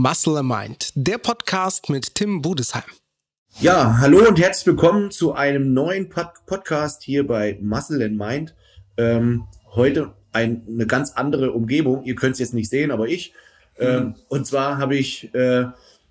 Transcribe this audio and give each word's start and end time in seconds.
Muscle 0.00 0.44
Mind, 0.44 0.92
der 0.94 1.18
Podcast 1.18 1.90
mit 1.90 2.14
Tim 2.14 2.40
Budesheim. 2.40 2.84
Ja, 3.58 3.98
hallo 3.98 4.28
und 4.28 4.38
herzlich 4.38 4.68
willkommen 4.68 5.10
zu 5.10 5.32
einem 5.32 5.74
neuen 5.74 6.08
Pod 6.08 6.28
Podcast 6.46 7.02
hier 7.02 7.26
bei 7.26 7.58
Muscle 7.60 8.04
and 8.04 8.16
Mind. 8.16 8.54
Ähm, 8.96 9.48
heute 9.74 10.12
ein, 10.32 10.62
eine 10.68 10.86
ganz 10.86 11.14
andere 11.14 11.50
Umgebung. 11.50 12.04
Ihr 12.04 12.14
könnt 12.14 12.34
es 12.34 12.38
jetzt 12.38 12.54
nicht 12.54 12.70
sehen, 12.70 12.92
aber 12.92 13.08
ich. 13.08 13.34
Ähm, 13.76 14.04
mhm. 14.04 14.14
Und 14.28 14.46
zwar 14.46 14.78
habe 14.78 14.94
ich 14.94 15.34
äh, 15.34 15.66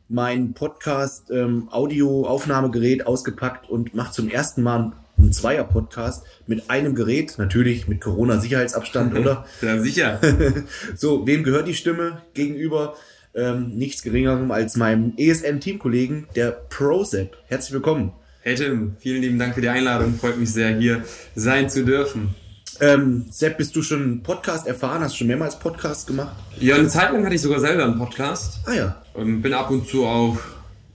mein 0.10 0.54
Podcast 0.54 1.32
ähm, 1.32 1.70
Audio-Aufnahmegerät 1.72 3.08
ausgepackt 3.08 3.70
und 3.70 3.96
mache 3.96 4.12
zum 4.12 4.28
ersten 4.28 4.64
Mal 4.64 4.92
ein 5.18 5.32
Zweier-Podcast 5.32 6.26
mit 6.46 6.70
einem 6.70 6.94
Gerät, 6.94 7.36
natürlich 7.38 7.88
mit 7.88 8.02
Corona-Sicherheitsabstand, 8.02 9.16
oder? 9.18 9.46
Ja, 9.62 9.80
sicher. 9.80 10.20
so, 10.98 11.26
wem 11.26 11.46
gehört 11.46 11.70
die 11.70 11.74
Stimme 11.74 12.24
gegenüber? 12.34 12.96
Ähm, 13.38 13.78
nichts 13.78 14.02
geringerem 14.02 14.50
als 14.50 14.78
meinem 14.78 15.14
ESN-Teamkollegen, 15.16 16.26
der 16.36 16.50
ProSep. 16.50 17.38
Herzlich 17.46 17.72
willkommen. 17.72 18.12
Hey 18.42 18.56
Tim, 18.56 18.96
vielen 18.98 19.22
lieben 19.22 19.38
Dank 19.38 19.54
für 19.54 19.62
die 19.62 19.70
Einladung. 19.70 20.16
Freut 20.16 20.40
mich 20.40 20.52
sehr, 20.52 20.76
hier 20.76 21.04
sein 21.36 21.70
zu 21.70 21.86
dürfen. 21.86 22.34
Ähm, 22.80 23.26
Sepp, 23.30 23.60
bist 23.60 23.76
du 23.76 23.84
schon 23.84 24.24
Podcast 24.24 24.66
erfahren? 24.66 25.04
Hast 25.04 25.14
du 25.14 25.18
schon 25.20 25.28
mehrmals 25.28 25.60
Podcast 25.60 26.08
gemacht? 26.08 26.36
Ja, 26.60 26.78
eine 26.78 26.88
Zeit 26.88 27.12
lang 27.12 27.24
hatte 27.24 27.36
ich 27.36 27.42
sogar 27.42 27.60
selber 27.60 27.84
einen 27.84 28.00
Podcast. 28.00 28.60
Ah 28.66 28.74
ja. 28.74 29.04
Und 29.14 29.44
bin 29.44 29.54
ab 29.54 29.70
und 29.70 29.88
zu 29.88 30.08
auch 30.08 30.40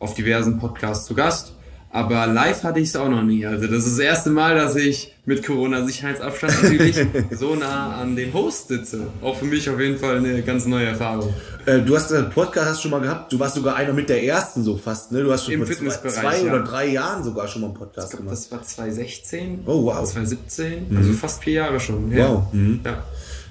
auf 0.01 0.15
diversen 0.15 0.59
Podcasts 0.59 1.07
zu 1.07 1.15
Gast. 1.15 1.55
Aber 1.95 2.27
live 2.27 2.65
hatte 2.65 2.81
ich 2.81 2.89
es 2.89 2.97
auch 2.97 3.11
noch 3.11 3.23
nie. 3.23 3.45
Also 3.45 3.67
das 3.67 3.85
ist 3.85 3.99
das 3.99 4.05
erste 4.05 4.31
Mal, 4.31 4.55
dass 4.55 4.77
ich 4.77 5.13
mit 5.27 5.45
Corona-Sicherheitsabstand 5.47 6.63
natürlich 6.63 6.97
so 7.31 7.55
nah 7.55 7.97
an 7.97 8.17
dem 8.17 8.33
Host 8.33 8.69
sitze. 8.69 9.09
Auch 9.21 9.37
für 9.37 9.45
mich 9.45 9.69
auf 9.69 9.79
jeden 9.79 9.99
Fall 9.99 10.17
eine 10.17 10.41
ganz 10.41 10.65
neue 10.65 10.87
Erfahrung. 10.87 11.35
Äh, 11.67 11.81
du 11.81 11.95
hast 11.95 12.11
einen 12.11 12.31
Podcast 12.31 12.81
schon 12.81 12.93
mal 12.93 13.03
gehabt. 13.03 13.31
Du 13.31 13.39
warst 13.39 13.57
sogar 13.57 13.77
einer 13.77 13.93
mit 13.93 14.09
der 14.09 14.25
ersten 14.25 14.65
so 14.65 14.79
fast. 14.79 15.13
Ne? 15.13 15.23
Du 15.23 15.31
hast 15.31 15.45
schon 15.45 15.53
Im 15.53 15.67
vor 15.67 15.77
zwei, 15.77 16.09
zwei 16.09 16.39
ja. 16.39 16.55
oder 16.55 16.65
drei 16.65 16.87
Jahren 16.87 17.23
sogar 17.23 17.47
schon 17.47 17.61
mal 17.61 17.69
einen 17.69 17.77
Podcast 17.77 18.09
glaub, 18.09 18.23
gemacht. 18.23 18.39
Das 18.39 18.51
war 18.51 18.63
2016. 18.63 19.61
Oh 19.67 19.85
wow. 19.85 20.03
2017. 20.03 20.87
Mhm. 20.89 20.97
Also 20.97 21.13
fast 21.13 21.45
vier 21.45 21.55
Jahre 21.55 21.79
schon. 21.79 22.11
Ja. 22.11 22.31
Wow. 22.31 22.45
Mhm. 22.53 22.81
Ja. 22.85 23.05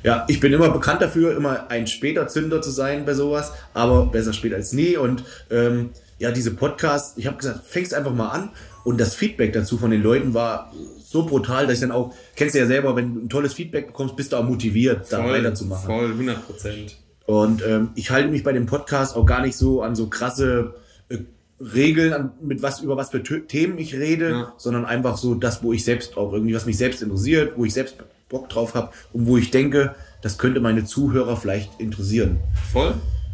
Ja, 0.03 0.25
ich 0.27 0.39
bin 0.39 0.51
immer 0.51 0.69
bekannt 0.71 1.01
dafür, 1.03 1.37
immer 1.37 1.69
ein 1.69 1.85
später 1.85 2.27
Zünder 2.27 2.59
zu 2.61 2.71
sein 2.71 3.05
bei 3.05 3.13
sowas, 3.13 3.51
aber 3.75 4.07
besser 4.07 4.33
spät 4.33 4.51
als 4.51 4.73
nie. 4.73 4.97
Und 4.97 5.23
ähm, 5.51 5.91
ja, 6.21 6.31
diese 6.31 6.51
Podcasts, 6.51 7.17
ich 7.17 7.25
habe 7.25 7.37
gesagt, 7.37 7.65
fängst 7.65 7.95
einfach 7.95 8.13
mal 8.13 8.29
an 8.29 8.51
und 8.83 9.01
das 9.01 9.15
Feedback 9.15 9.53
dazu 9.53 9.79
von 9.79 9.89
den 9.89 10.03
Leuten 10.03 10.35
war 10.35 10.71
so 11.03 11.25
brutal, 11.25 11.65
dass 11.65 11.75
ich 11.75 11.81
dann 11.81 11.91
auch, 11.91 12.13
kennst 12.35 12.53
du 12.53 12.59
ja 12.59 12.67
selber, 12.67 12.95
wenn 12.95 13.15
du 13.15 13.21
ein 13.21 13.29
tolles 13.29 13.53
Feedback 13.53 13.87
bekommst, 13.87 14.15
bist 14.15 14.31
du 14.31 14.37
auch 14.37 14.43
motiviert, 14.43 15.07
voll, 15.07 15.17
da 15.17 15.29
weiterzumachen. 15.29 15.85
Voll, 15.87 16.11
100 16.11 16.45
Prozent. 16.45 16.97
Und 17.25 17.63
ähm, 17.65 17.89
ich 17.95 18.11
halte 18.11 18.29
mich 18.29 18.43
bei 18.43 18.53
dem 18.53 18.67
Podcast 18.67 19.15
auch 19.15 19.25
gar 19.25 19.41
nicht 19.41 19.55
so 19.55 19.81
an 19.81 19.95
so 19.95 20.09
krasse 20.09 20.75
äh, 21.09 21.17
Regeln, 21.59 22.13
an, 22.13 22.33
mit 22.39 22.61
was 22.61 22.81
über 22.81 22.97
was 22.97 23.09
für 23.09 23.23
Themen 23.23 23.79
ich 23.79 23.95
rede, 23.95 24.29
ja. 24.29 24.53
sondern 24.57 24.85
einfach 24.85 25.17
so 25.17 25.33
das, 25.33 25.63
wo 25.63 25.73
ich 25.73 25.83
selbst 25.83 26.17
auch 26.17 26.33
irgendwie, 26.33 26.53
was 26.53 26.67
mich 26.67 26.77
selbst 26.77 27.01
interessiert, 27.01 27.53
wo 27.57 27.65
ich 27.65 27.73
selbst 27.73 27.95
Bock 28.29 28.47
drauf 28.47 28.75
habe 28.75 28.91
und 29.11 29.25
wo 29.25 29.37
ich 29.37 29.49
denke, 29.49 29.95
das 30.21 30.37
könnte 30.37 30.59
meine 30.59 30.85
Zuhörer 30.85 31.35
vielleicht 31.35 31.79
interessieren. 31.79 32.39
Voll. 32.71 32.93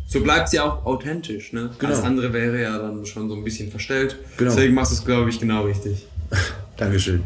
So 0.10 0.22
bleibt 0.22 0.48
sie 0.48 0.60
auch 0.62 0.86
authentisch, 0.86 1.52
ne? 1.52 1.70
Genau. 1.78 1.92
Alles 1.92 2.06
andere 2.06 2.32
wäre 2.32 2.62
ja 2.62 2.78
dann 2.78 3.06
schon 3.06 3.28
so 3.28 3.36
ein 3.36 3.44
bisschen 3.44 3.70
verstellt. 3.70 4.16
Genau. 4.38 4.52
Deswegen 4.52 4.74
machst 4.74 4.92
du 4.92 4.96
es, 4.96 5.06
glaube 5.06 5.30
ich, 5.30 5.40
genau 5.40 5.66
richtig. 5.66 6.08
Dankeschön. 6.78 7.24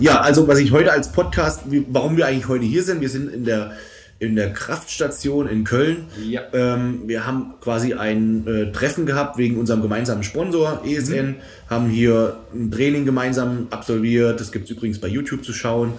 Ja, 0.00 0.20
also 0.20 0.48
was 0.48 0.58
ich 0.58 0.72
heute 0.72 0.90
als 0.90 1.12
Podcast, 1.12 1.62
warum 1.88 2.16
wir 2.16 2.26
eigentlich 2.26 2.48
heute 2.48 2.64
hier 2.64 2.82
sind, 2.82 3.00
wir 3.00 3.08
sind 3.08 3.32
in 3.32 3.44
der 3.44 3.72
in 4.18 4.36
der 4.36 4.52
Kraftstation 4.52 5.48
in 5.48 5.64
Köln. 5.64 6.06
Ja. 6.24 6.42
Ähm, 6.52 7.02
wir 7.06 7.26
haben 7.26 7.54
quasi 7.60 7.94
ein 7.94 8.46
äh, 8.46 8.72
Treffen 8.72 9.06
gehabt 9.06 9.38
wegen 9.38 9.58
unserem 9.58 9.82
gemeinsamen 9.82 10.22
Sponsor 10.22 10.82
ESN, 10.84 11.26
mhm. 11.26 11.34
haben 11.68 11.88
hier 11.88 12.36
ein 12.54 12.70
Training 12.70 13.04
gemeinsam 13.04 13.66
absolviert. 13.70 14.40
Das 14.40 14.50
gibt 14.50 14.64
es 14.64 14.70
übrigens 14.70 14.98
bei 14.98 15.08
YouTube 15.08 15.44
zu 15.44 15.52
schauen. 15.52 15.92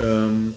Ähm, 0.00 0.54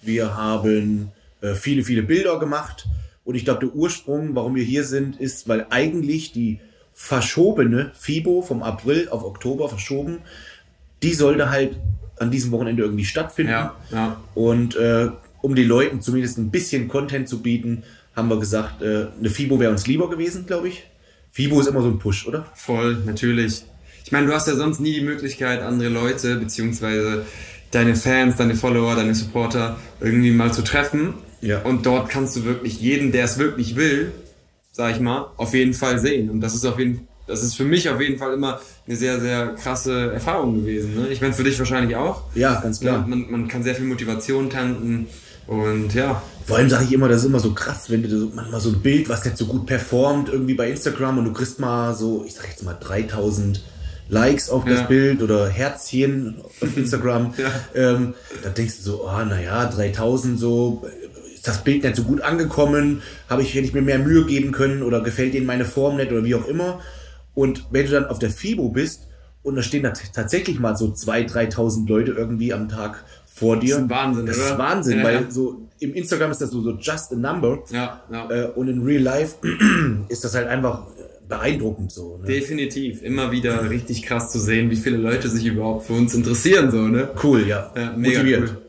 wir 0.00 0.36
haben 0.36 1.12
äh, 1.42 1.54
viele, 1.54 1.82
viele 1.82 2.02
Bilder 2.02 2.38
gemacht 2.38 2.86
und 3.28 3.34
ich 3.34 3.44
glaube, 3.44 3.66
der 3.66 3.76
Ursprung, 3.76 4.34
warum 4.34 4.54
wir 4.54 4.64
hier 4.64 4.84
sind, 4.84 5.20
ist, 5.20 5.50
weil 5.50 5.66
eigentlich 5.68 6.32
die 6.32 6.60
verschobene 6.94 7.92
FIBO 7.92 8.40
vom 8.40 8.62
April 8.62 9.10
auf 9.10 9.22
Oktober 9.22 9.68
verschoben, 9.68 10.20
die 11.02 11.12
sollte 11.12 11.50
halt 11.50 11.76
an 12.16 12.30
diesem 12.30 12.52
Wochenende 12.52 12.84
irgendwie 12.84 13.04
stattfinden. 13.04 13.52
Ja, 13.52 13.76
ja. 13.92 14.18
Und 14.34 14.76
äh, 14.76 15.10
um 15.42 15.54
den 15.54 15.68
Leuten 15.68 16.00
zumindest 16.00 16.38
ein 16.38 16.50
bisschen 16.50 16.88
Content 16.88 17.28
zu 17.28 17.42
bieten, 17.42 17.82
haben 18.16 18.30
wir 18.30 18.40
gesagt, 18.40 18.80
äh, 18.80 19.08
eine 19.18 19.28
FIBO 19.28 19.60
wäre 19.60 19.72
uns 19.72 19.86
lieber 19.86 20.08
gewesen, 20.08 20.46
glaube 20.46 20.68
ich. 20.68 20.84
FIBO 21.32 21.60
ist 21.60 21.66
immer 21.66 21.82
so 21.82 21.88
ein 21.88 21.98
Push, 21.98 22.26
oder? 22.26 22.46
Voll, 22.54 23.02
natürlich. 23.04 23.62
Ich 24.06 24.10
meine, 24.10 24.26
du 24.26 24.32
hast 24.32 24.48
ja 24.48 24.54
sonst 24.54 24.80
nie 24.80 24.94
die 24.94 25.02
Möglichkeit, 25.02 25.60
andere 25.60 25.90
Leute 25.90 26.36
beziehungsweise 26.36 27.26
deine 27.72 27.94
Fans, 27.94 28.36
deine 28.36 28.54
Follower, 28.54 28.96
deine 28.96 29.14
Supporter 29.14 29.76
irgendwie 30.00 30.30
mal 30.30 30.50
zu 30.50 30.64
treffen 30.64 31.12
ja. 31.40 31.62
Und 31.62 31.86
dort 31.86 32.08
kannst 32.08 32.36
du 32.36 32.44
wirklich 32.44 32.80
jeden, 32.80 33.12
der 33.12 33.24
es 33.24 33.38
wirklich 33.38 33.76
will, 33.76 34.12
sag 34.72 34.94
ich 34.94 35.00
mal, 35.00 35.30
auf 35.36 35.54
jeden 35.54 35.74
Fall 35.74 35.98
sehen. 35.98 36.30
Und 36.30 36.40
das 36.40 36.54
ist 36.54 36.64
auf 36.64 36.78
jeden 36.78 37.08
das 37.28 37.42
ist 37.42 37.56
für 37.56 37.64
mich 37.64 37.88
auf 37.90 38.00
jeden 38.00 38.18
Fall 38.18 38.32
immer 38.32 38.60
eine 38.86 38.96
sehr, 38.96 39.20
sehr 39.20 39.48
krasse 39.48 40.12
Erfahrung 40.12 40.60
gewesen. 40.60 40.94
Ne? 40.94 41.08
Ich 41.08 41.20
meine, 41.20 41.34
für 41.34 41.44
dich 41.44 41.58
wahrscheinlich 41.58 41.94
auch. 41.94 42.22
Ja, 42.34 42.60
ganz 42.60 42.80
klar. 42.80 43.06
Man, 43.06 43.30
man 43.30 43.48
kann 43.48 43.62
sehr 43.62 43.74
viel 43.74 43.84
Motivation 43.84 44.48
tanken 44.48 45.06
und 45.46 45.94
ja. 45.94 46.22
Vor 46.46 46.56
allem 46.56 46.70
sage 46.70 46.84
ich 46.84 46.92
immer, 46.92 47.08
das 47.08 47.20
ist 47.20 47.26
immer 47.26 47.40
so 47.40 47.52
krass, 47.52 47.90
wenn 47.90 48.02
du 48.02 48.18
so, 48.18 48.32
manchmal 48.34 48.60
so 48.60 48.70
ein 48.70 48.80
Bild, 48.80 49.08
was 49.08 49.24
nicht 49.24 49.36
so 49.36 49.46
gut 49.46 49.66
performt, 49.66 50.30
irgendwie 50.30 50.54
bei 50.54 50.70
Instagram 50.70 51.18
und 51.18 51.26
du 51.26 51.32
kriegst 51.32 51.60
mal 51.60 51.94
so, 51.94 52.24
ich 52.26 52.34
sag 52.34 52.48
jetzt 52.48 52.64
mal 52.64 52.76
3000 52.78 53.62
Likes 54.08 54.48
auf 54.48 54.66
ja. 54.66 54.74
das 54.74 54.88
Bild 54.88 55.22
oder 55.22 55.48
Herzchen 55.48 56.40
auf 56.40 56.54
Instagram. 56.76 57.34
ja. 57.36 57.50
ähm, 57.74 58.14
da 58.42 58.48
denkst 58.48 58.76
du 58.78 58.82
so, 58.82 59.04
oh, 59.06 59.24
naja, 59.24 59.66
3000 59.66 60.40
so, 60.40 60.86
das 61.48 61.64
Bild 61.64 61.82
nicht 61.82 61.96
so 61.96 62.02
gut 62.02 62.20
angekommen, 62.20 63.02
habe 63.28 63.42
ich, 63.42 63.54
hätte 63.54 63.66
ich 63.66 63.74
mir 63.74 63.82
mehr 63.82 63.98
Mühe 63.98 64.24
geben 64.26 64.52
können 64.52 64.82
oder 64.82 65.00
gefällt 65.00 65.34
denen 65.34 65.46
meine 65.46 65.64
Form 65.64 65.96
nicht 65.96 66.12
oder 66.12 66.24
wie 66.24 66.34
auch 66.34 66.46
immer. 66.46 66.80
Und 67.34 67.66
wenn 67.70 67.86
du 67.86 67.92
dann 67.92 68.06
auf 68.06 68.18
der 68.18 68.30
FIBO 68.30 68.68
bist 68.68 69.08
und 69.42 69.56
da 69.56 69.62
stehen 69.62 69.82
da 69.82 69.92
tatsächlich 70.12 70.58
mal 70.58 70.76
so 70.76 70.86
2.000, 70.86 71.54
3.000 71.54 71.88
Leute 71.88 72.12
irgendwie 72.12 72.52
am 72.52 72.68
Tag 72.68 73.04
vor 73.26 73.58
dir. 73.58 73.76
Das 73.76 73.78
ist 73.78 73.82
ein 73.84 73.90
Wahnsinn, 73.90 74.26
Das 74.26 74.36
ist 74.36 74.58
Wahnsinn, 74.58 74.98
ja, 74.98 75.04
weil 75.04 75.14
ja. 75.14 75.30
so 75.30 75.68
im 75.80 75.94
Instagram 75.94 76.32
ist 76.32 76.40
das 76.40 76.50
so, 76.50 76.60
so 76.60 76.72
just 76.72 77.12
a 77.12 77.16
number. 77.16 77.62
Ja, 77.70 78.02
ja. 78.10 78.30
Äh, 78.30 78.46
und 78.48 78.68
in 78.68 78.82
real 78.82 79.02
life 79.02 79.36
ist 80.08 80.24
das 80.24 80.34
halt 80.34 80.48
einfach 80.48 80.86
beeindruckend 81.28 81.92
so. 81.92 82.18
Ne? 82.18 82.26
Definitiv. 82.26 83.02
Immer 83.02 83.30
wieder 83.30 83.70
richtig 83.70 84.02
krass 84.02 84.32
zu 84.32 84.40
sehen, 84.40 84.70
wie 84.70 84.76
viele 84.76 84.96
Leute 84.96 85.28
sich 85.28 85.44
überhaupt 85.46 85.86
für 85.86 85.92
uns 85.92 86.14
interessieren, 86.14 86.70
so, 86.70 86.78
ne? 86.78 87.10
Cool, 87.22 87.46
ja. 87.46 87.70
ja 87.76 87.92
mega 87.96 88.18
Motiviert. 88.18 88.48
Cool. 88.48 88.67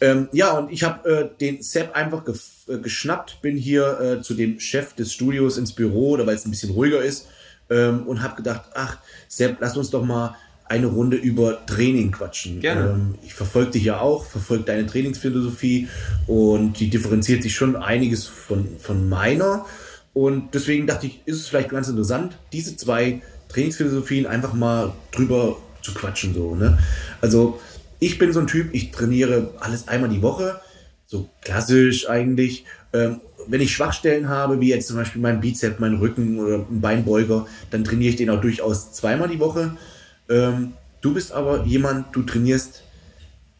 Ähm, 0.00 0.28
ja, 0.32 0.52
und 0.58 0.70
ich 0.70 0.84
habe 0.84 1.08
äh, 1.08 1.38
den 1.40 1.62
Sepp 1.62 1.94
einfach 1.96 2.22
äh, 2.68 2.78
geschnappt, 2.78 3.40
bin 3.40 3.56
hier 3.56 4.00
äh, 4.00 4.22
zu 4.22 4.34
dem 4.34 4.60
Chef 4.60 4.94
des 4.94 5.12
Studios 5.12 5.56
ins 5.56 5.72
Büro, 5.72 6.10
oder 6.10 6.26
weil 6.26 6.34
es 6.34 6.44
ein 6.44 6.50
bisschen 6.50 6.70
ruhiger 6.70 7.02
ist, 7.02 7.28
ähm, 7.70 8.06
und 8.06 8.22
habe 8.22 8.36
gedacht, 8.36 8.62
ach, 8.74 8.98
Sepp, 9.28 9.56
lass 9.60 9.76
uns 9.76 9.90
doch 9.90 10.04
mal 10.04 10.36
eine 10.68 10.86
Runde 10.86 11.16
über 11.16 11.64
Training 11.66 12.10
quatschen. 12.10 12.60
Gerne. 12.60 12.90
Ähm, 12.90 13.14
ich 13.24 13.34
verfolge 13.34 13.72
dich 13.72 13.84
ja 13.84 14.00
auch, 14.00 14.26
verfolge 14.26 14.64
deine 14.64 14.86
Trainingsphilosophie 14.86 15.88
und 16.26 16.78
die 16.80 16.90
differenziert 16.90 17.42
sich 17.42 17.54
schon 17.54 17.76
einiges 17.76 18.26
von, 18.26 18.68
von 18.78 19.08
meiner. 19.08 19.64
Und 20.12 20.54
deswegen 20.54 20.86
dachte 20.86 21.06
ich, 21.06 21.20
ist 21.24 21.36
es 21.36 21.48
vielleicht 21.48 21.70
ganz 21.70 21.88
interessant, 21.88 22.36
diese 22.52 22.76
zwei 22.76 23.22
Trainingsphilosophien 23.48 24.26
einfach 24.26 24.54
mal 24.54 24.92
drüber 25.12 25.56
zu 25.82 25.94
quatschen. 25.94 26.34
So, 26.34 26.54
ne? 26.54 26.78
Also 27.20 27.60
ich 27.98 28.18
bin 28.18 28.32
so 28.32 28.40
ein 28.40 28.46
Typ, 28.46 28.68
ich 28.72 28.90
trainiere 28.90 29.54
alles 29.60 29.88
einmal 29.88 30.10
die 30.10 30.22
Woche, 30.22 30.60
so 31.06 31.28
klassisch 31.42 32.08
eigentlich. 32.08 32.64
Ähm, 32.92 33.20
wenn 33.48 33.60
ich 33.60 33.72
Schwachstellen 33.72 34.28
habe, 34.28 34.60
wie 34.60 34.68
jetzt 34.68 34.88
zum 34.88 34.96
Beispiel 34.96 35.22
mein 35.22 35.40
Bizep, 35.40 35.78
mein 35.78 35.94
Rücken 35.94 36.40
oder 36.40 36.56
ein 36.56 36.80
Beinbeuger, 36.80 37.46
dann 37.70 37.84
trainiere 37.84 38.10
ich 38.10 38.16
den 38.16 38.30
auch 38.30 38.40
durchaus 38.40 38.92
zweimal 38.92 39.28
die 39.28 39.38
Woche. 39.38 39.76
Ähm, 40.28 40.72
du 41.00 41.14
bist 41.14 41.32
aber 41.32 41.64
jemand, 41.64 42.14
du 42.14 42.22
trainierst 42.22 42.82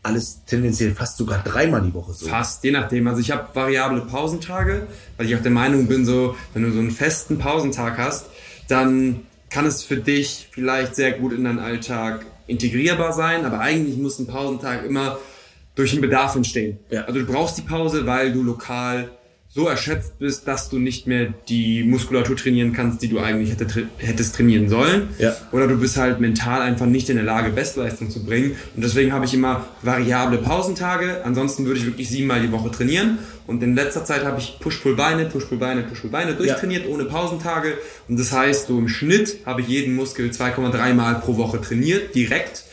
alles 0.03 0.45
tendenziell 0.45 0.93
fast 0.93 1.19
sogar 1.19 1.43
dreimal 1.43 1.83
die 1.83 1.93
Woche 1.93 2.13
so. 2.13 2.27
Fast, 2.27 2.63
je 2.63 2.71
nachdem. 2.71 3.07
Also 3.09 3.21
ich 3.21 3.31
habe 3.33 3.49
variable 3.55 4.03
Pausentage, 4.03 4.87
weil 5.17 5.27
ich 5.27 5.37
auch 5.37 5.43
der 5.43 5.51
Meinung 5.51 5.89
bin, 5.89 6.05
so, 6.05 6.37
wenn 6.55 6.63
du 6.63 6.73
so 6.73 6.79
einen 6.79 6.93
festen 6.93 7.39
Pausentag 7.39 7.99
hast, 7.99 8.27
dann 8.69 9.27
kann 9.51 9.67
es 9.67 9.83
für 9.83 9.97
dich 9.97 10.49
vielleicht 10.51 10.95
sehr 10.95 11.13
gut 11.13 11.33
in 11.33 11.45
deinen 11.45 11.59
Alltag 11.59 12.27
integrierbar 12.47 13.13
sein, 13.13 13.45
aber 13.45 13.61
eigentlich 13.61 13.97
muss 13.97 14.19
ein 14.19 14.27
Pausentag 14.27 14.85
immer 14.85 15.19
durch 15.75 15.93
den 15.93 16.01
Bedarf 16.01 16.35
entstehen. 16.37 16.79
Ja. 16.91 17.03
Also 17.03 17.21
du 17.21 17.27
brauchst 17.27 17.59
die 17.59 17.63
Pause, 17.63 18.07
weil 18.07 18.33
du 18.33 18.43
lokal 18.43 19.11
so 19.57 19.67
erschöpft 19.67 20.19
bist, 20.19 20.47
dass 20.47 20.69
du 20.69 20.79
nicht 20.79 21.07
mehr 21.07 21.33
die 21.49 21.83
Muskulatur 21.83 22.37
trainieren 22.37 22.75
kannst, 22.75 23.01
die 23.01 23.09
du 23.09 23.19
eigentlich 23.19 23.51
hätte, 23.51 23.89
hättest 23.97 24.37
trainieren 24.37 24.69
sollen. 24.69 25.09
Ja. 25.19 25.35
Oder 25.51 25.67
du 25.67 25.79
bist 25.79 25.97
halt 25.97 26.21
mental 26.21 26.61
einfach 26.61 26.85
nicht 26.85 27.09
in 27.09 27.17
der 27.17 27.25
Lage, 27.25 27.49
Bestleistung 27.51 28.11
zu 28.11 28.23
bringen. 28.23 28.55
Und 28.77 28.85
deswegen 28.85 29.15
habe 29.15 29.25
ich 29.25 29.33
immer 29.33 29.65
variable 29.81 30.37
Pausentage. 30.39 31.23
Ansonsten 31.25 31.65
würde 31.65 31.81
ich 31.81 31.87
wirklich 31.87 32.11
siebenmal 32.11 32.43
die 32.43 32.53
Woche 32.53 32.71
trainieren. 32.71 33.19
Und 33.47 33.63
in 33.63 33.75
letzter 33.75 34.05
Zeit 34.05 34.27
habe 34.27 34.39
ich 34.39 34.59
Push-Pull-Beine, 34.61 35.25
Push-Pull-Beine, 35.25 35.85
Push-Pull-Beine 35.85 36.35
durchtrainiert, 36.35 36.87
ohne 36.87 37.07
Pausentage. 37.07 37.79
Und 38.09 38.21
das 38.21 38.33
heißt, 38.33 38.67
so 38.67 38.77
im 38.77 38.89
Schnitt 38.89 39.39
habe 39.47 39.63
ich 39.63 39.69
jeden 39.69 39.95
Muskel 39.95 40.29
2,3 40.29 40.93
Mal 40.93 41.15
pro 41.21 41.39
Woche 41.39 41.63
trainiert, 41.63 42.15
direkt. 42.15 42.65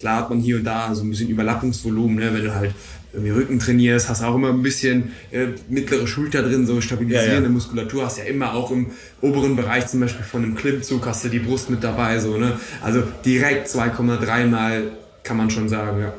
Klar 0.00 0.22
hat 0.22 0.30
man 0.30 0.40
hier 0.40 0.56
und 0.56 0.64
da 0.64 0.92
so 0.96 1.04
ein 1.04 1.10
bisschen 1.10 1.28
Überlappungsvolumen, 1.28 2.16
ne? 2.16 2.34
wenn 2.34 2.42
du 2.42 2.52
halt 2.52 2.74
irgendwie 3.12 3.30
Rücken 3.30 3.58
trainierst, 3.58 4.08
hast 4.08 4.22
auch 4.22 4.34
immer 4.34 4.48
ein 4.48 4.62
bisschen 4.62 5.12
äh, 5.30 5.48
mittlere 5.68 6.06
Schulter 6.06 6.42
drin, 6.42 6.66
so 6.66 6.80
stabilisierende 6.80 7.34
Ja, 7.34 7.42
ja. 7.42 7.48
Muskulatur, 7.48 8.06
hast 8.06 8.18
ja 8.18 8.24
immer 8.24 8.54
auch 8.54 8.70
im 8.70 8.86
oberen 9.20 9.54
Bereich 9.54 9.86
zum 9.88 10.00
Beispiel 10.00 10.24
von 10.24 10.42
einem 10.42 10.54
Klimmzug 10.54 11.04
hast 11.06 11.24
du 11.24 11.28
die 11.28 11.38
Brust 11.38 11.68
mit 11.68 11.84
dabei, 11.84 12.18
so, 12.18 12.38
ne? 12.38 12.58
Also 12.80 13.02
direkt 13.24 13.68
2,3 13.68 14.46
Mal 14.46 14.92
kann 15.24 15.36
man 15.36 15.50
schon 15.50 15.68
sagen, 15.68 16.00
ja. 16.00 16.14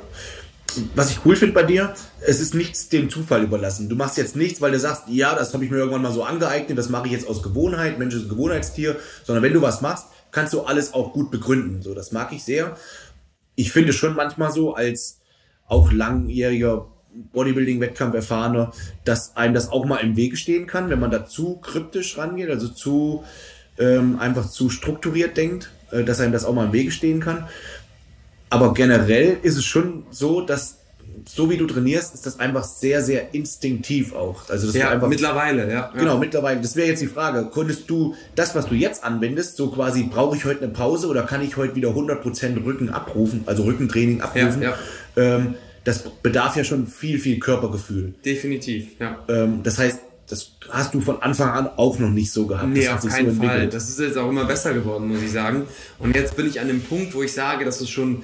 was 0.95 1.10
ich 1.10 1.25
cool 1.25 1.36
finde 1.36 1.56
bei 1.56 1.63
dir, 1.63 1.94
es 2.22 2.40
ist 2.40 2.54
nichts 2.54 2.90
dem 2.90 3.10
Zufall 3.10 3.44
überlassen. 3.44 3.89
Du 3.89 3.96
machst 3.96 4.18
jetzt 4.18 4.36
nichts, 4.36 4.62
weil 4.62 4.72
du 4.72 4.80
sagst, 4.80 5.04
ja, 5.07 5.36
das 5.36 5.54
habe 5.54 5.66
ich 5.66 5.72
mir 5.72 5.78
irgendwann 5.78 6.04
mal 6.04 6.13
so 6.13 6.24
angeeignet, 6.24 6.78
das 6.78 6.89
mache 6.89 7.07
ich 7.07 7.13
jetzt 7.13 7.28
aus 7.28 7.42
Gewohnheit, 7.42 7.98
Mensch 7.98 8.13
ist 8.13 8.24
ein 8.24 8.30
Gewohnheitstier, 8.30 8.98
sondern 9.24 9.44
wenn 9.44 9.54
du 9.54 9.62
was 9.62 9.81
machst, 9.81 10.06
kannst 10.31 10.54
du 10.54 10.62
alles 10.62 10.94
auch 10.94 11.13
gut 11.13 11.31
begründen. 11.31 11.81
So, 11.81 11.94
das 11.96 12.12
mag 12.12 12.31
ich 12.34 12.44
sehr. 12.44 12.78
Ich 13.56 13.72
finde 13.72 13.94
schon 13.94 14.16
manchmal 14.16 14.51
so 14.51 14.74
als 14.74 15.19
auch 15.74 15.92
langjähriger 15.92 16.86
Bodybuilding-Wettkampf-Erfahrener, 17.34 18.72
dass 19.06 19.36
einem 19.36 19.54
das 19.54 19.72
auch 19.72 19.86
mal 19.86 19.98
im 19.98 20.16
Wege 20.16 20.38
stehen 20.38 20.68
kann, 20.68 20.90
wenn 20.90 21.00
man 21.00 21.12
da 21.12 21.25
zu 21.25 21.58
kryptisch 21.58 22.18
rangeht, 22.18 22.50
also 22.50 22.68
zu 22.68 23.24
ähm, 23.80 24.20
einfach 24.20 24.50
zu 24.50 24.70
strukturiert 24.70 25.36
denkt, 25.36 25.72
äh, 25.92 26.04
dass 26.04 26.20
einem 26.20 26.31
das 26.31 26.46
auch 26.46 26.54
mal 26.54 26.66
im 26.66 26.74
Wege 26.74 26.92
stehen 26.92 27.20
kann. 27.20 27.48
Aber 28.50 28.74
generell 28.74 29.38
ist 29.42 29.58
es 29.58 29.66
schon 29.66 30.04
so, 30.12 30.42
dass 30.42 30.78
so 31.28 31.50
wie 31.50 31.58
du 31.58 31.66
trainierst, 31.66 32.14
ist 32.14 32.25
das 32.25 32.40
einfach 32.40 32.64
sehr, 32.64 33.02
sehr 33.02 33.34
instinktiv 33.34 34.14
auch. 34.14 34.50
Also 34.50 34.68
das 34.68 34.75
Ja, 34.75 34.90
einfach 34.90 35.08
mittlerweile, 35.08 35.72
ja. 35.72 35.92
Genau, 35.98 36.18
mittlerweile. 36.18 36.62
Das 36.62 36.75
wäre 36.75 36.88
jetzt 36.88 37.02
die 37.02 37.08
Frage. 37.08 37.46
Konntest 37.52 37.90
du 37.90 38.16
das, 38.36 38.56
was 38.56 38.68
du 38.68 38.75
jetzt 38.75 39.04
anwendest, 39.04 39.58
so 39.58 39.70
quasi, 39.70 40.04
brauche 40.04 40.36
ich 40.36 40.46
heute 40.46 40.64
eine 40.64 40.74
Pause 40.74 41.08
oder 41.08 41.24
kann 41.24 41.42
ich 41.42 41.58
heute 41.58 41.75
wieder 41.75 41.90
100% 41.90 42.64
Rücken 42.66 42.90
abrufen, 42.90 43.44
also 43.46 43.64
Rückentraining 43.64 44.22
abrufen? 44.22 44.62
Ja, 44.62 44.75
Ähm, 45.15 45.56
das 45.83 46.04
bedarf 46.21 46.56
ja 46.56 46.63
schon 46.63 46.88
viel, 46.88 47.19
viel 47.19 47.39
Körpergefühl. 47.39 48.13
Definitiv, 48.24 49.00
ja. 49.00 49.19
Ähm, 49.27 49.62
das 49.63 49.77
heißt, 49.80 50.00
das 50.30 50.54
hast 50.69 50.94
du 50.94 51.01
von 51.01 51.21
Anfang 51.21 51.50
an 51.50 51.68
auch 51.75 52.00
noch 52.00 52.10
nicht 52.10 52.31
so 52.31 52.48
gehabt. 52.48 52.69
Nee, 52.69 52.88
auf 52.88 53.06
keinen 53.06 53.36
so 53.36 53.44
Fall. 53.44 53.68
Das 53.68 53.89
ist 53.89 54.00
jetzt 54.00 54.18
auch 54.18 54.30
immer 54.30 54.45
besser 54.45 54.74
geworden, 54.74 55.10
muss 55.10 55.21
ich 55.21 55.31
sagen. 55.31 55.63
Und 56.00 56.15
jetzt 56.15 56.38
bin 56.38 56.48
ich 56.48 56.62
an 56.62 56.68
dem 56.69 56.81
Punkt, 56.81 57.13
wo 57.13 57.21
ich 57.24 57.33
sage, 57.33 57.65
dass 57.65 57.81
es 57.81 57.89
schon 57.89 58.24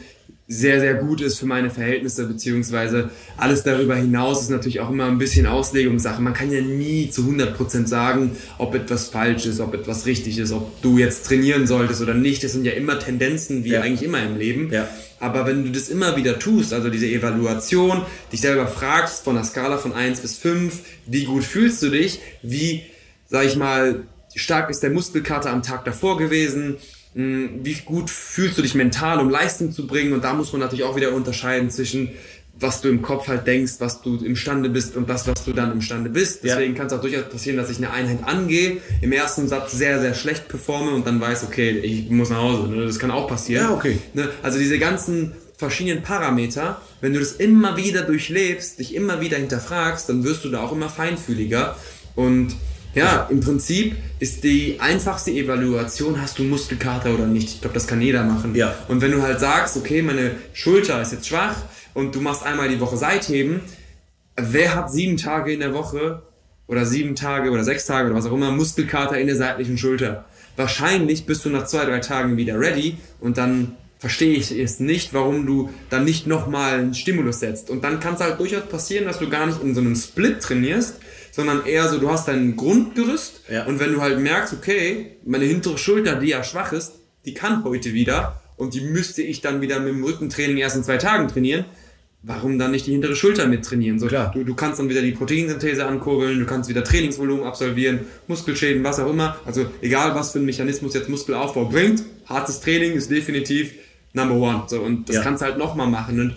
sehr, 0.52 0.80
sehr 0.80 0.96
gut 0.96 1.22
ist 1.22 1.38
für 1.38 1.46
meine 1.46 1.70
Verhältnisse, 1.70 2.26
beziehungsweise 2.26 3.12
alles 3.38 3.62
darüber 3.62 3.96
hinaus 3.96 4.42
ist 4.42 4.50
natürlich 4.50 4.80
auch 4.80 4.90
immer 4.90 5.06
ein 5.06 5.20
bisschen 5.20 5.46
Auslegungssache. 5.46 6.22
Man 6.24 6.34
kann 6.34 6.52
ja 6.52 6.62
nie 6.62 7.12
zu 7.12 7.22
100% 7.22 7.86
sagen, 7.86 8.32
ob 8.58 8.74
etwas 8.74 9.10
falsch 9.10 9.46
ist, 9.46 9.60
ob 9.60 9.76
etwas 9.76 10.08
richtig 10.08 10.40
ist, 10.40 10.52
ob 10.52 10.82
du 10.82 10.98
jetzt 10.98 11.28
trainieren 11.28 11.68
solltest 11.68 12.02
oder 12.02 12.16
nicht. 12.16 12.44
Das 12.44 12.54
sind 12.54 12.66
ja 12.66 12.72
immer 12.72 12.98
Tendenzen, 12.98 13.64
wie 13.64 13.70
Ja. 13.74 13.82
eigentlich 13.82 14.02
immer 14.02 14.24
im 14.24 14.38
Leben. 14.38 14.72
Ja. 14.74 14.88
Aber 15.20 15.46
wenn 15.46 15.66
du 15.66 15.72
das 15.72 15.90
immer 15.90 16.16
wieder 16.16 16.40
tust, 16.40 16.74
also 16.74 16.90
diese 16.90 17.08
Evaluation, 17.08 18.06
dich 18.32 18.42
selber 18.42 18.68
fragst 18.68 19.24
von 19.24 19.36
einer 19.36 19.46
Skala 19.46 19.78
von 19.78 19.94
1 19.94 20.22
bis 20.22 20.38
5, 20.38 20.80
wie 21.08 21.26
gut 21.26 21.44
fühlst 21.44 21.84
du 21.84 21.90
dich, 21.90 22.20
wie, 22.42 22.84
sag 23.28 23.46
ich 23.46 23.56
mal, 23.56 24.04
stark 24.36 24.70
ist 24.70 24.82
der 24.82 24.92
Muskelkater 24.92 25.52
am 25.52 25.64
Tag 25.64 25.86
davor 25.86 26.18
gewesen, 26.18 26.78
mh, 27.14 27.50
wie 27.64 27.76
gut 27.86 28.10
fühlst 28.10 28.58
du 28.58 28.62
dich 28.62 28.76
mental, 28.76 29.20
um 29.20 29.30
Leistung 29.30 29.72
zu 29.72 29.88
bringen? 29.88 30.14
Und 30.14 30.24
da 30.24 30.34
muss 30.34 30.52
man 30.52 30.62
natürlich 30.62 30.86
auch 30.86 30.96
wieder 30.96 31.14
unterscheiden 31.14 31.70
zwischen 31.70 32.10
was 32.60 32.82
du 32.82 32.90
im 32.90 33.02
Kopf 33.02 33.28
halt 33.28 33.48
denkst, 33.48 33.74
was 33.80 34.02
du 34.02 34.18
imstande 34.18 34.70
bist 34.70 34.96
und 34.98 35.10
das, 35.10 35.28
was 35.28 35.46
du 35.46 35.54
dann 35.54 35.72
imstande 35.72 36.10
bist. 36.10 36.44
Ja. 36.44 36.56
Deswegen 36.56 36.76
kann 36.76 36.88
es 36.88 36.94
auch 36.94 37.02
durchaus 37.02 37.30
passieren, 37.30 37.58
dass 37.58 37.70
ich 37.70 37.78
eine 37.78 37.92
Einheit 37.92 38.20
angehe, 38.26 38.78
im 39.02 39.12
ersten 39.12 39.48
Satz 39.48 39.72
sehr, 39.72 40.02
sehr 40.02 40.14
schlecht 40.14 40.48
performe 40.48 40.92
und 40.92 41.08
dann 41.08 41.22
weiß, 41.22 41.44
okay, 41.44 41.72
ich 41.72 42.10
muss 42.10 42.30
nach 42.30 42.42
Hause. 42.42 42.68
Ne? 42.68 42.86
Das 42.86 43.00
kann 43.00 43.12
auch 43.12 43.28
passieren. 43.28 43.64
Ja, 43.64 43.74
okay. 43.74 44.00
Ne? 44.14 44.30
Also 44.44 44.60
diese 44.60 44.78
ganzen 44.78 45.34
verschiedenen 45.56 46.04
Parameter, 46.04 46.82
wenn 47.02 47.14
du 47.14 47.20
das 47.20 47.34
immer 47.34 47.78
wieder 47.78 48.02
durchlebst, 48.02 48.80
dich 48.80 48.96
immer 48.96 49.22
wieder 49.22 49.38
hinterfragst, 49.38 50.10
dann 50.10 50.24
wirst 50.24 50.44
du 50.44 50.50
da 50.50 50.62
auch 50.62 50.72
immer 50.72 50.90
feinfühliger. 50.90 51.78
Und 52.16 52.56
ja, 52.96 53.28
im 53.30 53.40
Prinzip 53.40 53.96
ist 54.20 54.44
die 54.44 54.78
einfachste 54.80 55.32
Evaluation, 55.32 56.22
hast 56.22 56.40
du 56.40 56.44
Muskelkater 56.44 57.14
oder 57.14 57.28
nicht. 57.28 57.50
Ich 57.50 57.62
glaube, 57.62 57.74
das 57.74 57.88
kann 57.88 58.02
jeder 58.02 58.24
machen. 58.24 58.56
Ja. 58.56 58.74
Und 58.88 59.02
wenn 59.02 59.12
du 59.12 59.22
halt 59.22 59.40
sagst, 59.40 59.78
okay, 59.78 60.02
meine 60.02 60.32
Schulter 60.54 61.02
ist 61.02 61.12
jetzt 61.12 61.28
schwach 61.28 61.56
und 62.00 62.16
du 62.16 62.22
machst 62.22 62.44
einmal 62.46 62.70
die 62.70 62.80
Woche 62.80 62.96
Seitheben, 62.98 63.60
wer 64.38 64.74
hat 64.76 64.90
sieben 64.92 65.18
Tage 65.18 65.52
in 65.54 65.60
der 65.60 65.74
Woche 65.74 66.24
oder 66.66 66.86
sieben 66.86 67.16
Tage 67.16 67.52
oder 67.52 67.64
sechs 67.64 67.86
Tage 67.86 68.08
oder 68.08 68.16
was 68.18 68.26
auch 68.26 68.34
immer 68.34 68.52
Muskelkater 68.52 69.20
in 69.20 69.28
der 69.28 69.36
seitlichen 69.36 69.78
Schulter? 69.78 70.26
Wahrscheinlich 70.56 71.26
bist 71.26 71.44
du 71.46 71.50
nach 71.50 71.66
zwei, 71.66 71.86
drei 71.86 72.00
Tagen 72.00 72.38
wieder 72.38 72.60
ready 72.60 72.98
und 73.20 73.38
dann 73.38 73.76
verstehe 73.98 74.34
ich 74.34 74.52
es 74.52 74.80
nicht, 74.80 75.14
warum 75.14 75.46
du 75.46 75.70
dann 75.90 76.06
nicht 76.06 76.26
nochmal 76.26 76.80
einen 76.80 76.94
Stimulus 76.94 77.42
setzt. 77.42 77.70
Und 77.70 77.84
dann 77.84 78.00
kann 78.00 78.14
es 78.14 78.22
halt 78.22 78.40
durchaus 78.40 78.66
passieren, 78.68 79.06
dass 79.06 79.20
du 79.20 79.30
gar 79.30 79.46
nicht 79.46 79.62
in 79.62 79.76
so 79.76 79.82
einem 79.82 79.96
Split 79.96 80.42
trainierst, 80.42 81.00
sondern 81.32 81.66
eher 81.66 81.90
so, 81.90 82.00
du 82.00 82.10
hast 82.10 82.30
dein 82.30 82.56
Grundgerüst 82.56 83.42
Ja. 83.50 83.66
und 83.66 83.80
wenn 83.82 83.92
du 83.94 84.02
halt 84.02 84.20
merkst, 84.20 84.54
okay, 84.54 85.18
meine 85.26 85.44
hintere 85.46 85.78
Schulter, 85.78 86.16
die 86.16 86.28
ja 86.28 86.44
schwach 86.46 86.72
ist, 86.72 86.94
die 87.26 87.34
kann 87.34 87.66
heute 87.66 87.94
wieder 87.94 88.42
und 88.56 88.74
die 88.74 88.82
müsste 88.82 89.22
ich 89.22 89.42
dann 89.42 89.62
wieder 89.62 89.80
mit 89.80 89.94
dem 89.94 90.04
Rückentraining 90.04 90.58
erst 90.58 90.78
in 90.78 90.84
zwei 90.84 90.98
Tagen 90.98 91.28
trainieren, 91.28 91.66
warum 92.22 92.60
dann 92.60 92.72
nicht 92.72 92.86
die 92.88 92.92
hintere 92.92 93.16
Schulter 93.16 93.48
mit 93.48 93.64
trainieren? 93.66 94.00
So, 94.00 94.08
Klar. 94.08 94.32
Du, 94.34 94.44
du 94.44 94.54
kannst 94.56 94.80
dann 94.80 94.90
wieder 94.90 95.02
die 95.02 95.12
Proteinsynthese 95.12 95.86
ankurbeln, 95.86 96.40
du 96.40 96.46
kannst 96.46 96.70
wieder 96.70 96.84
Trainingsvolumen 96.84 97.46
absolvieren, 97.46 98.02
Muskelschäden, 98.28 98.84
was 98.84 99.00
auch 99.00 99.10
immer. 99.10 99.38
Also 99.46 99.66
egal, 99.82 100.14
was 100.16 100.32
für 100.34 100.40
ein 100.40 100.46
Mechanismus 100.46 100.94
jetzt 100.94 101.10
Muskelaufbau 101.10 101.66
bringt, 101.66 102.04
hartes 102.26 102.60
Training 102.62 102.94
ist 102.94 103.10
definitiv 103.10 103.74
Number 104.14 104.36
One. 104.36 104.64
So, 104.68 104.82
und 104.82 105.08
das 105.08 105.18
Ja. 105.18 105.22
kannst 105.24 105.42
du 105.42 105.46
halt 105.46 105.58
nochmal 105.58 105.88
machen. 105.88 106.20
Und 106.20 106.36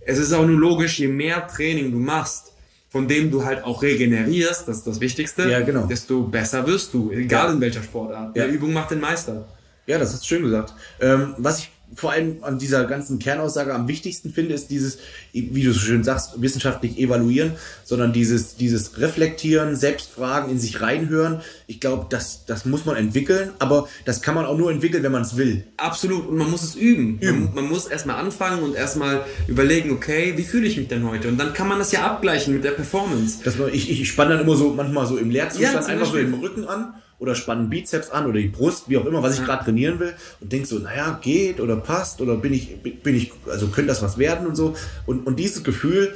es 0.00 0.18
ist 0.18 0.32
auch 0.32 0.46
nur 0.46 0.58
logisch, 0.58 0.98
je 0.98 1.08
mehr 1.08 1.46
Training 1.46 1.90
du 1.92 1.98
machst, 1.98 2.52
von 2.90 3.06
dem 3.06 3.30
du 3.30 3.44
halt 3.44 3.64
auch 3.64 3.82
regenerierst, 3.82 4.66
das 4.66 4.78
ist 4.78 4.86
das 4.86 5.00
Wichtigste, 5.00 5.50
Ja, 5.50 5.60
genau. 5.60 5.84
desto 5.86 6.22
besser 6.22 6.66
wirst 6.66 6.94
du, 6.94 7.10
egal 7.10 7.48
Ja. 7.48 7.52
in 7.52 7.60
welcher 7.60 7.82
Sportart. 7.82 8.34
Ja. 8.34 8.46
Die 8.46 8.54
Übung 8.54 8.72
macht 8.72 8.90
den 8.92 9.00
Meister. 9.00 9.46
Ja, 9.86 9.98
das 9.98 10.12
hast 10.14 10.22
du 10.22 10.26
schön 10.26 10.42
gesagt. 10.42 10.72
Ähm, 11.00 11.34
was 11.38 11.58
ich 11.60 11.70
vor 11.94 12.12
allem 12.12 12.38
an 12.42 12.58
dieser 12.58 12.84
ganzen 12.84 13.18
Kernaussage 13.18 13.74
am 13.74 13.88
wichtigsten 13.88 14.32
finde, 14.32 14.54
ist 14.54 14.70
dieses, 14.70 14.98
wie 15.32 15.62
du 15.62 15.72
so 15.72 15.80
schön 15.80 16.04
sagst, 16.04 16.40
wissenschaftlich 16.40 16.98
evaluieren, 16.98 17.52
sondern 17.84 18.12
dieses, 18.12 18.56
dieses 18.56 18.98
Reflektieren, 19.00 19.74
Selbstfragen, 19.74 20.50
in 20.50 20.58
sich 20.58 20.80
reinhören. 20.80 21.40
Ich 21.66 21.80
glaube, 21.80 22.06
das, 22.10 22.44
das 22.46 22.64
muss 22.64 22.84
man 22.84 22.96
entwickeln, 22.96 23.50
aber 23.58 23.88
das 24.04 24.22
kann 24.22 24.34
man 24.34 24.44
auch 24.46 24.56
nur 24.56 24.70
entwickeln, 24.70 25.02
wenn 25.02 25.12
man 25.12 25.22
es 25.22 25.36
will. 25.36 25.64
Absolut. 25.76 26.28
Und 26.28 26.36
man 26.36 26.50
muss 26.50 26.62
es 26.62 26.74
üben. 26.74 27.18
Üben. 27.20 27.44
Man, 27.46 27.54
man 27.54 27.68
muss 27.68 27.86
erstmal 27.86 28.16
anfangen 28.16 28.62
und 28.62 28.74
erstmal 28.74 29.24
überlegen, 29.46 29.90
okay, 29.90 30.34
wie 30.36 30.44
fühle 30.44 30.66
ich 30.66 30.76
mich 30.76 30.88
denn 30.88 31.08
heute? 31.08 31.28
Und 31.28 31.38
dann 31.38 31.52
kann 31.52 31.68
man 31.68 31.78
das 31.78 31.92
ja 31.92 32.04
abgleichen 32.04 32.54
mit 32.54 32.64
der 32.64 32.72
Performance. 32.72 33.42
Dass 33.44 33.58
man, 33.58 33.72
ich, 33.72 33.90
ich 33.90 34.08
spanne 34.08 34.34
dann 34.34 34.44
immer 34.44 34.56
so 34.56 34.74
manchmal 34.74 35.06
so 35.06 35.16
im 35.16 35.30
Leerzustand 35.30 35.72
Ja, 35.74 35.80
einfach 35.80 36.06
so 36.06 36.12
Beispiel. 36.12 36.30
den 36.30 36.34
Rücken 36.40 36.64
an 36.66 36.94
oder 37.18 37.34
spanne 37.34 37.62
den 37.62 37.70
Bizeps 37.70 38.10
an 38.10 38.26
oder 38.26 38.38
die 38.38 38.48
Brust, 38.48 38.88
wie 38.88 38.96
auch 38.96 39.04
immer, 39.04 39.22
was 39.22 39.38
ich 39.38 39.44
gerade 39.44 39.64
trainieren 39.64 39.98
will 39.98 40.14
und 40.40 40.52
denk 40.52 40.66
so, 40.66 40.78
naja, 40.78 41.18
geht 41.20 41.60
oder 41.60 41.76
passt 41.76 42.20
oder 42.20 42.36
bin 42.36 42.52
ich, 42.52 42.80
bin 42.80 43.16
ich, 43.16 43.32
also 43.50 43.68
könnte 43.68 43.88
das 43.88 44.02
was 44.02 44.18
werden 44.18 44.46
und 44.46 44.54
so. 44.56 44.74
Und, 45.06 45.26
und 45.26 45.36
dieses 45.38 45.64
Gefühl, 45.64 46.14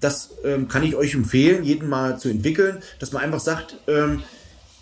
das 0.00 0.30
ähm, 0.44 0.68
kann 0.68 0.82
ich 0.84 0.94
euch 0.96 1.14
empfehlen, 1.14 1.64
jeden 1.64 1.88
mal 1.88 2.18
zu 2.18 2.28
entwickeln, 2.28 2.78
dass 3.00 3.10
man 3.12 3.22
einfach 3.22 3.40
sagt, 3.40 3.76
ähm, 3.88 4.22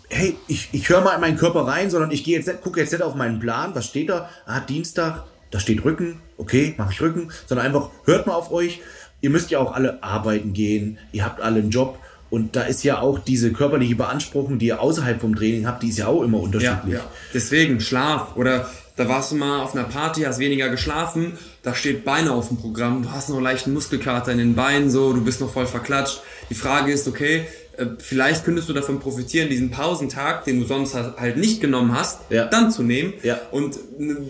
hey, 0.09 0.35
ich, 0.47 0.69
ich 0.73 0.89
höre 0.89 1.01
mal 1.01 1.15
in 1.15 1.21
meinen 1.21 1.37
Körper 1.37 1.61
rein, 1.65 1.89
sondern 1.89 2.11
ich 2.11 2.23
gehe 2.23 2.37
jetzt, 2.37 2.47
nicht- 2.47 2.61
gucke 2.61 2.79
jetzt 2.79 2.91
nicht 2.91 3.01
auf 3.01 3.15
meinen 3.15 3.39
Plan, 3.39 3.73
was 3.73 3.85
steht 3.87 4.09
da? 4.09 4.29
Ah, 4.45 4.59
Dienstag, 4.59 5.23
da 5.49 5.59
steht 5.59 5.83
Rücken, 5.85 6.19
okay, 6.37 6.75
mache 6.77 6.91
ich 6.93 7.01
Rücken, 7.01 7.31
sondern 7.47 7.65
einfach 7.65 7.89
hört 8.05 8.27
mal 8.27 8.33
auf 8.33 8.51
euch. 8.51 8.81
Ihr 9.21 9.29
müsst 9.29 9.49
ja 9.49 9.59
auch 9.59 9.73
alle 9.73 10.03
arbeiten 10.03 10.53
gehen, 10.53 10.97
ihr 11.13 11.23
habt 11.25 11.41
alle 11.41 11.59
einen 11.61 11.69
Job 11.71 11.97
und 12.33 12.55
da 12.55 12.63
ist 12.63 12.83
ja 12.83 12.99
auch 12.99 13.19
diese 13.19 13.51
körperliche 13.53 13.93
Beanspruchung, 13.95 14.57
die 14.57 14.65
ihr 14.65 14.81
außerhalb 14.81 15.21
vom 15.21 15.35
Training 15.35 15.67
habt, 15.67 15.83
die 15.83 15.89
ist 15.89 15.99
ja 15.99 16.07
auch 16.07 16.23
immer 16.23 16.39
unterschiedlich. 16.39 16.99
Deswegen 17.31 17.79
Schlaf 17.79 18.35
oder 18.35 18.67
da 18.95 19.07
warst 19.07 19.31
du 19.31 19.35
mal 19.35 19.61
auf 19.61 19.75
einer 19.75 19.83
Party, 19.83 20.21
hast 20.21 20.39
weniger 20.39 20.69
geschlafen, 20.69 21.33
da 21.61 21.75
steht 21.75 22.03
Beine 22.03 22.31
auf 22.31 22.47
dem 22.47 22.57
Programm, 22.57 23.03
du 23.03 23.11
hast 23.11 23.29
noch 23.29 23.35
einen 23.35 23.43
leichten 23.43 23.71
Muskelkater 23.71 24.31
in 24.31 24.39
den 24.39 24.55
Beinen, 24.55 24.89
so, 24.89 25.13
du 25.13 25.23
bist 25.23 25.41
noch 25.41 25.53
voll 25.53 25.67
verklatscht. 25.67 26.21
Die 26.49 26.55
Frage 26.55 26.91
ist, 26.91 27.07
okay, 27.07 27.45
äh, 27.77 27.85
vielleicht 27.99 28.45
könntest 28.45 28.67
du 28.67 28.73
davon 28.73 28.99
profitieren, 28.99 29.49
diesen 29.49 29.69
Pausentag, 29.69 30.45
den 30.45 30.59
du 30.59 30.65
sonst 30.65 30.95
halt 30.95 31.37
nicht 31.37 31.61
genommen 31.61 31.95
hast, 31.95 32.21
Ja. 32.31 32.45
dann 32.45 32.71
zu 32.71 32.81
nehmen. 32.81 33.13
Ja. 33.21 33.39
Und 33.51 33.77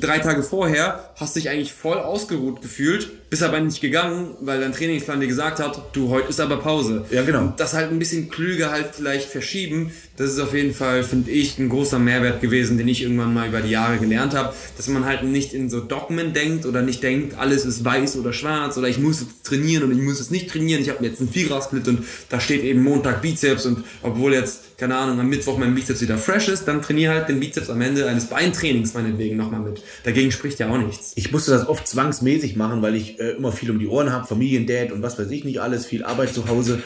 drei 0.02 0.20
Tage 0.20 0.44
vorher 0.44 1.10
hast 1.16 1.36
dich 1.38 1.50
eigentlich 1.50 1.74
voll 1.74 2.00
ausgeruht 2.00 2.62
gefühlt, 2.62 3.12
bist 3.34 3.42
aber 3.42 3.60
nicht 3.60 3.82
gegangen, 3.82 4.36
weil 4.42 4.60
dein 4.60 4.74
Trainingsplan 4.74 5.20
dir 5.20 5.26
gesagt 5.26 5.60
hat, 5.60 5.82
du, 5.94 6.10
heute 6.10 6.30
ist 6.30 6.40
aber 6.40 6.58
Pause. 6.58 7.04
Ja, 7.10 7.24
genau. 7.24 7.40
Und 7.40 7.60
das 7.60 7.74
halt 7.74 7.90
ein 7.90 7.98
bisschen 7.98 8.30
klüger 8.30 8.70
halt 8.70 8.90
vielleicht 8.94 9.28
verschieben, 9.28 9.92
das 10.18 10.30
ist 10.30 10.40
auf 10.40 10.54
jeden 10.54 10.72
Fall, 10.72 11.04
finde 11.04 11.32
ich, 11.32 11.58
ein 11.58 11.68
großer 11.68 11.98
Mehrwert 11.98 12.42
gewesen, 12.42 12.78
den 12.78 12.88
ich 12.88 13.02
irgendwann 13.02 13.34
mal 13.34 13.48
über 13.48 13.62
die 13.62 13.72
Jahre 13.72 13.98
gelernt 13.98 14.36
habe, 14.36 14.54
dass 14.78 14.88
man 14.88 15.06
halt 15.06 15.24
nicht 15.24 15.56
in 15.56 15.68
so 15.72 15.80
Dogmen 15.80 16.34
denkt 16.34 16.68
oder 16.68 16.84
nicht 16.84 17.02
denkt, 17.02 17.36
alles 17.40 17.66
ist 17.66 17.84
weiß 17.84 18.18
oder 18.18 18.34
schwarz 18.34 18.78
oder 18.78 18.88
ich 18.88 19.00
muss 19.00 19.22
jetzt 19.22 19.44
trainieren 19.44 19.86
und 19.86 19.98
ich 19.98 20.04
muss 20.04 20.20
jetzt 20.20 20.30
nicht 20.30 20.52
trainieren, 20.52 20.84
ich 20.84 20.90
habe 20.90 21.04
jetzt 21.04 21.20
einen 21.20 21.30
Vierer-Split 21.30 21.88
und 21.88 22.04
da 22.30 22.40
steht 22.40 22.64
eben 22.64 22.84
Montag 22.84 23.24
Bizeps 23.24 23.66
und 23.66 23.84
obwohl 24.04 24.34
jetzt, 24.34 24.62
keine 24.78 24.96
Ahnung, 24.98 25.20
am 25.20 25.28
Mittwoch 25.28 25.58
mein 25.58 25.76
Bizeps 25.76 26.02
wieder 26.02 26.18
fresh 26.18 26.48
ist, 26.48 26.68
dann 26.68 26.82
trainiere 26.82 27.14
halt 27.14 27.30
den 27.30 27.40
Bizeps 27.40 27.70
am 27.70 27.82
Ende 27.82 28.08
eines 28.08 28.26
Beintrainings 28.26 28.94
meinetwegen 28.94 29.38
nochmal 29.38 29.62
mit. 29.62 29.82
Dagegen 30.04 30.32
spricht 30.32 30.60
ja 30.60 30.70
auch 30.70 30.78
nichts. 30.78 31.14
Ich 31.16 31.32
musste 31.32 31.52
das 31.52 31.68
oft 31.68 31.88
zwangsmäßig 31.88 32.56
machen, 32.56 32.82
weil 32.82 32.96
ich 32.96 33.20
äh, 33.20 33.32
immer 33.32 33.52
viel 33.52 33.72
um 33.72 33.80
die 33.80 33.88
Ohren 33.88 34.12
habe, 34.12 34.28
Familiendad 34.28 34.92
und 34.92 35.02
was 35.02 35.18
weiß 35.18 35.30
ich 35.32 35.44
nicht 35.44 35.62
alles, 35.62 35.86
viel 35.86 36.04
Arbeit 36.04 36.34
zu 36.34 36.48
Hause. 36.48 36.82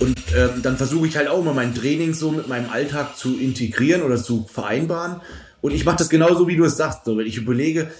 Und 0.00 0.18
ähm, 0.36 0.62
dann 0.62 0.76
versuche 0.76 1.06
ich 1.06 1.16
halt 1.16 1.28
auch 1.28 1.42
mal 1.44 1.54
mein 1.54 1.74
Training 1.74 2.14
so 2.14 2.30
mit 2.30 2.48
meinem 2.48 2.70
Alltag 2.70 3.16
zu 3.16 3.38
integrieren 3.38 4.02
oder 4.02 4.16
zu 4.16 4.46
vereinbaren. 4.50 5.20
Und 5.60 5.72
ich 5.72 5.84
mache 5.84 5.98
das 5.98 6.08
genauso, 6.08 6.48
wie 6.48 6.56
du 6.56 6.64
es 6.64 6.76
sagst. 6.76 7.04
So, 7.04 7.18
wenn 7.18 7.26
ich 7.26 7.36
überlege, 7.36 7.90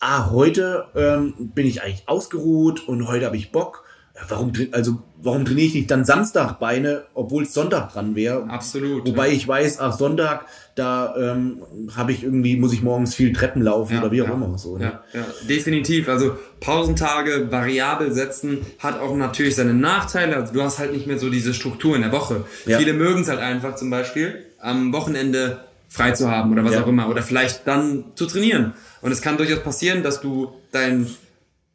ah, 0.00 0.30
heute 0.30 0.86
ähm, 0.94 1.34
bin 1.38 1.66
ich 1.66 1.82
eigentlich 1.82 2.08
ausgeruht 2.08 2.86
und 2.88 3.08
heute 3.08 3.26
habe 3.26 3.36
ich 3.36 3.52
Bock. 3.52 3.85
Ja, 4.16 4.22
Warum, 4.28 4.52
also, 4.72 4.98
warum 5.20 5.44
trainiere 5.44 5.66
ich 5.66 5.74
nicht 5.74 5.90
dann 5.90 6.06
Samstag 6.06 6.58
Beine, 6.58 7.04
obwohl 7.12 7.42
es 7.42 7.52
Sonntag 7.52 7.92
dran 7.92 8.16
wäre? 8.16 8.48
Absolut. 8.48 9.06
Wobei 9.06 9.30
ich 9.30 9.46
weiß, 9.46 9.78
ach, 9.78 9.96
Sonntag, 9.96 10.46
da 10.74 11.14
ähm, 11.16 11.62
habe 11.94 12.12
ich 12.12 12.22
irgendwie, 12.24 12.56
muss 12.56 12.72
ich 12.72 12.82
morgens 12.82 13.14
viel 13.14 13.34
Treppen 13.34 13.60
laufen 13.60 13.98
oder 13.98 14.10
wie 14.12 14.22
auch 14.22 14.28
ja, 14.28 14.34
immer. 14.34 14.56
So, 14.56 14.78
ne? 14.78 14.84
ja, 14.84 15.20
ja, 15.20 15.26
definitiv. 15.48 16.08
Also 16.08 16.36
Pausentage 16.60 17.50
variabel 17.50 18.12
setzen 18.12 18.58
hat 18.78 18.98
auch 19.00 19.14
natürlich 19.16 19.54
seine 19.54 19.74
Nachteile. 19.74 20.36
Also 20.36 20.54
du 20.54 20.62
hast 20.62 20.78
halt 20.78 20.92
nicht 20.92 21.06
mehr 21.06 21.18
so 21.18 21.28
diese 21.28 21.52
Struktur 21.52 21.94
in 21.94 22.02
der 22.02 22.12
Woche. 22.12 22.44
Ja. 22.64 22.78
Viele 22.78 22.94
mögen 22.94 23.20
es 23.20 23.28
halt 23.28 23.40
einfach 23.40 23.74
zum 23.76 23.90
Beispiel 23.90 24.46
am 24.58 24.92
Wochenende 24.94 25.58
frei 25.88 26.12
zu 26.12 26.30
haben 26.30 26.52
oder 26.52 26.64
was 26.64 26.72
Ja. 26.72 26.82
auch 26.82 26.88
immer 26.88 27.08
oder 27.08 27.22
vielleicht 27.22 27.66
dann 27.66 28.04
zu 28.14 28.26
trainieren. 28.26 28.72
Und 29.02 29.12
es 29.12 29.20
kann 29.22 29.36
durchaus 29.36 29.62
passieren, 29.62 30.02
dass 30.02 30.20
du 30.20 30.52
deinen 30.72 31.06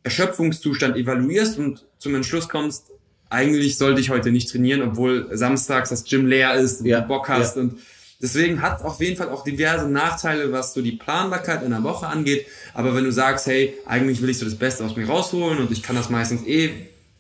Erschöpfungszustand 0.04 0.98
evaluierst 0.98 1.58
und 1.58 1.86
zum 1.98 2.16
Entschluss 2.16 2.50
kommst, 2.50 2.88
eigentlich 3.30 3.78
sollte 3.78 4.02
ich 4.02 4.10
heute 4.10 4.32
nicht 4.32 4.50
trainieren, 4.50 4.82
obwohl 4.82 5.30
samstags 5.32 5.90
das 5.90 6.04
Gym 6.04 6.28
leer 6.28 6.56
ist 6.56 6.82
und 6.82 6.88
Ja, 6.88 7.02
du 7.02 7.08
Bock 7.08 7.30
hast 7.30 7.56
ja. 7.56 7.64
und 7.64 7.80
Deswegen 8.22 8.62
hat 8.62 8.80
es 8.80 8.86
auf 8.86 9.02
jeden 9.02 9.18
Fall 9.18 9.30
auch 9.30 9.44
diverse 9.44 9.90
Nachteile, 9.90 10.52
was 10.52 10.74
so 10.74 10.82
die 10.82 10.92
Planbarkeit 10.92 11.64
in 11.64 11.72
der 11.72 11.82
Woche 11.84 12.06
angeht. 12.06 12.46
Aber 12.74 12.96
wenn 12.96 13.04
du 13.04 13.12
sagst, 13.12 13.48
hey, 13.48 13.74
eigentlich 13.88 14.22
will 14.22 14.30
ich 14.30 14.38
so 14.38 14.46
das 14.46 14.56
Beste 14.56 14.86
aus 14.86 14.96
mir 14.96 15.08
rausholen 15.08 15.58
und 15.58 15.72
ich 15.72 15.82
kann 15.82 15.96
das 15.96 16.12
meistens 16.12 16.46
eh 16.46 16.70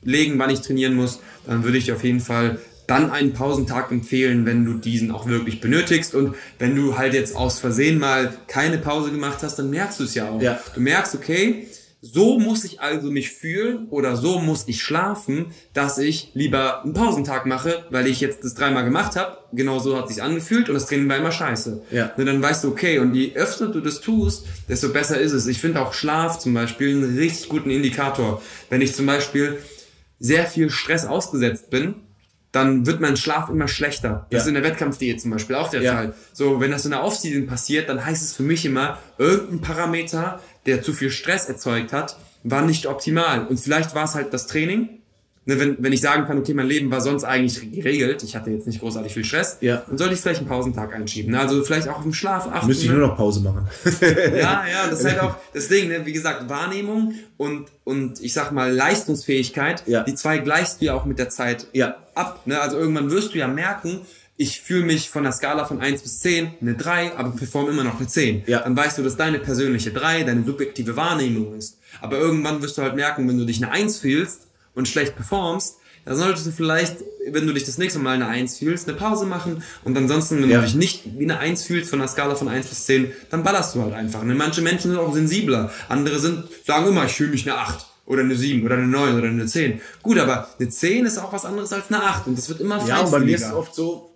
legen, 0.04 0.38
wann 0.38 0.52
ich 0.52 0.62
trainieren 0.62 0.94
muss, 0.94 1.20
dann 1.48 1.64
würde 1.64 1.80
ich 1.80 1.86
dir 1.86 1.96
auf 1.96 2.04
jeden 2.04 2.20
Fall 2.20 2.60
dann 2.86 3.10
einen 3.10 3.34
Pausentag 3.34 3.92
empfehlen, 3.92 4.46
wenn 4.46 4.66
du 4.66 4.74
diesen 4.74 5.12
auch 5.12 5.26
wirklich 5.26 5.60
benötigst. 5.60 6.14
Und 6.14 6.36
wenn 6.60 6.76
du 6.76 6.98
halt 6.98 7.14
jetzt 7.14 7.36
aus 7.36 7.60
Versehen 7.60 7.98
mal 7.98 8.34
keine 8.48 8.78
Pause 8.78 9.12
gemacht 9.12 9.40
hast, 9.42 9.58
dann 9.58 9.70
merkst 9.72 10.00
du 10.00 10.04
es 10.04 10.14
ja 10.14 10.30
auch. 10.30 10.42
Ja. 10.42 10.60
Du 10.76 10.82
merkst, 10.82 11.16
okay, 11.16 11.68
so 12.03 12.39
muss 12.39 12.63
ich 12.63 12.81
also 12.81 13.12
mich 13.12 13.29
fühlen 13.31 13.88
oder 13.89 14.15
so 14.15 14.39
muss 14.39 14.63
ich 14.67 14.81
schlafen, 14.81 15.48
dass 15.74 16.00
ich 16.00 16.31
lieber 16.34 16.84
einen 16.84 16.93
Pausentag 16.93 17.46
mache, 17.46 17.86
weil 17.91 18.08
ich 18.08 18.20
jetzt 18.22 18.43
das 18.43 18.55
dreimal 18.55 18.84
gemacht 18.84 19.15
habe. 19.15 19.38
Genau 19.53 19.77
so 19.77 19.96
hat 19.96 20.08
sich 20.08 20.24
angefühlt 20.24 20.67
und 20.67 20.74
das 20.74 20.88
Training 20.88 21.08
war 21.08 21.17
immer 21.17 21.31
scheiße. 21.31 21.84
Ja. 21.91 22.12
Ne, 22.17 22.25
dann 22.25 22.41
weißt 22.41 22.63
du, 22.63 22.70
okay, 22.70 22.98
und 22.98 23.13
je 23.13 23.34
öfter 23.36 23.67
du 23.67 23.81
das 23.81 24.01
tust, 24.01 24.48
desto 24.67 24.89
besser 24.89 25.20
ist 25.20 25.31
es. 25.34 25.46
Ich 25.46 25.60
finde 25.60 25.79
auch 25.79 25.93
Schlaf 25.93 26.39
zum 26.39 26.55
Beispiel 26.55 26.89
einen 26.96 27.17
richtig 27.20 27.50
guten 27.50 27.70
Indikator. 27.70 28.41
Wenn 28.72 28.81
ich 28.81 28.96
zum 28.96 29.05
Beispiel 29.05 29.60
sehr 30.20 30.46
viel 30.48 30.72
Stress 30.72 31.05
ausgesetzt 31.05 31.70
bin, 31.70 31.96
dann 32.51 32.86
wird 32.86 33.00
mein 33.00 33.15
Schlaf 33.15 33.48
immer 33.50 33.70
schlechter. 33.70 34.27
Das 34.29 34.39
Ja. 34.39 34.41
ist 34.41 34.48
in 34.48 34.55
der 34.55 34.63
Wettkampfdiät 34.63 35.22
zum 35.22 35.31
Beispiel 35.31 35.55
auch 35.55 35.70
der 35.70 35.81
Ja. 35.84 35.93
Fall. 35.93 36.13
So, 36.34 36.60
wenn 36.60 36.72
das 36.72 36.84
in 36.84 36.91
der 36.91 37.01
Offseason 37.03 37.48
passiert, 37.48 37.88
dann 37.88 38.03
heißt 38.05 38.22
es 38.22 38.34
für 38.34 38.43
mich 38.43 38.65
immer, 38.65 38.98
irgendein 39.17 39.62
Parameter, 39.62 40.41
der 40.65 40.82
zu 40.84 40.94
viel 40.94 41.10
Stress 41.12 41.46
erzeugt 41.50 41.94
hat, 41.94 42.18
war 42.44 42.62
nicht 42.63 42.86
optimal. 42.88 43.46
Und 43.48 43.60
vielleicht 43.60 43.94
war 43.96 44.06
es 44.06 44.15
halt 44.15 44.34
das 44.34 44.48
Training. 44.48 44.89
Ne, 45.44 45.60
wenn, 45.60 45.77
wenn 45.80 45.91
ich 45.91 46.01
sagen 46.01 46.25
kann, 46.27 46.38
okay, 46.38 46.53
mein 46.53 46.68
Leben 46.68 46.91
war 46.91 47.01
sonst 47.01 47.24
eigentlich 47.24 47.60
geregelt, 47.72 48.22
ich 48.22 48.36
hatte 48.36 48.51
jetzt 48.51 48.68
nicht 48.68 48.80
großartig 48.80 49.12
viel 49.12 49.25
Stress, 49.25 49.58
Ja. 49.62 49.82
dann 49.88 49.98
sollte 49.98 50.13
ich 50.13 50.22
vielleicht 50.22 50.41
einen 50.41 50.48
Pausentag 50.48 50.94
einschieben. 50.94 51.32
Ne? 51.32 51.39
Also 51.39 51.63
vielleicht 51.63 51.88
auch 51.88 51.98
auf 51.98 52.03
den 52.03 52.13
Schlaf 52.13 52.48
achten. 52.48 52.68
Müsste 52.68 52.84
ich 52.86 52.91
ne? 52.91 52.98
nur 53.00 53.08
noch 53.08 53.18
Pause 53.18 53.39
machen. 53.41 53.68
Ja, 54.01 54.63
ja, 54.72 54.88
das 54.88 55.00
ist 55.00 55.06
halt 55.06 55.20
auch 55.20 55.36
das 55.51 55.68
Ding, 55.68 55.88
ne? 55.89 56.06
wie 56.06 56.13
gesagt, 56.13 56.48
Wahrnehmung 56.48 57.15
und, 57.38 57.70
und 57.84 58.22
ich 58.22 58.34
sag 58.34 58.51
mal 58.51 58.72
Leistungsfähigkeit, 58.72 59.84
Ja. 59.88 60.03
die 60.03 60.13
zwei 60.13 60.38
gleichst 60.38 60.80
du 60.80 60.86
ja 60.86 60.94
auch 60.94 61.06
mit 61.06 61.18
der 61.18 61.30
Zeit 61.30 61.65
Ja. 61.74 61.96
ab. 62.13 62.41
Ne? 62.46 62.62
Also 62.62 62.77
irgendwann 62.77 63.10
wirst 63.10 63.34
du 63.34 63.39
ja 63.39 63.48
merken, 63.48 64.01
ich 64.42 64.60
fühle 64.62 64.86
mich 64.86 65.10
von 65.10 65.24
der 65.24 65.34
Skala 65.34 65.66
von 65.66 65.80
1 65.82 66.02
bis 66.02 66.20
10 66.22 66.56
eine 66.62 66.74
3, 66.74 67.16
aber 67.16 67.30
perform 67.32 67.70
immer 67.70 67.84
noch 67.84 68.00
eine 68.00 68.08
10. 68.08 68.42
Ja. 68.48 68.62
Dann 68.62 68.76
weißt 68.76 68.98
du, 68.98 69.04
dass 69.04 69.16
deine 69.16 69.38
persönliche 69.38 69.92
3 69.92 70.24
deine 70.24 70.44
subjektive 70.44 70.96
Wahrnehmung 70.96 71.54
ist. 71.56 71.78
Aber 72.02 72.18
irgendwann 72.18 72.60
wirst 72.64 72.76
du 72.78 72.82
halt 72.82 72.96
merken, 72.96 73.28
wenn 73.30 73.38
du 73.38 73.46
dich 73.46 73.62
eine 73.64 73.72
1 73.72 74.00
fühlst 74.00 74.48
und 74.74 74.88
schlecht 74.88 75.16
performst, 75.16 75.78
dann 76.06 76.16
solltest 76.16 76.48
du 76.48 76.52
vielleicht, 76.52 76.96
wenn 77.30 77.46
du 77.46 77.54
dich 77.54 77.66
das 77.66 77.78
nächste 77.78 78.00
Mal 78.00 78.16
eine 78.16 78.28
1 78.28 78.58
fühlst, 78.58 78.88
eine 78.90 78.98
Pause 78.98 79.28
machen 79.28 79.62
und 79.84 79.96
ansonsten, 79.96 80.42
wenn 80.42 80.50
Ja. 80.50 80.58
du 80.62 80.66
dich 80.66 80.74
nicht 80.74 81.04
wie 81.20 81.26
eine 81.26 81.38
1 81.38 81.62
fühlst 81.64 81.92
von 81.92 82.00
der 82.00 82.08
Skala 82.08 82.34
von 82.34 82.48
1 82.48 82.66
bis 82.66 82.86
10, 82.86 83.12
dann 83.30 83.44
ballerst 83.44 83.76
du 83.76 83.84
halt 83.84 83.94
einfach. 83.94 84.22
Und 84.22 84.36
manche 84.36 84.64
Menschen 84.64 84.90
sind 84.90 85.00
auch 85.00 85.14
sensibler. 85.14 85.72
Andere 85.88 86.18
sind, 86.18 86.46
sagen 86.66 86.88
immer, 86.88 87.06
ich 87.06 87.12
fühle 87.14 87.30
mich 87.30 87.48
eine 87.48 87.60
8 87.60 87.86
oder 88.08 88.22
eine 88.24 88.36
7 88.36 88.66
oder 88.66 88.74
eine 88.76 88.88
9 88.88 89.16
oder 89.20 89.28
eine 89.28 89.46
10. 89.46 89.80
Gut, 90.02 90.18
aber 90.18 90.48
eine 90.60 90.70
10 90.70 91.06
ist 91.06 91.20
auch 91.20 91.32
was 91.32 91.46
anderes 91.46 91.72
als 91.72 91.90
eine 91.92 92.02
8 92.02 92.26
und 92.26 92.36
das 92.40 92.50
wird 92.50 92.60
immer 92.62 92.84
Ja, 92.88 93.02
und 93.02 93.12
bei 93.12 93.20
mir 93.20 93.36
ist 93.36 93.44
es 93.46 93.54
oft 93.54 93.76
so, 93.76 94.11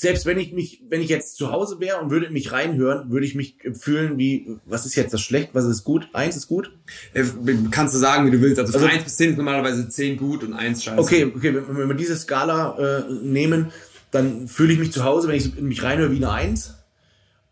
selbst 0.00 0.26
wenn 0.26 0.38
ich 0.38 0.52
mich, 0.52 0.80
wenn 0.88 1.00
ich 1.02 1.08
jetzt 1.08 1.36
zu 1.36 1.50
Hause 1.50 1.80
wäre 1.80 1.98
und 1.98 2.10
würde 2.12 2.30
mich 2.30 2.52
reinhören, 2.52 3.10
würde 3.10 3.26
ich 3.26 3.34
mich 3.34 3.56
fühlen 3.72 4.16
wie, 4.16 4.46
was 4.64 4.86
ist 4.86 4.94
jetzt 4.94 5.12
das 5.12 5.20
schlecht, 5.20 5.50
was 5.54 5.64
ist 5.64 5.82
gut? 5.82 6.08
Eins 6.12 6.36
ist 6.36 6.46
gut? 6.46 6.70
Äh, 7.14 7.24
Kannst 7.72 7.96
du 7.96 7.98
sagen, 7.98 8.24
wie 8.24 8.30
du 8.30 8.40
willst. 8.40 8.60
Also 8.60 8.74
von 8.74 8.82
Also- 8.82 8.94
1 8.94 9.02
bis 9.02 9.16
10 9.16 9.30
ist 9.30 9.36
normalerweise 9.38 9.88
10 9.88 10.16
gut 10.16 10.44
und 10.44 10.52
1 10.54 10.84
scheiße. 10.84 11.00
Okay, 11.00 11.24
okay, 11.34 11.52
wenn, 11.52 11.76
wenn 11.76 11.88
wir 11.88 11.96
diese 11.96 12.16
Skala 12.16 12.78
äh, 13.08 13.12
nehmen, 13.24 13.72
dann 14.12 14.46
fühle 14.46 14.72
ich 14.72 14.78
mich 14.78 14.92
zu 14.92 15.02
Hause, 15.02 15.26
wenn 15.26 15.34
ich 15.34 15.56
mich 15.60 15.82
reinhöre, 15.82 16.12
wie 16.12 16.18
eine 16.18 16.30
Eins. 16.30 16.74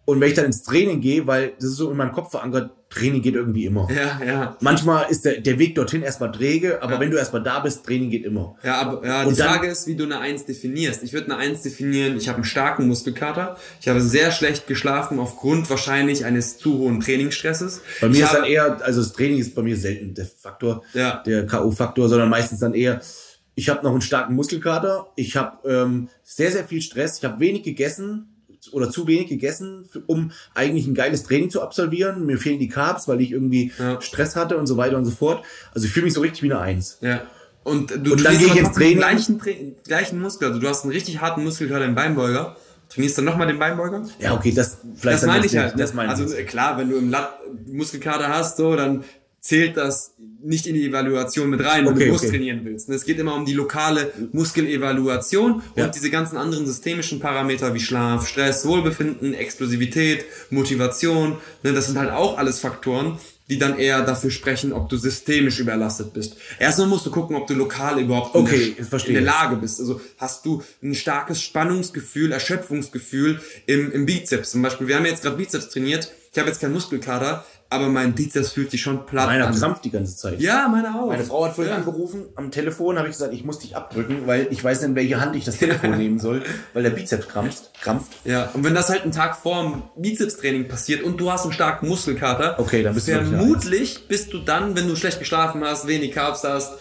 Und 0.05 0.21
wenn 0.21 0.29
ich 0.29 0.35
dann 0.37 0.45
ins 0.45 0.63
Training 0.63 1.01
gehe, 1.01 1.27
weil 1.27 1.55
das 1.57 1.71
ist 1.71 1.77
so 1.79 1.91
in 1.91 1.97
meinem 1.97 2.13
Kopf 2.13 2.31
verankert, 2.31 2.71
Training 2.97 3.23
geht 3.23 3.35
irgendwie 3.35 3.67
immer. 3.67 3.89
Ja, 3.91 4.21
ja. 4.27 4.57
Manchmal 4.61 5.07
ist 5.11 5.25
der, 5.25 5.41
der 5.41 5.59
Weg 5.59 5.75
dorthin 5.75 6.03
erstmal 6.03 6.33
träge, 6.33 6.83
aber 6.83 6.95
Ja. 6.95 7.01
wenn 7.01 7.11
du 7.11 7.17
erstmal 7.17 7.43
da 7.43 7.61
bist, 7.61 7.85
Training 7.85 8.11
geht 8.11 8.25
immer. 8.25 8.57
Ja, 8.65 8.81
aber 8.81 9.07
ja, 9.07 9.23
Und 9.25 9.37
die 9.37 9.39
dann- 9.39 9.49
Frage 9.53 9.69
ist, 9.69 9.87
wie 9.87 9.95
du 9.95 10.05
eine 10.05 10.19
1 10.19 10.45
definierst. 10.47 11.03
Ich 11.03 11.13
würde 11.13 11.27
eine 11.33 11.37
1 11.37 11.63
definieren, 11.63 12.17
ich 12.17 12.29
habe 12.29 12.37
einen 12.37 12.45
starken 12.45 12.89
Muskelkater, 12.89 13.57
ich 13.81 13.89
habe 13.89 14.01
sehr 14.01 14.33
schlecht 14.33 14.67
geschlafen 14.67 15.19
aufgrund 15.21 15.69
wahrscheinlich 15.71 16.25
eines 16.25 16.59
zu 16.59 16.79
hohen 16.79 17.01
Trainingsstresses. 17.01 17.83
Bei 18.01 18.09
mir 18.09 18.15
ich 18.17 18.21
ist 18.23 18.33
dann 18.35 18.45
eher, 18.45 18.83
also 18.85 19.01
das 19.03 19.13
Training 19.13 19.39
ist 19.39 19.55
bei 19.55 19.63
mir 19.63 19.77
selten 19.77 20.15
der 20.15 20.27
Faktor, 20.27 20.83
Ja. 20.95 21.23
der 21.27 21.47
K.O.-Faktor, 21.47 22.09
sondern 22.09 22.29
meistens 22.31 22.61
dann 22.61 22.75
eher, 22.75 23.01
ich 23.55 23.69
habe 23.69 23.83
noch 23.85 23.93
einen 23.93 24.01
starken 24.03 24.35
Muskelkater, 24.35 25.07
ich 25.17 25.37
habe 25.37 25.69
ähm, 25.69 26.09
sehr, 26.23 26.51
sehr 26.51 26.65
viel 26.65 26.83
Stress, 26.83 27.19
ich 27.19 27.25
habe 27.25 27.41
wenig 27.41 27.63
gegessen 27.63 28.33
oder 28.73 28.91
zu 28.91 29.07
wenig 29.07 29.29
gegessen, 29.29 29.89
um 30.07 30.33
eigentlich 30.55 30.87
ein 30.87 30.95
geiles 30.95 31.25
Training 31.25 31.51
zu 31.51 31.63
absolvieren. 31.63 32.27
Mir 32.27 32.39
fehlen 32.39 32.59
die 32.59 32.69
Carbs, 32.69 33.09
weil 33.09 33.21
ich 33.21 33.33
irgendwie 33.33 33.73
Ja. 33.79 34.01
Stress 34.01 34.37
hatte 34.37 34.57
und 34.57 34.67
so 34.67 34.77
weiter 34.77 34.97
und 34.97 35.05
so 35.05 35.11
fort. 35.11 35.45
Also 35.75 35.87
ich 35.87 35.93
fühle 35.93 36.05
mich 36.05 36.15
so 36.15 36.21
richtig 36.21 36.43
wie 36.43 36.53
eine 36.53 36.61
Eins. 36.61 36.99
Ja. 37.01 37.23
Und 37.65 37.91
du 38.07 38.13
Und 38.13 38.25
dann 38.25 38.39
gehe 38.39 38.47
ich 38.47 38.57
ins 38.57 38.73
Training. 38.73 38.99
gleichen, 38.99 39.41
gleichen 39.85 40.21
Muskel. 40.21 40.49
Also 40.49 40.61
du 40.61 40.69
hast 40.69 40.85
einen 40.85 40.93
richtig 40.93 41.21
harten 41.21 41.43
Muskelkater 41.43 41.85
im 41.85 41.95
Beinbeuger. 41.97 42.57
Trainierst 42.89 43.19
dann 43.19 43.25
nochmal 43.25 43.49
den 43.49 43.59
Beinbeuger? 43.59 44.05
Ja, 44.21 44.35
okay, 44.35 44.53
das 44.53 44.79
vielleicht 44.95 45.15
Das 45.15 45.21
dann 45.23 45.31
meine 45.31 45.43
das 45.43 45.53
ich 45.53 45.59
halt. 45.59 45.75
ne? 45.75 45.83
Das 45.83 45.93
meine 45.95 46.09
also 46.11 46.33
ich. 46.37 46.47
klar, 46.47 46.79
wenn 46.79 46.89
du 46.91 46.97
im 46.97 47.11
Lat 47.11 47.31
Muskelkater 47.67 48.29
hast, 48.29 48.57
so, 48.59 48.77
dann 48.77 49.03
zählt 49.47 49.77
das 49.77 50.15
nicht 50.43 50.67
in 50.67 50.75
die 50.75 50.87
Evaluation 50.87 51.51
mit 51.51 51.65
rein, 51.65 51.85
wenn 51.87 51.93
Okay, 51.95 52.05
du 52.07 52.11
Brust 52.11 52.25
okay. 52.25 52.33
trainieren 52.37 52.61
willst. 52.65 52.89
Es 52.89 53.05
geht 53.05 53.19
immer 53.19 53.35
um 53.35 53.45
die 53.45 53.53
lokale 53.55 54.13
Muskelevaluation 54.33 55.55
und 55.55 55.63
Ja. 55.77 55.89
diese 55.89 56.11
ganzen 56.11 56.37
anderen 56.37 56.67
systemischen 56.67 57.21
Parameter 57.21 57.75
wie 57.75 57.81
Schlaf, 57.81 58.27
Stress, 58.27 58.67
Wohlbefinden, 58.67 59.35
Explosivität, 59.35 60.25
Motivation. 60.51 61.37
Ne, 61.63 61.73
das 61.73 61.87
sind 61.87 61.99
halt 61.99 62.11
auch 62.11 62.39
alles 62.39 62.59
Faktoren, 62.61 63.19
die 63.49 63.59
dann 63.59 63.79
eher 63.79 64.03
dafür 64.03 64.31
sprechen, 64.31 64.73
ob 64.73 64.89
du 64.89 64.97
systemisch 64.97 65.61
überlastet 65.61 66.13
bist. 66.13 66.37
Erstmal 66.59 66.89
musst 66.89 67.07
du 67.07 67.11
gucken, 67.11 67.37
ob 67.37 67.47
du 67.47 67.55
lokal 67.55 68.01
überhaupt 68.01 68.35
in 68.35 68.41
Okay, 68.43 68.75
in 69.07 69.13
der 69.15 69.23
Lage 69.23 69.57
bist. 69.57 69.79
Also 69.81 70.01
hast 70.19 70.45
du 70.45 70.63
ein 70.83 70.95
starkes 70.95 71.41
Spannungsgefühl, 71.43 72.33
Erschöpfungsgefühl 72.33 73.41
im, 73.67 73.93
im 73.93 74.07
Bizeps. 74.07 74.51
Zum 74.51 74.63
Beispiel, 74.63 74.89
wir 74.89 74.97
haben 74.97 75.07
jetzt 75.07 75.23
gerade 75.23 75.37
Bizeps 75.37 75.69
trainiert. 75.69 76.13
Ich 76.33 76.39
habe 76.39 76.51
jetzt 76.51 76.61
keinen 76.61 76.75
Muskelkater, 76.75 77.47
aber 77.69 77.89
mein 77.89 78.15
Bizeps 78.15 78.53
fühlt 78.53 78.71
sich 78.71 78.81
schon 78.81 79.07
platt 79.07 79.27
Meiner 79.27 79.49
an. 79.49 79.55
krampft 79.55 79.85
die 79.85 79.91
ganze 79.91 80.17
Zeit. 80.17 80.41
Ja, 80.41 80.69
meine 80.69 80.95
auch. 80.95 81.09
Meine 81.09 81.25
Frau 81.25 81.45
hat 81.47 81.55
vorhin 81.55 81.73
ja. 81.73 81.79
angerufen, 81.79 82.27
am 82.37 82.51
Telefon 82.51 82.99
habe 82.99 83.09
ich 83.09 83.15
gesagt, 83.15 83.35
ich 83.35 83.45
muss 83.45 83.59
dich 83.59 83.77
abdrücken, 83.77 84.27
weil 84.27 84.49
ich 84.51 84.63
weiß 84.63 84.81
nicht, 84.81 84.91
in 84.91 84.95
welche 84.95 85.21
Hand 85.21 85.35
ich 85.37 85.45
das 85.45 85.59
Telefon 85.59 85.97
nehmen 85.99 86.19
soll, 86.19 86.43
weil 86.75 86.83
der 86.83 86.91
Bizeps 86.91 87.29
krampft. 87.29 87.71
krampft. 87.83 88.13
Ja, 88.25 88.51
und 88.55 88.65
wenn 88.65 88.75
das 88.75 88.89
halt 88.89 89.03
einen 89.03 89.13
Tag 89.13 89.37
vor 89.37 89.63
dem 89.63 89.83
Bizepstraining 90.03 90.69
passiert 90.69 91.03
und 91.03 91.21
du 91.21 91.31
hast 91.31 91.45
einen 91.45 91.53
starken 91.53 91.89
Muskelkater, 91.89 92.59
Okay, 92.59 92.83
dann 92.83 92.95
bist 92.95 93.09
du 93.09 93.13
vermutlich 93.13 94.07
bist 94.09 94.33
du 94.33 94.39
dann, 94.39 94.77
wenn 94.77 94.89
du 94.89 94.97
schlecht 94.97 95.19
geschlafen 95.19 95.65
hast, 95.65 95.87
wenig 95.87 96.13
Carbs 96.13 96.45
hast, 96.45 96.75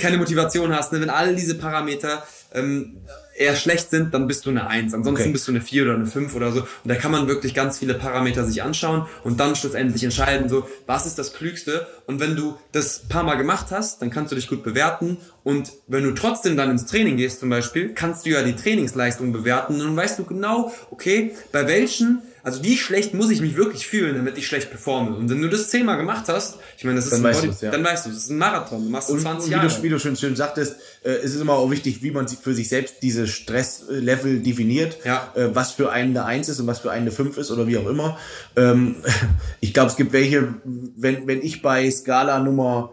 keine 0.00 0.18
Motivation 0.18 0.74
hast, 0.74 0.92
ne, 0.92 1.00
wenn 1.00 1.10
all 1.10 1.34
diese 1.34 1.56
Parameter 1.56 2.22
ähm, 2.52 2.98
eher 3.36 3.56
schlecht 3.56 3.90
sind, 3.90 4.14
dann 4.14 4.26
bist 4.26 4.46
du 4.46 4.50
eine 4.50 4.66
1. 4.66 4.94
Ansonsten 4.94 5.22
Okay. 5.22 5.32
bist 5.32 5.46
du 5.48 5.52
eine 5.52 5.60
4 5.60 5.84
oder 5.84 5.94
eine 5.94 6.06
5 6.06 6.34
oder 6.34 6.52
so. 6.52 6.60
Und 6.60 6.68
da 6.84 6.94
kann 6.94 7.10
man 7.12 7.28
wirklich 7.28 7.54
ganz 7.54 7.78
viele 7.78 7.94
Parameter 7.94 8.44
sich 8.44 8.62
anschauen 8.62 9.06
und 9.24 9.40
dann 9.40 9.56
schlussendlich 9.56 10.04
entscheiden, 10.04 10.48
so, 10.48 10.68
was 10.86 11.06
ist 11.06 11.18
das 11.18 11.32
Klügste? 11.32 11.86
Und 12.06 12.20
wenn 12.20 12.36
du 12.36 12.56
das 12.72 13.08
paar 13.08 13.22
Mal 13.22 13.36
gemacht 13.36 13.66
hast, 13.70 14.02
dann 14.02 14.10
kannst 14.10 14.32
du 14.32 14.36
dich 14.36 14.48
gut 14.48 14.62
bewerten. 14.62 15.18
Und 15.44 15.70
wenn 15.88 16.04
du 16.04 16.12
trotzdem 16.12 16.56
dann 16.56 16.70
ins 16.70 16.86
Training 16.86 17.18
gehst 17.18 17.38
zum 17.40 17.50
Beispiel, 17.50 17.90
kannst 17.92 18.24
du 18.24 18.30
ja 18.30 18.42
die 18.42 18.56
Trainingsleistung 18.56 19.30
bewerten. 19.30 19.74
Und 19.74 19.80
dann 19.80 19.96
weißt 19.96 20.18
du 20.18 20.24
genau, 20.24 20.72
okay, 20.90 21.34
bei 21.52 21.68
welchen, 21.68 22.22
also 22.42 22.64
wie 22.64 22.78
schlecht 22.78 23.12
muss 23.12 23.28
ich 23.30 23.42
mich 23.42 23.54
wirklich 23.54 23.86
fühlen, 23.86 24.16
damit 24.16 24.38
ich 24.38 24.46
schlecht 24.46 24.70
performe. 24.70 25.14
Und 25.14 25.28
wenn 25.28 25.42
du 25.42 25.50
das 25.50 25.68
zehnmal 25.68 25.98
gemacht 25.98 26.24
hast, 26.28 26.56
ich 26.78 26.84
meine, 26.84 26.96
das 26.96 27.04
ist 27.06 27.12
Dann 27.12 27.20
ein 27.20 27.24
weißt 27.24 27.42
Body- 27.42 27.56
ja. 27.60 27.70
dann 27.70 27.84
weißt 27.84 28.06
du, 28.06 28.10
das 28.10 28.18
ist 28.20 28.30
ein 28.30 28.38
Marathon, 28.38 28.84
du 28.84 28.88
machst 28.88 29.10
Und, 29.10 29.20
20 29.20 29.44
und 29.44 29.50
wie, 29.50 29.52
Jahre. 29.66 29.68
du, 29.68 29.82
wie 29.82 29.88
du 29.90 29.98
schon 30.00 30.16
schön 30.16 30.34
sagtest, 30.34 30.76
äh, 31.02 31.10
es 31.10 31.34
ist 31.34 31.42
immer 31.42 31.52
auch 31.52 31.70
wichtig, 31.70 32.02
wie 32.02 32.10
man 32.10 32.26
für 32.26 32.54
sich 32.54 32.70
selbst 32.70 33.02
diese 33.02 33.26
Stresslevel 33.26 34.40
definiert, 34.40 34.96
Ja. 35.04 35.30
äh, 35.34 35.54
was 35.54 35.72
für 35.72 35.90
einen 35.92 36.16
eine 36.16 36.24
1 36.24 36.48
ist 36.48 36.58
und 36.58 36.66
was 36.66 36.78
für 36.78 36.90
einen 36.90 37.02
eine 37.02 37.12
5 37.12 37.36
ist 37.36 37.50
oder 37.50 37.66
wie 37.66 37.76
auch 37.76 37.86
immer. 37.86 38.18
Ähm, 38.56 38.96
ich 39.60 39.74
glaube, 39.74 39.90
es 39.90 39.96
gibt 39.96 40.14
welche, 40.14 40.54
wenn, 40.64 41.26
wenn 41.26 41.42
ich 41.42 41.60
bei 41.60 41.90
Skala 41.90 42.38
Nummer 42.40 42.92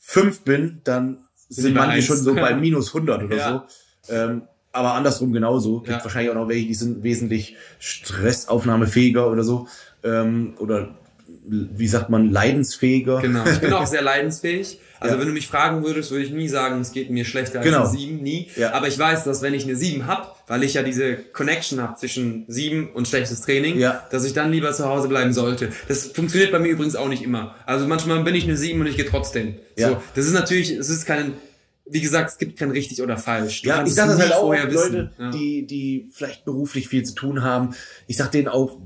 5 0.00 0.40
bin, 0.40 0.80
dann 0.82 1.18
sind, 1.48 1.74
manche 1.74 2.02
schon 2.02 2.16
so 2.16 2.34
bei 2.34 2.54
minus 2.56 2.88
100 2.94 3.24
oder 3.24 3.36
Ja. 3.36 3.66
so. 4.06 4.12
Ähm, 4.14 4.42
aber 4.72 4.94
andersrum 4.94 5.32
genauso. 5.32 5.78
Gibt 5.80 5.98
Ja. 5.98 6.04
wahrscheinlich 6.04 6.30
auch 6.30 6.34
noch 6.36 6.48
welche, 6.48 6.66
die 6.66 6.74
sind 6.74 7.02
wesentlich 7.02 7.56
stressaufnahmefähiger 7.78 9.30
oder 9.30 9.44
so. 9.44 9.68
Ähm, 10.02 10.54
oder 10.58 10.94
wie 11.46 11.88
sagt 11.88 12.08
man, 12.10 12.30
leidensfähiger. 12.30 13.20
Genau. 13.20 13.44
Ich 13.46 13.58
bin 13.60 13.72
auch 13.72 13.86
sehr 13.94 14.02
leidensfähig. 14.02 14.78
Also 15.00 15.16
Ja. 15.16 15.20
wenn 15.20 15.28
du 15.28 15.34
mich 15.34 15.46
fragen 15.48 15.84
würdest, 15.84 16.10
würde 16.10 16.24
ich 16.24 16.30
nie 16.32 16.48
sagen, 16.48 16.80
es 16.80 16.92
geht 16.92 17.10
mir 17.10 17.24
schlechter 17.26 17.58
als 17.58 17.66
Genau. 17.66 17.82
eine 17.82 17.90
7, 17.90 18.22
nie. 18.22 18.48
Ja. 18.56 18.72
Aber 18.72 18.88
ich 18.88 18.98
weiß, 18.98 19.24
dass 19.24 19.42
wenn 19.42 19.52
ich 19.52 19.64
eine 19.64 19.76
7 19.76 20.06
hab, 20.06 20.42
weil 20.48 20.62
ich 20.62 20.74
ja 20.74 20.82
diese 20.82 21.16
Connection 21.16 21.82
habe 21.82 21.96
zwischen 21.96 22.44
7 22.48 22.88
und 22.94 23.06
schlechtes 23.08 23.42
Training, 23.42 23.78
Ja. 23.78 24.06
dass 24.10 24.24
ich 24.24 24.32
dann 24.32 24.50
lieber 24.50 24.72
zu 24.72 24.86
Hause 24.86 25.08
bleiben 25.08 25.34
sollte. 25.34 25.68
Das 25.88 26.06
funktioniert 26.06 26.52
bei 26.52 26.58
mir 26.58 26.68
übrigens 26.68 26.96
auch 26.96 27.08
nicht 27.08 27.22
immer. 27.22 27.54
Also 27.66 27.86
manchmal 27.86 28.22
bin 28.24 28.34
ich 28.34 28.44
eine 28.44 28.56
7 28.56 28.80
und 28.80 28.86
ich 28.86 28.96
gehe 28.96 29.04
trotzdem. 29.06 29.56
So, 29.76 29.98
das 30.14 30.26
ist 30.26 30.32
natürlich, 30.32 30.70
es 30.70 30.88
ist 30.88 31.04
kein, 31.04 31.32
wie 31.86 32.00
gesagt, 32.00 32.30
es 32.30 32.38
gibt 32.38 32.58
kein 32.58 32.70
richtig 32.70 33.02
oder 33.02 33.18
falsch. 33.18 33.62
Du 33.62 33.68
Ja, 33.68 33.84
ich 33.84 33.92
sage 33.94 34.12
das 34.12 34.20
halt 34.20 34.32
auch 34.32 34.50
wissen. 34.52 34.72
Leute, 34.72 35.10
Ja. 35.18 35.30
die, 35.30 35.66
die 35.66 36.08
vielleicht 36.12 36.44
beruflich 36.46 36.88
viel 36.88 37.02
zu 37.02 37.14
tun 37.14 37.42
haben. 37.42 37.74
Ich 38.06 38.16
sag 38.16 38.30
denen 38.32 38.48
auch, 38.48 38.78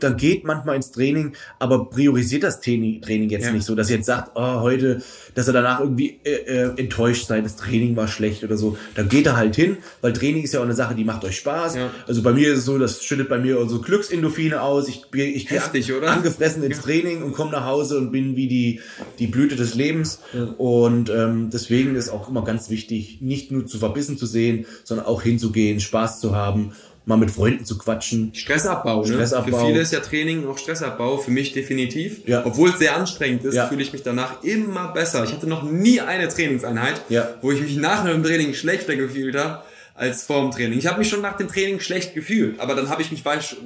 dann 0.00 0.18
geht 0.18 0.44
manchmal 0.44 0.76
ins 0.76 0.90
Training, 0.90 1.32
aber 1.58 1.88
priorisiert 1.88 2.42
das 2.42 2.60
Training, 2.60 3.00
jetzt 3.30 3.46
Ja. 3.46 3.52
nicht 3.52 3.64
so, 3.64 3.74
dass 3.74 3.88
ihr 3.88 3.96
jetzt 3.96 4.04
sagt, 4.06 4.32
oh, 4.34 4.60
heute, 4.60 5.00
dass 5.34 5.46
er 5.46 5.54
danach 5.54 5.80
irgendwie 5.80 6.20
äh, 6.24 6.30
äh, 6.66 6.70
enttäuscht 6.78 7.26
sei, 7.26 7.40
das 7.40 7.56
Training 7.56 7.96
war 7.96 8.06
schlecht 8.06 8.44
oder 8.44 8.58
so. 8.58 8.76
Dann 8.94 9.08
geht 9.08 9.24
er 9.24 9.36
halt 9.38 9.56
hin, 9.56 9.78
weil 10.02 10.12
Training 10.12 10.42
ist 10.42 10.52
ja 10.52 10.60
auch 10.60 10.64
eine 10.64 10.74
Sache, 10.74 10.94
die 10.94 11.04
macht 11.04 11.24
euch 11.24 11.36
Spaß. 11.38 11.76
Ja. 11.76 11.90
Also 12.06 12.22
bei 12.22 12.34
mir 12.34 12.52
ist 12.52 12.58
es 12.58 12.64
so, 12.66 12.76
das 12.78 13.02
schüttet 13.02 13.30
bei 13.30 13.38
mir 13.38 13.66
so 13.66 13.80
Glücksendorphine 13.80 14.60
aus. 14.60 14.88
Ich, 14.88 15.06
bin- 15.10 15.34
ich 15.34 15.48
gehe 15.48 15.62
oder? 15.96 16.10
angefressen 16.10 16.62
ins 16.62 16.82
Training 16.82 17.22
und 17.22 17.32
komme 17.32 17.52
nach 17.52 17.64
Hause 17.64 17.96
und 17.96 18.12
bin 18.12 18.36
wie 18.36 18.48
die, 18.48 18.80
die 19.18 19.26
Blüte 19.26 19.56
des 19.56 19.74
Lebens. 19.74 20.20
Und 20.58 21.08
ähm, 21.08 21.48
deswegen 21.50 21.94
ist 21.96 22.10
auch 22.10 22.25
immer 22.28 22.44
ganz 22.44 22.70
wichtig, 22.70 23.18
nicht 23.20 23.50
nur 23.50 23.66
zu 23.66 23.78
verbissen 23.78 24.16
zu 24.18 24.26
sehen, 24.26 24.66
sondern 24.84 25.06
auch 25.06 25.22
hinzugehen, 25.22 25.80
Spaß 25.80 26.20
zu 26.20 26.34
haben, 26.34 26.72
mal 27.04 27.16
mit 27.16 27.30
Freunden 27.30 27.64
zu 27.64 27.78
quatschen. 27.78 28.32
Stressabbau, 28.34 29.02
ne? 29.02 29.06
Stressabbau. 29.06 29.58
Für 29.60 29.66
viele 29.66 29.80
ist 29.80 29.92
ja 29.92 30.00
Training 30.00 30.46
auch 30.48 30.58
Stressabbau, 30.58 31.18
für 31.18 31.30
mich 31.30 31.52
definitiv. 31.52 32.26
Ja. 32.26 32.44
Obwohl 32.44 32.70
es 32.70 32.78
sehr 32.80 32.96
anstrengend 32.96 33.44
ist, 33.44 33.54
Ja. 33.54 33.68
fühle 33.68 33.82
ich 33.82 33.92
mich 33.92 34.02
danach 34.02 34.42
immer 34.42 34.88
besser. 34.92 35.22
Ich 35.22 35.32
hatte 35.32 35.46
noch 35.46 35.62
nie 35.62 36.00
eine 36.00 36.26
Trainingseinheit, 36.28 37.00
Ja. 37.08 37.28
wo 37.42 37.52
ich 37.52 37.60
mich 37.60 37.76
nach 37.76 38.04
dem 38.04 38.24
Training 38.24 38.54
schlechter 38.54 38.96
gefühlt 38.96 39.36
habe 39.36 39.62
als 39.96 40.24
vor 40.24 40.42
dem 40.42 40.50
Training. 40.50 40.78
Ich 40.78 40.86
habe 40.86 40.98
mich 40.98 41.08
schon 41.08 41.22
nach 41.22 41.36
dem 41.36 41.48
Training 41.48 41.80
schlecht 41.80 42.14
gefühlt, 42.14 42.60
aber 42.60 42.74
dann 42.74 42.90
habe 42.90 43.00
ich 43.00 43.10
mich 43.10 43.24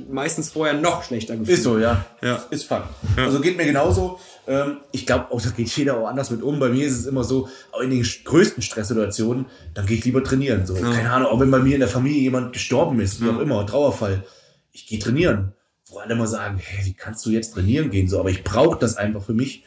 meistens 0.08 0.50
vorher 0.50 0.74
noch 0.74 1.02
schlechter 1.02 1.36
gefühlt. 1.36 1.58
Ist 1.58 1.64
so, 1.64 1.78
ja. 1.78 2.04
Ja. 2.22 2.44
Ist 2.50 2.64
Fakt. 2.64 2.88
Also 3.16 3.40
geht 3.40 3.56
mir 3.56 3.64
genauso. 3.66 4.20
Ähm, 4.46 4.78
ich 4.92 5.06
glaube, 5.06 5.30
auch 5.32 5.42
da 5.42 5.50
geht 5.50 5.68
jeder 5.76 5.96
auch 5.98 6.06
anders 6.06 6.30
mit 6.30 6.42
um. 6.42 6.60
Bei 6.60 6.68
mir 6.68 6.86
ist 6.86 6.98
es 6.98 7.06
immer 7.06 7.24
so, 7.24 7.48
auch 7.72 7.80
in 7.80 7.90
den 7.90 8.06
größten 8.24 8.62
Stresssituationen, 8.62 9.46
dann 9.74 9.86
gehe 9.86 9.98
ich 9.98 10.04
lieber 10.04 10.22
trainieren. 10.22 10.66
So, 10.66 10.74
keine 10.74 11.10
Ahnung, 11.10 11.28
auch 11.28 11.40
wenn 11.40 11.50
bei 11.50 11.58
mir 11.58 11.74
in 11.74 11.80
der 11.80 11.88
Familie 11.88 12.20
jemand 12.20 12.52
gestorben 12.52 13.00
ist, 13.00 13.20
wie 13.22 13.28
auch 13.28 13.40
immer, 13.40 13.66
Trauerfall, 13.66 14.24
ich 14.70 14.86
gehe 14.86 15.00
trainieren. 15.00 15.52
Wo 15.88 15.98
alle 15.98 16.14
immer 16.14 16.28
sagen, 16.28 16.60
hey, 16.62 16.86
wie 16.86 16.94
kannst 16.94 17.26
du 17.26 17.30
jetzt 17.30 17.54
trainieren 17.54 17.90
gehen? 17.90 18.08
So, 18.08 18.20
aber 18.20 18.30
ich 18.30 18.44
brauche 18.44 18.78
das 18.78 18.96
einfach 18.96 19.24
für 19.24 19.34
mich. 19.34 19.64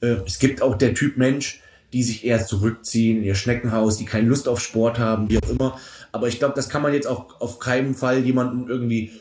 Äh, 0.00 0.18
es 0.24 0.38
gibt 0.38 0.62
auch 0.62 0.76
der 0.76 0.94
Typ 0.94 1.16
Mensch, 1.16 1.60
die 1.94 2.02
sich 2.02 2.26
eher 2.26 2.44
zurückziehen 2.44 3.18
in 3.18 3.24
ihr 3.24 3.36
Schneckenhaus, 3.36 3.96
die 3.96 4.04
keine 4.04 4.26
Lust 4.28 4.48
auf 4.48 4.60
Sport 4.60 4.98
haben, 4.98 5.30
wie 5.30 5.38
auch 5.38 5.48
immer. 5.48 5.78
Aber 6.10 6.26
ich 6.26 6.40
glaube, 6.40 6.54
das 6.56 6.68
kann 6.68 6.82
man 6.82 6.92
jetzt 6.92 7.06
auch 7.06 7.40
auf 7.40 7.60
keinen 7.60 7.94
Fall 7.94 8.18
jemanden 8.18 8.68
irgendwie 8.68 9.12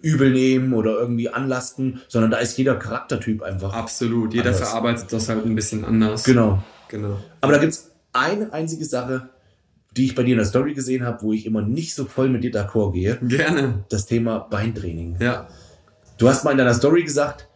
übel 0.00 0.30
nehmen 0.30 0.72
oder 0.72 0.98
irgendwie 0.98 1.28
anlasten, 1.28 2.00
sondern 2.08 2.30
da 2.30 2.38
ist 2.38 2.56
jeder 2.56 2.76
Charaktertyp 2.76 3.42
einfach. 3.42 3.74
Absolut. 3.74 4.32
Jeder 4.32 4.46
Anders. 4.46 4.68
verarbeitet 4.68 5.12
das 5.12 5.28
halt 5.28 5.44
ein 5.44 5.54
bisschen 5.54 5.84
anders. 5.84 6.24
Genau. 6.24 6.62
Genau. 6.88 7.18
Aber 7.42 7.52
da 7.52 7.58
gibt's 7.58 7.90
eine 8.14 8.50
einzige 8.52 8.86
Sache, 8.86 9.28
die 9.94 10.06
ich 10.06 10.14
bei 10.14 10.22
dir 10.22 10.32
in 10.32 10.38
der 10.38 10.46
Story 10.46 10.72
gesehen 10.72 11.04
habe, 11.04 11.22
wo 11.22 11.34
ich 11.34 11.44
immer 11.44 11.60
nicht 11.60 11.94
so 11.94 12.06
voll 12.06 12.30
mit 12.30 12.44
dir 12.44 12.50
d'accord 12.50 12.92
gehe. 12.92 13.18
Gerne. 13.20 13.84
Das 13.90 14.06
Thema 14.06 14.38
Beintraining. 14.38 15.16
Ja. 15.20 15.48
Du 16.16 16.30
hast 16.30 16.44
mal 16.44 16.52
in 16.52 16.58
deiner 16.58 16.72
Story 16.72 17.04
gesagt, 17.04 17.48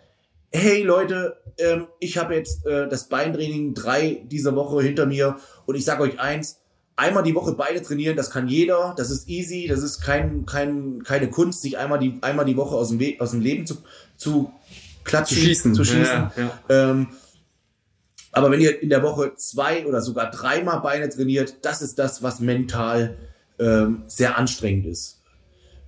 hey 0.52 0.82
Leute, 0.82 1.37
ähm, 1.59 1.87
ich 2.00 2.18
habe 2.18 2.35
jetzt 2.35 2.66
äh, 2.66 2.88
das 2.88 3.09
Beintraining 3.09 3.74
drei 3.74 4.22
dieser 4.26 4.54
Woche 4.54 4.82
hinter 4.82 5.06
mir 5.06 5.37
und 5.66 5.74
ich 5.74 5.85
sage 5.85 6.02
euch 6.02 6.20
eins, 6.20 6.61
einmal 6.96 7.22
die 7.22 7.35
Woche 7.35 7.52
Beine 7.52 7.82
trainieren, 7.82 8.16
das 8.16 8.30
kann 8.30 8.48
jeder, 8.48 8.94
das 8.96 9.11
ist 9.11 9.28
easy, 9.28 9.66
das 9.68 9.82
ist 9.82 10.00
kein, 10.00 10.46
kein, 10.46 11.02
keine 11.04 11.28
Kunst, 11.28 11.62
sich 11.62 11.78
einmal 11.78 11.98
die, 11.98 12.18
einmal 12.22 12.46
die 12.46 12.56
Woche 12.56 12.74
aus 12.74 12.88
dem, 12.88 13.00
We 13.00 13.16
aus 13.18 13.32
dem 13.32 13.40
Leben 13.40 13.66
zu, 13.66 13.76
zu 14.16 14.50
klatschen, 15.04 15.37
Zu 15.37 15.44
schießen. 15.44 15.74
Zu 15.74 15.85
schießen. 15.85 16.04
Ja, 16.04 16.32
ja. 16.37 16.50
Ähm, 16.68 17.09
aber 18.32 18.50
wenn 18.50 18.61
ihr 18.61 18.82
in 18.82 18.90
der 18.90 19.02
Woche 19.02 19.35
zwei 19.37 19.87
oder 19.87 20.00
sogar 20.02 20.30
dreimal 20.30 20.80
Beine 20.80 21.09
trainiert, 21.09 21.56
das 21.62 21.80
ist 21.80 21.98
das, 21.98 22.22
was 22.22 22.40
mental 22.40 23.16
ähm, 23.59 24.02
sehr 24.09 24.37
anstrengend 24.37 24.87
ist. 24.87 25.22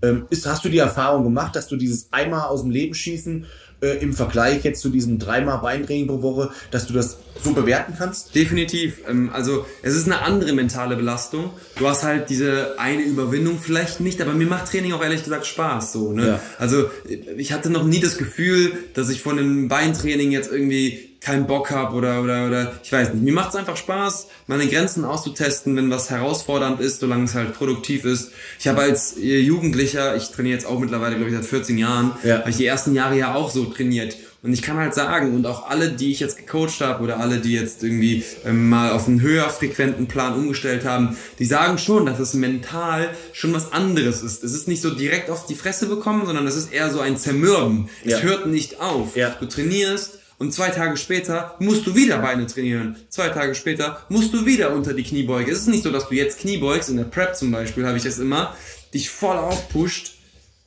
Ähm, 0.01 0.27
ist. 0.31 0.47
Hast 0.47 0.65
du 0.65 0.69
die 0.69 0.79
Erfahrung 0.79 1.25
gemacht, 1.25 1.57
dass 1.57 1.69
du 1.69 1.77
dieses 1.77 2.13
einmal 2.13 2.49
aus 2.49 2.63
dem 2.63 2.71
Leben 2.71 2.95
schießen 2.95 3.47
äh, 3.81 3.99
im 3.99 4.13
Vergleich 4.13 4.65
jetzt 4.65 4.81
zu 4.81 4.89
diesem 4.89 5.19
dreimal 5.19 5.59
Beintraining 5.59 6.07
pro 6.07 6.23
Woche, 6.23 6.51
dass 6.71 6.87
du 6.87 6.93
das 6.93 7.19
so 7.43 7.53
bewerten 7.53 7.95
kannst? 7.97 8.35
Definitiv. 8.35 9.01
Ähm, 9.09 9.31
Also 9.33 9.67
es 9.83 9.95
ist 9.95 10.07
eine 10.07 10.23
andere 10.23 10.53
mentale 10.53 10.97
Belastung. 10.97 11.51
Du 11.77 11.87
hast 11.87 12.03
halt 12.03 12.29
diese 12.31 12.79
eine 12.79 13.03
Überwindung 13.03 13.59
vielleicht 13.61 14.01
nicht, 14.01 14.21
aber 14.21 14.33
mir 14.35 14.47
macht 14.47 14.71
Training 14.71 14.93
auch 14.93 15.03
ehrlich 15.03 15.23
gesagt 15.23 15.47
Spaß. 15.47 15.93
So, 15.93 16.13
ne? 16.13 16.27
Ja. 16.27 16.41
Also 16.59 16.91
ich 17.37 17.53
hatte 17.53 17.71
noch 17.71 17.85
nie 17.85 18.01
das 18.01 18.19
Gefühl, 18.19 18.73
dass 18.95 19.11
ich 19.11 19.23
von 19.23 19.39
einem 19.39 19.69
Beintraining 19.69 20.33
jetzt 20.33 20.51
irgendwie 20.51 21.09
keinen 21.29 21.47
Bock 21.47 21.71
habe 21.71 21.95
oder, 21.95 22.23
oder, 22.23 22.47
oder 22.47 22.73
ich 22.83 22.91
weiß 22.91 23.13
nicht. 23.13 23.23
Mir 23.23 23.35
macht 23.35 23.51
es 23.51 23.57
einfach 23.57 23.77
Spaß, 23.77 24.29
meine 24.47 24.67
Grenzen 24.67 25.05
auszutesten, 25.05 25.77
wenn 25.77 25.91
was 25.91 26.09
herausfordernd 26.09 26.81
ist, 26.81 27.01
solange 27.01 27.25
es 27.25 27.35
halt 27.35 27.53
produktiv 27.53 28.07
ist. 28.07 28.31
Ich 28.59 28.67
habe 28.67 28.81
als 28.81 29.19
äh, 29.19 29.39
Jugendlicher, 29.41 30.17
ich 30.17 30.31
trainiere 30.31 30.55
jetzt 30.57 30.67
auch 30.67 30.79
mittlerweile, 30.81 31.17
glaube 31.17 31.31
ich, 31.31 31.37
seit 31.37 31.45
14 31.45 31.77
Jahren, 31.77 32.13
Ja. 32.25 32.39
habe 32.39 32.49
ich 32.51 32.57
die 32.57 32.65
ersten 32.65 32.95
Jahre 32.95 33.19
ja 33.19 33.35
auch 33.35 33.51
so 33.51 33.67
trainiert. 33.67 34.17
Und 34.41 34.53
ich 34.55 34.63
kann 34.63 34.77
halt 34.79 34.95
sagen, 34.95 35.35
und 35.35 35.47
auch 35.47 35.69
alle, 35.69 35.91
die 35.91 36.13
ich 36.13 36.21
jetzt 36.21 36.39
gecoacht 36.39 36.81
habe 36.81 37.03
oder 37.03 37.19
alle, 37.21 37.39
die 37.39 37.53
jetzt 37.53 37.83
irgendwie 37.83 38.23
ähm, 38.47 38.69
mal 38.71 38.93
auf 38.93 39.07
einen 39.09 39.21
höher 39.21 39.51
frequenten 39.51 40.07
Plan 40.07 40.33
umgestellt 40.35 40.85
haben, 40.87 41.17
die 41.41 41.45
sagen 41.45 41.77
schon, 41.77 42.07
dass 42.07 42.21
es 42.21 42.35
mental 42.35 43.11
schon 43.33 43.53
was 43.53 43.73
anderes 43.73 44.23
ist. 44.23 44.45
Es 44.45 44.55
ist 44.55 44.69
nicht 44.69 44.81
so 44.81 44.91
direkt 44.95 45.29
auf 45.29 45.45
die 45.47 45.57
Fresse 45.57 45.87
bekommen, 45.87 46.25
sondern 46.25 46.47
es 46.47 46.57
ist 46.57 46.73
eher 46.73 46.91
so 46.91 47.01
ein 47.01 47.19
Zermürben. 47.19 47.91
Ja. 48.05 48.17
Es 48.17 48.23
hört 48.23 48.47
nicht 48.47 48.81
auf. 48.81 49.17
Ja. 49.17 49.31
Du 49.41 49.47
trainierst 49.47 50.18
und 50.39 50.53
zwei 50.53 50.71
Tage 50.71 50.97
später 50.97 51.57
musst 51.59 51.87
du 51.87 51.95
wieder 51.95 52.19
Beine 52.19 52.47
trainieren. 52.47 52.97
Zwei 53.09 53.29
Tage 53.29 53.55
später 53.55 54.03
musst 54.09 54.33
du 54.33 54.47
wieder 54.47 54.73
unter 54.73 54.95
die 54.95 55.03
Kniebeuge. 55.03 55.51
Es 55.51 55.61
ist 55.61 55.69
nicht 55.69 55.83
so, 55.83 55.91
dass 55.91 56.09
du 56.09 56.15
jetzt 56.15 56.39
Kniebeugst, 56.41 56.89
in 56.89 56.97
der 56.97 57.05
Prep 57.05 57.37
zum 57.37 57.51
Beispiel 57.51 57.87
habe 57.87 57.97
ich 57.97 58.05
das 58.05 58.19
immer, 58.19 58.55
dich 58.95 59.11
voll 59.11 59.37
aufpusht 59.37 60.19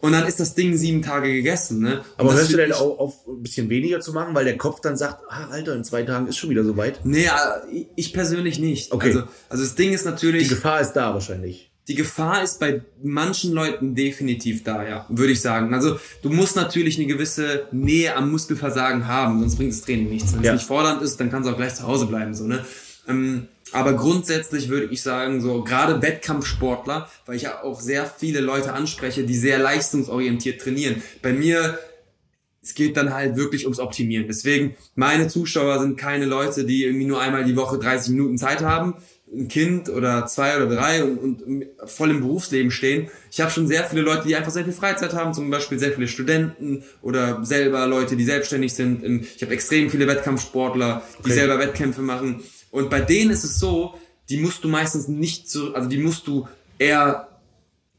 und 0.02 0.14
dann 0.14 0.28
ist 0.28 0.40
das 0.40 0.56
Ding 0.56 0.76
sieben 0.76 1.02
Tage 1.04 1.32
gegessen. 1.32 1.80
Ne? 1.80 2.04
Aber 2.18 2.34
hörst 2.34 2.52
du 2.52 2.58
denn 2.58 2.74
auch 2.74 3.00
auf 3.00 3.28
ein 3.28 3.44
bisschen 3.44 3.70
weniger 3.70 4.02
zu 4.02 4.14
machen, 4.14 4.34
weil 4.34 4.46
der 4.46 4.58
Kopf 4.58 4.82
dann 4.82 4.98
sagt, 4.98 5.24
ah, 5.30 5.48
Alter, 5.52 5.76
in 5.76 5.84
zwei 5.84 6.04
Tagen 6.04 6.28
ist 6.28 6.38
schon 6.38 6.50
wieder 6.50 6.64
soweit? 6.64 7.06
Nee, 7.06 7.26
äh, 7.26 7.86
ich 7.96 8.12
persönlich 8.12 8.60
nicht. 8.60 8.92
Okay. 8.92 9.08
Also, 9.08 9.24
also 9.50 9.64
das 9.64 9.76
Ding 9.76 9.94
ist 9.94 10.06
Die 10.06 10.10
natürlich, 10.10 10.50
Gefahr 10.50 10.82
ist 10.82 10.94
da 10.94 11.14
wahrscheinlich. 11.14 11.71
Die 11.88 11.96
Gefahr 11.96 12.44
ist 12.44 12.60
bei 12.60 12.82
manchen 13.04 13.54
Leuten 13.54 13.96
definitiv 13.96 14.64
da, 14.64 14.88
ja, 14.88 15.06
würde 15.10 15.34
ich 15.34 15.42
sagen. 15.42 15.74
Also 15.74 16.00
du 16.22 16.30
musst 16.30 16.56
natürlich 16.56 16.98
eine 16.98 17.08
gewisse 17.08 17.68
Nähe 17.72 18.16
am 18.16 18.32
Muskelversagen 18.32 19.08
haben, 19.08 19.40
sonst 19.40 19.56
bringt 19.58 19.72
das 19.74 19.82
Training 19.82 20.10
nichts. 20.10 20.34
Wenn 20.34 20.44
Ja. 20.44 20.54
es 20.54 20.62
nicht 20.62 20.68
fordernd 20.68 21.02
ist, 21.02 21.20
dann 21.20 21.32
kannst 21.32 21.50
du 21.50 21.54
auch 21.54 21.58
gleich 21.58 21.76
zu 21.76 21.84
Hause 21.88 22.06
bleiben, 22.06 22.34
so, 22.34 22.46
ne? 22.46 22.64
Ähm, 23.08 23.48
aber 23.74 23.94
grundsätzlich 23.94 24.70
würde 24.70 24.88
ich 24.92 25.02
sagen, 25.02 25.42
so 25.42 25.64
gerade 25.64 26.02
Wettkampfsportler, 26.02 27.10
weil 27.26 27.36
ich 27.38 27.44
ja 27.44 27.64
auch 27.64 27.80
sehr 27.80 28.06
viele 28.06 28.42
Leute 28.42 28.74
anspreche, 28.74 29.24
die 29.24 29.36
sehr 29.36 29.60
leistungsorientiert 29.60 30.62
trainieren. 30.62 31.02
Bei 31.22 31.34
mir 31.34 31.80
es 32.64 32.76
geht 32.76 32.96
dann 32.96 33.12
halt 33.12 33.38
wirklich 33.38 33.66
ums 33.66 33.80
Optimieren. 33.80 34.28
Deswegen, 34.28 34.76
meine 34.94 35.28
Zuschauer 35.28 35.80
sind 35.80 35.98
keine 35.98 36.26
Leute, 36.26 36.64
die 36.64 36.84
irgendwie 36.84 37.08
nur 37.08 37.20
einmal 37.20 37.44
die 37.44 37.56
Woche 37.56 37.80
30 37.80 38.12
Minuten 38.12 38.38
Zeit 38.38 38.62
haben, 38.62 38.94
ein 39.34 39.48
Kind 39.48 39.88
oder 39.90 40.26
zwei 40.26 40.58
oder 40.58 40.68
drei 40.76 41.04
und, 41.04 41.42
und 41.42 41.66
voll 41.86 42.10
im 42.12 42.20
Berufsleben 42.20 42.70
stehen. 42.72 43.10
Ich 43.32 43.40
habe 43.40 43.50
schon 43.50 43.66
sehr 43.66 43.86
viele 43.86 44.02
Leute, 44.02 44.28
die 44.28 44.36
einfach 44.36 44.52
sehr 44.52 44.66
viel 44.66 44.74
Freizeit 44.74 45.14
haben, 45.14 45.34
zum 45.34 45.50
Beispiel 45.50 45.80
sehr 45.80 45.94
viele 45.94 46.08
Studenten 46.10 46.84
oder 47.02 47.44
selber 47.46 47.88
Leute, 47.88 48.18
die 48.18 48.26
selbstständig 48.26 48.74
sind. 48.74 49.04
Ich 49.36 49.42
habe 49.42 49.54
extrem 49.54 49.90
viele 49.90 50.08
Wettkampfsportler, 50.08 51.02
die 51.20 51.26
Okay. 51.26 51.34
selber 51.34 51.60
Wettkämpfe 51.60 52.02
machen. 52.02 52.42
Und 52.72 52.90
bei 52.90 53.00
denen 53.00 53.32
ist 53.32 53.44
es 53.46 53.58
so, 53.58 53.94
die 54.30 54.38
musst 54.38 54.64
du 54.64 54.68
meistens 54.68 55.08
nicht 55.08 55.50
so, 55.50 55.74
also 55.74 55.88
die 55.88 55.98
musst 55.98 56.28
du 56.28 56.48
eher 56.78 57.28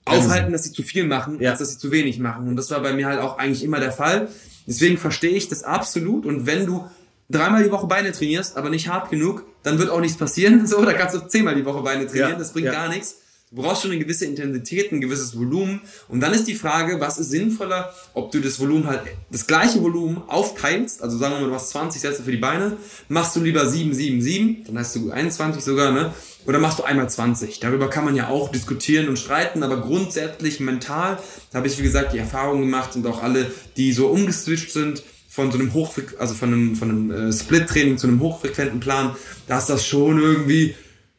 aufhalten, 0.04 0.52
dass 0.52 0.64
sie 0.64 0.72
zu 0.72 0.82
viel 0.82 1.04
machen, 1.04 1.40
Ja. 1.40 1.50
als 1.50 1.60
dass 1.60 1.72
sie 1.72 1.78
zu 1.78 1.90
wenig 1.92 2.18
machen. 2.18 2.48
Und 2.48 2.56
das 2.56 2.70
war 2.70 2.80
bei 2.80 2.92
mir 2.92 3.06
halt 3.06 3.20
auch 3.20 3.38
eigentlich 3.38 3.62
immer 3.64 3.80
der 3.80 3.92
Fall. 3.92 4.28
Deswegen 4.66 4.98
verstehe 4.98 5.30
ich 5.30 5.48
das 5.48 5.62
absolut. 5.64 6.26
Und 6.26 6.46
wenn 6.46 6.66
du 6.66 6.84
dreimal 7.32 7.64
die 7.64 7.70
Woche 7.70 7.86
Beine 7.86 8.12
trainierst, 8.12 8.56
aber 8.56 8.70
nicht 8.70 8.88
hart 8.88 9.10
genug, 9.10 9.44
dann 9.62 9.78
wird 9.78 9.90
auch 9.90 10.00
nichts 10.00 10.16
passieren. 10.16 10.66
So, 10.72 10.84
da 10.84 10.92
kannst 10.92 11.14
du 11.14 11.20
zehnmal 11.20 11.54
die 11.54 11.64
Woche 11.64 11.82
Beine 11.82 12.06
trainieren. 12.06 12.30
Ja, 12.30 12.38
Das 12.38 12.52
bringt 12.52 12.66
ja. 12.66 12.72
gar 12.72 12.88
nichts. 12.88 13.16
Du 13.50 13.60
brauchst 13.60 13.82
schon 13.82 13.90
eine 13.90 14.00
gewisse 14.00 14.24
Intensität, 14.24 14.92
ein 14.92 15.02
gewisses 15.02 15.36
Volumen. 15.36 15.82
Und 16.08 16.20
dann 16.20 16.32
ist 16.32 16.48
die 16.48 16.54
Frage, 16.54 17.00
was 17.00 17.18
ist 17.18 17.28
sinnvoller, 17.28 17.92
ob 18.14 18.32
du 18.32 18.40
das 18.40 18.58
Volumen 18.58 18.86
halt, 18.86 19.02
das 19.30 19.46
gleiche 19.46 19.82
Volumen 19.82 20.22
aufteilst, 20.26 21.02
also 21.02 21.18
sagen 21.18 21.34
wir 21.34 21.40
mal, 21.42 21.48
du 21.48 21.54
hast 21.54 21.68
20 21.68 22.00
Sätze 22.00 22.22
für 22.22 22.30
die 22.30 22.38
Beine, 22.38 22.78
machst 23.08 23.36
du 23.36 23.40
lieber 23.40 23.68
7, 23.68 23.92
7, 23.92 24.22
7, 24.22 24.64
dann 24.68 24.78
hast 24.78 24.96
du 24.96 25.10
21 25.10 25.62
sogar, 25.62 25.92
ne? 25.92 26.14
Oder 26.46 26.60
machst 26.60 26.78
du 26.78 26.84
einmal 26.84 27.10
20? 27.10 27.60
Darüber 27.60 27.90
kann 27.90 28.06
man 28.06 28.16
ja 28.16 28.28
auch 28.28 28.50
diskutieren 28.50 29.08
und 29.08 29.18
streiten, 29.18 29.62
aber 29.62 29.82
grundsätzlich 29.82 30.58
mental 30.58 31.18
habe 31.52 31.66
ich, 31.66 31.78
wie 31.78 31.82
gesagt, 31.82 32.14
die 32.14 32.18
Erfahrung 32.18 32.62
gemacht 32.62 32.96
und 32.96 33.06
auch 33.06 33.22
alle, 33.22 33.50
die 33.76 33.92
so 33.92 34.06
umgeswitcht 34.06 34.72
sind 34.72 35.02
von 35.34 35.50
so 35.50 35.58
einem 35.58 35.72
Hochfreq 35.72 36.16
also 36.18 36.34
von 36.34 36.52
einem, 36.52 36.76
von 36.76 36.90
einem 36.90 37.10
äh, 37.10 37.32
Split-Training 37.32 37.96
zu 37.96 38.06
einem 38.06 38.20
hochfrequenten 38.20 38.80
Plan, 38.80 39.16
da 39.46 39.56
ist 39.58 39.70
das 39.70 39.86
schon 39.86 40.18
irgendwie, 40.20 40.74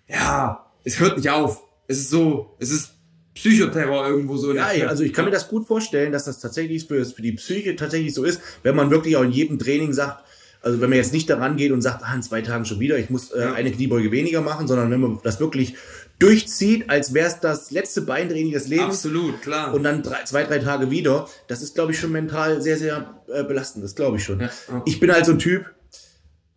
ja, 0.07 0.67
es 0.83 0.99
hört 0.99 1.17
nicht 1.17 1.31
auf. 1.31 1.63
Es 1.87 1.97
ist 1.97 2.11
so, 2.11 2.55
es 2.59 2.69
ist 2.71 2.91
Psychoterror 3.33 4.07
irgendwo 4.07 4.37
so. 4.37 4.53
Ja, 4.53 4.67
Köpfe. 4.69 4.87
also 4.89 5.03
ich 5.03 5.13
kann 5.13 5.25
mir 5.25 5.31
das 5.31 5.47
gut 5.47 5.65
vorstellen, 5.65 6.11
dass 6.11 6.25
das 6.25 6.39
tatsächlich 6.39 6.85
für, 6.85 7.03
für 7.03 7.23
die 7.23 7.31
Psyche 7.31 7.75
tatsächlich 7.75 8.13
so 8.13 8.23
ist, 8.23 8.39
wenn 8.61 8.75
man 8.75 8.91
wirklich 8.91 9.17
auch 9.17 9.23
in 9.23 9.31
jedem 9.31 9.57
Training 9.57 9.93
sagt, 9.93 10.23
also 10.61 10.79
wenn 10.79 10.89
man 10.91 10.97
jetzt 10.97 11.11
nicht 11.11 11.27
daran 11.29 11.57
geht 11.57 11.71
und 11.71 11.81
sagt, 11.81 12.03
ah, 12.03 12.13
in 12.15 12.21
zwei 12.21 12.41
Tagen 12.43 12.65
schon 12.65 12.79
wieder, 12.79 12.99
ich 12.99 13.09
muss 13.09 13.31
äh, 13.31 13.41
Ja. 13.41 13.53
eine 13.53 13.71
Kniebeuge 13.71 14.11
weniger 14.11 14.41
machen, 14.41 14.67
sondern 14.67 14.91
wenn 14.91 15.01
man 15.01 15.19
das 15.23 15.39
wirklich 15.39 15.73
durchzieht, 16.19 16.89
als 16.89 17.13
wäre 17.13 17.27
es 17.27 17.39
das 17.39 17.71
letzte 17.71 18.01
Beintraining 18.01 18.51
des 18.53 18.67
Lebens 18.67 18.85
Absolut, 19.05 19.41
klar. 19.41 19.73
und 19.73 19.83
dann 19.83 20.03
drei, 20.03 20.23
zwei, 20.25 20.43
drei 20.43 20.59
Tage 20.59 20.89
wieder, 20.89 21.27
das 21.47 21.61
ist, 21.61 21.75
glaube 21.75 21.91
ich, 21.91 21.99
schon 21.99 22.11
mental 22.11 22.61
sehr, 22.61 22.77
sehr 22.77 23.19
äh, 23.27 23.43
belastend, 23.43 23.83
das 23.83 23.95
glaube 23.95 24.17
ich 24.17 24.23
schon. 24.23 24.39
Ja, 24.39 24.49
ja. 24.69 24.81
Ich 24.85 24.99
bin 24.99 25.11
halt 25.11 25.25
so 25.25 25.33
ein 25.33 25.39
Typ, 25.39 25.65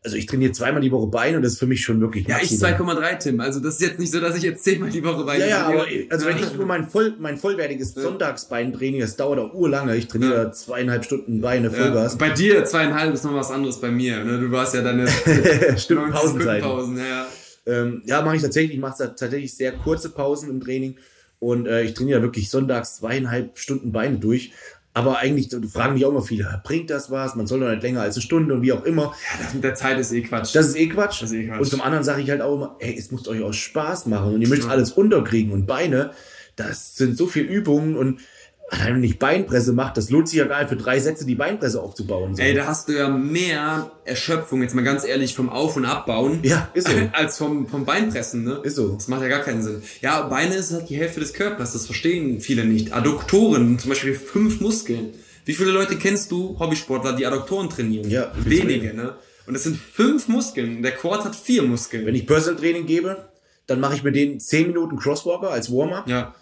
also 0.05 0.17
ich 0.17 0.27
trainiere 0.27 0.53
zweimal 0.53 0.81
die 0.83 0.93
Woche 0.93 1.09
Beine 1.09 1.39
und 1.39 1.43
das 1.43 1.55
ist 1.55 1.59
für 1.59 1.67
mich 1.67 1.81
schon 1.81 2.01
wirklich 2.01 2.29
ja, 2.29 2.37
ich 2.41 2.61
maximal. 2.61 2.97
2,3 3.03 3.19
Tim. 3.19 3.41
Also 3.41 3.59
das 3.59 3.75
ist 3.75 3.81
jetzt 3.81 3.99
nicht 3.99 4.13
so, 4.13 4.21
dass 4.21 4.37
ich 4.37 4.45
jetzt 4.45 4.63
zehnmal 4.63 4.89
die 4.89 5.03
Woche 5.03 5.25
Beine 5.25 5.41
Ja, 5.45 5.49
ja, 5.49 5.67
aber 5.67 5.83
trainiere. 5.83 6.07
also 6.13 6.27
wenn 6.27 6.37
ich 6.37 6.53
nur 6.57 6.65
mein, 6.67 6.89
voll, 6.89 7.15
mein 7.19 7.37
vollwertiges 7.37 7.93
Sonntagsbeintraining, 7.95 9.01
das 9.01 9.17
dauert 9.17 9.41
auch 9.41 9.53
urlange, 9.53 9.97
ich 9.97 10.07
trainiere 10.07 10.35
Ja. 10.45 10.53
zweieinhalb 10.53 11.05
Stunden 11.05 11.41
Beine, 11.41 11.73
Ja, 11.73 11.73
Vollgas. 11.73 12.17
bei 12.19 12.31
dir 12.31 12.65
zweieinhalb 12.65 13.15
ist 13.15 13.25
noch 13.25 13.35
was 13.35 13.51
anderes 13.51 13.81
bei 13.81 13.91
mir. 13.91 14.23
Ne? 14.23 14.39
Du 14.39 14.49
warst 14.53 14.75
ja 14.75 14.83
deine 14.83 15.09
Stimmt, 15.77 16.03
90 16.03 16.15
Pausenzeiten. 16.21 16.63
Pausen, 16.69 16.97
ja, 16.99 17.05
ja. 17.05 17.27
Ähm, 17.67 18.03
ja, 18.07 18.23
mache 18.23 18.37
ich 18.37 18.43
tatsächlich, 18.43 18.75
ich 18.75 18.81
mache 18.81 18.97
tatsächlich 18.99 19.55
sehr 19.55 19.73
kurze 19.73 20.11
Pausen 20.11 20.51
im 20.51 20.61
Training 20.61 20.97
und 21.39 21.67
äh, 21.67 21.83
ich 21.83 21.95
trainiere 21.95 22.23
wirklich 22.23 22.49
sonntags 22.49 22.97
zweieinhalb 22.97 23.59
Stunden 23.59 23.93
Beine 23.93 24.19
durch. 24.19 24.53
Aber 24.95 25.19
eigentlich 25.19 25.49
da 25.49 25.59
fragen 25.71 25.93
mich 25.93 26.07
auch 26.07 26.11
immer 26.11 26.23
viele, 26.23 26.63
bringt 26.65 26.89
das 26.89 27.11
was? 27.11 27.35
Man 27.35 27.47
soll 27.47 27.61
doch 27.61 27.69
nicht 27.69 27.83
länger 27.83 28.01
als 28.01 28.17
eine 28.17 28.23
Stunde 28.23 28.55
und 28.55 28.63
wie 28.63 28.73
auch 28.73 28.85
immer. 28.85 29.03
Ja, 29.03 29.45
das 29.45 29.53
mit 29.53 29.63
der 29.63 29.75
Zeit 29.75 29.99
ist 29.99 30.11
eh 30.11 30.23
Quatsch. 30.23 30.55
Das 30.55 30.69
ist 30.69 30.77
eh 30.77 30.89
Quatsch. 30.89 31.21
Das 31.21 31.33
ist 31.33 31.37
eh 31.37 31.47
Quatsch. 31.49 31.61
Und 31.61 31.67
zum 31.67 31.83
anderen 31.83 32.03
sage 32.03 32.23
ich 32.23 32.31
halt 32.31 32.41
auch 32.41 32.55
immer, 32.55 32.77
ey, 32.79 32.97
es 32.97 33.11
muss 33.11 33.29
euch 33.29 33.43
auch 33.43 33.53
Spaß 33.53 34.07
machen 34.07 34.33
und 34.33 34.41
ihr 34.41 34.49
müsst 34.49 34.67
alles 34.67 34.93
unterkriegen 34.93 35.53
und 35.53 35.67
Beine, 35.67 36.13
das 36.57 36.97
sind 36.97 37.19
so 37.19 37.27
viele 37.27 37.47
Übungen 37.47 37.95
und 37.95 38.21
allein 38.69 38.97
wenn 38.97 39.05
ich 39.05 39.19
Beinpresse 39.19 39.73
mache, 39.73 39.93
das 39.95 40.11
lohnt 40.11 40.29
sich 40.29 40.39
ja 40.39 40.45
gar 40.45 40.61
nicht 40.61 40.69
für 40.69 40.77
drei 40.77 40.99
Sätze 40.99 41.25
die 41.25 41.35
Beinpresse 41.35 41.81
aufzubauen. 41.81 42.35
So. 42.35 42.43
Ey, 42.43 42.55
da 42.55 42.67
hast 42.67 42.89
du 42.89 42.93
ja 42.93 43.09
mehr 43.09 43.91
Erschöpfung, 44.05 44.63
jetzt 44.63 44.75
mal 44.75 44.83
ganz 44.83 45.05
ehrlich, 45.05 45.35
vom 45.35 45.49
Auf- 45.49 45.77
und 45.77 45.85
Abbauen. 45.85 46.41
Ja, 46.43 46.69
ist 46.75 46.89
so. 46.89 46.95
Als 47.13 47.39
vom, 47.39 47.69
vom 47.69 47.85
Beinpressen, 47.85 48.45
ne? 48.45 48.61
Ist 48.63 48.77
so. 48.77 48.95
Das 48.95 49.09
macht 49.09 49.23
ja 49.23 49.29
gar 49.29 49.41
keinen 49.41 49.63
Sinn. 49.63 49.83
Ja, 50.01 50.23
Beine 50.23 50.55
ist 50.55 50.73
halt 50.73 50.89
die 50.89 50.97
Hälfte 50.97 51.21
des 51.21 51.33
Körpers, 51.33 51.73
das 51.73 51.87
verstehen 51.87 52.41
viele 52.41 52.65
nicht. 52.65 52.93
Adduktoren, 52.93 53.79
zum 53.79 53.89
Beispiel 53.89 54.15
fünf 54.15 54.61
Muskeln. 54.61 55.11
Wie 55.45 55.55
viele 55.55 55.71
Leute 55.71 55.97
kennst 55.97 56.33
du, 56.33 56.59
Hobbysportler, 56.59 57.13
die 57.13 57.25
Adduktoren 57.25 57.71
trainieren? 57.71 58.11
Ja, 58.11 58.33
wenige, 58.37 58.95
ne? 58.95 59.15
Und 59.47 59.55
das 59.55 59.63
sind 59.63 59.77
fünf 59.77 60.27
Muskeln. 60.27 60.83
Der 60.83 60.93
Quad 60.93 61.25
hat 61.25 61.37
vier 61.37 61.63
Muskeln. 61.63 62.05
Wenn 62.05 62.17
ich 62.17 62.27
Personal 62.27 62.61
Training 62.61 62.87
gebe, 62.87 63.29
dann 63.67 63.81
mache 63.81 63.95
ich 63.95 64.03
mit 64.03 64.17
denen 64.17 64.41
10 64.41 64.69
Minuten 64.69 64.97
Crosswalker 64.97 65.51
als 65.51 65.71
Warm-up 65.73 66.09
ja. 66.09 66.35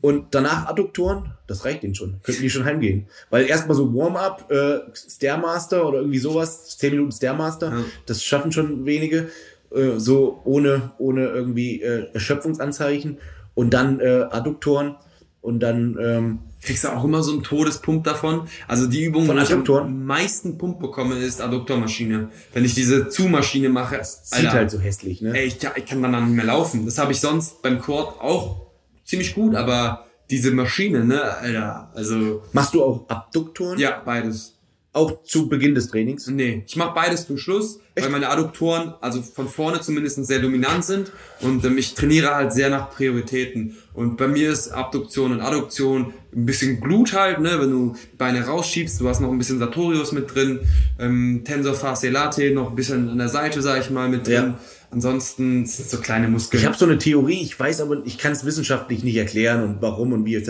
Und 0.00 0.26
danach 0.34 0.66
Adduktoren. 0.66 1.32
Das 1.46 1.64
reicht 1.64 1.82
denen 1.82 1.94
schon. 1.94 2.20
Könnten 2.22 2.42
die 2.42 2.50
schon 2.50 2.64
heimgehen. 2.64 3.06
Weil 3.30 3.46
erstmal 3.46 3.76
so 3.76 3.92
Warm-up, 3.94 4.50
äh, 4.50 4.78
Stairmaster 4.94 5.86
oder 5.86 5.98
irgendwie 5.98 6.18
sowas, 6.18 6.78
10 6.78 6.92
Minuten 6.92 7.12
Stairmaster, 7.12 7.70
Ja. 7.70 7.84
das 8.06 8.24
schaffen 8.24 8.52
schon 8.52 8.84
wenige. 8.86 9.28
Äh, 9.74 9.98
so 9.98 10.40
ohne, 10.44 10.92
ohne 10.98 11.26
irgendwie 11.28 11.82
äh, 11.82 12.06
Erschöpfungsanzeichen. 12.12 13.18
Und 13.54 13.74
dann 13.74 14.00
äh, 14.00 14.26
Adduktoren 14.30 14.96
und 15.42 15.60
dann 15.60 15.98
ähm, 16.00 16.38
Kriegst 16.62 16.84
du 16.84 16.88
auch 16.88 17.04
immer 17.04 17.22
so 17.22 17.32
einen 17.32 17.42
Todespump 17.42 18.04
davon? 18.04 18.46
Also 18.68 18.86
die 18.86 19.04
Übung, 19.04 19.24
Von 19.24 19.38
wo 19.38 19.40
ich 19.40 19.50
am 19.50 20.04
meisten 20.04 20.58
Pump 20.58 20.78
bekomme, 20.78 21.16
ist 21.16 21.40
Adduktormaschine. 21.40 22.28
Wenn 22.52 22.64
ich 22.66 22.74
diese 22.74 23.08
Zumaschine 23.08 23.70
mache, 23.70 23.98
sieht 24.02 24.50
halt 24.50 24.70
so 24.70 24.78
hässlich, 24.78 25.22
ne? 25.22 25.32
Ey, 25.34 25.46
ich, 25.46 25.56
ich 25.76 25.86
kann 25.86 26.02
dann 26.02 26.12
nicht 26.26 26.36
mehr 26.36 26.44
laufen. 26.44 26.84
Das 26.84 26.98
habe 26.98 27.12
ich 27.12 27.20
sonst 27.20 27.62
beim 27.62 27.80
Quad 27.80 28.20
auch 28.20 28.69
ziemlich 29.10 29.34
gut, 29.34 29.54
aber 29.54 30.06
diese 30.30 30.52
Maschine, 30.52 31.04
ne, 31.04 31.22
Alter, 31.22 31.90
also 31.94 32.42
Machst 32.52 32.72
du 32.74 32.82
auch 32.82 33.08
Abduktoren? 33.08 33.78
ja, 33.78 34.00
beides. 34.04 34.56
Auch 34.92 35.22
zu 35.22 35.48
Beginn 35.48 35.76
des 35.76 35.86
Trainings? 35.88 36.26
Nee, 36.26 36.64
ich 36.66 36.74
mache 36.74 36.92
beides 36.94 37.24
zum 37.24 37.38
Schluss, 37.38 37.78
weil 37.96 38.08
meine 38.08 38.28
Adduktoren, 38.28 38.94
also 39.00 39.22
von 39.22 39.46
vorne 39.46 39.80
zumindest 39.80 40.24
sehr 40.24 40.40
dominant 40.40 40.84
sind 40.84 41.12
und 41.42 41.64
ähm, 41.64 41.78
ich 41.78 41.94
trainiere 41.94 42.34
halt 42.34 42.52
sehr 42.52 42.70
nach 42.70 42.90
Prioritäten. 42.90 43.76
Und 43.94 44.16
bei 44.16 44.26
mir 44.26 44.50
ist 44.50 44.70
Abduktion 44.70 45.30
und 45.30 45.40
Adduktion 45.42 46.12
ein 46.34 46.44
bisschen 46.44 46.80
Glut 46.80 47.12
halt, 47.12 47.38
ne, 47.38 47.60
wenn 47.60 47.70
du 47.70 47.94
Beine 48.18 48.44
rausschiebst, 48.44 49.00
du 49.00 49.08
hast 49.08 49.20
noch 49.20 49.30
ein 49.30 49.38
bisschen 49.38 49.60
Sartorius 49.60 50.10
mit 50.10 50.34
drin, 50.34 50.58
ähm, 50.98 51.42
Tensor 51.44 51.74
fasciae 51.74 52.10
latae 52.10 52.50
noch 52.52 52.70
ein 52.70 52.76
bisschen 52.76 53.10
an 53.10 53.18
der 53.18 53.28
Seite, 53.28 53.62
sag 53.62 53.80
ich 53.80 53.90
mal, 53.90 54.08
mit 54.08 54.26
drin. 54.26 54.34
Ja. 54.34 54.58
Ansonsten 54.90 55.66
sind 55.66 55.88
so 55.88 55.98
kleine 55.98 56.26
Muskeln. 56.26 56.60
Ich 56.60 56.66
habe 56.66 56.76
so 56.76 56.84
eine 56.84 56.98
Theorie, 56.98 57.42
ich 57.42 57.58
weiß 57.58 57.80
aber, 57.80 58.02
ich 58.04 58.18
kann 58.18 58.32
es 58.32 58.44
wissenschaftlich 58.44 59.04
nicht 59.04 59.16
erklären 59.16 59.62
und 59.62 59.82
warum 59.82 60.12
und 60.12 60.24
wie. 60.24 60.42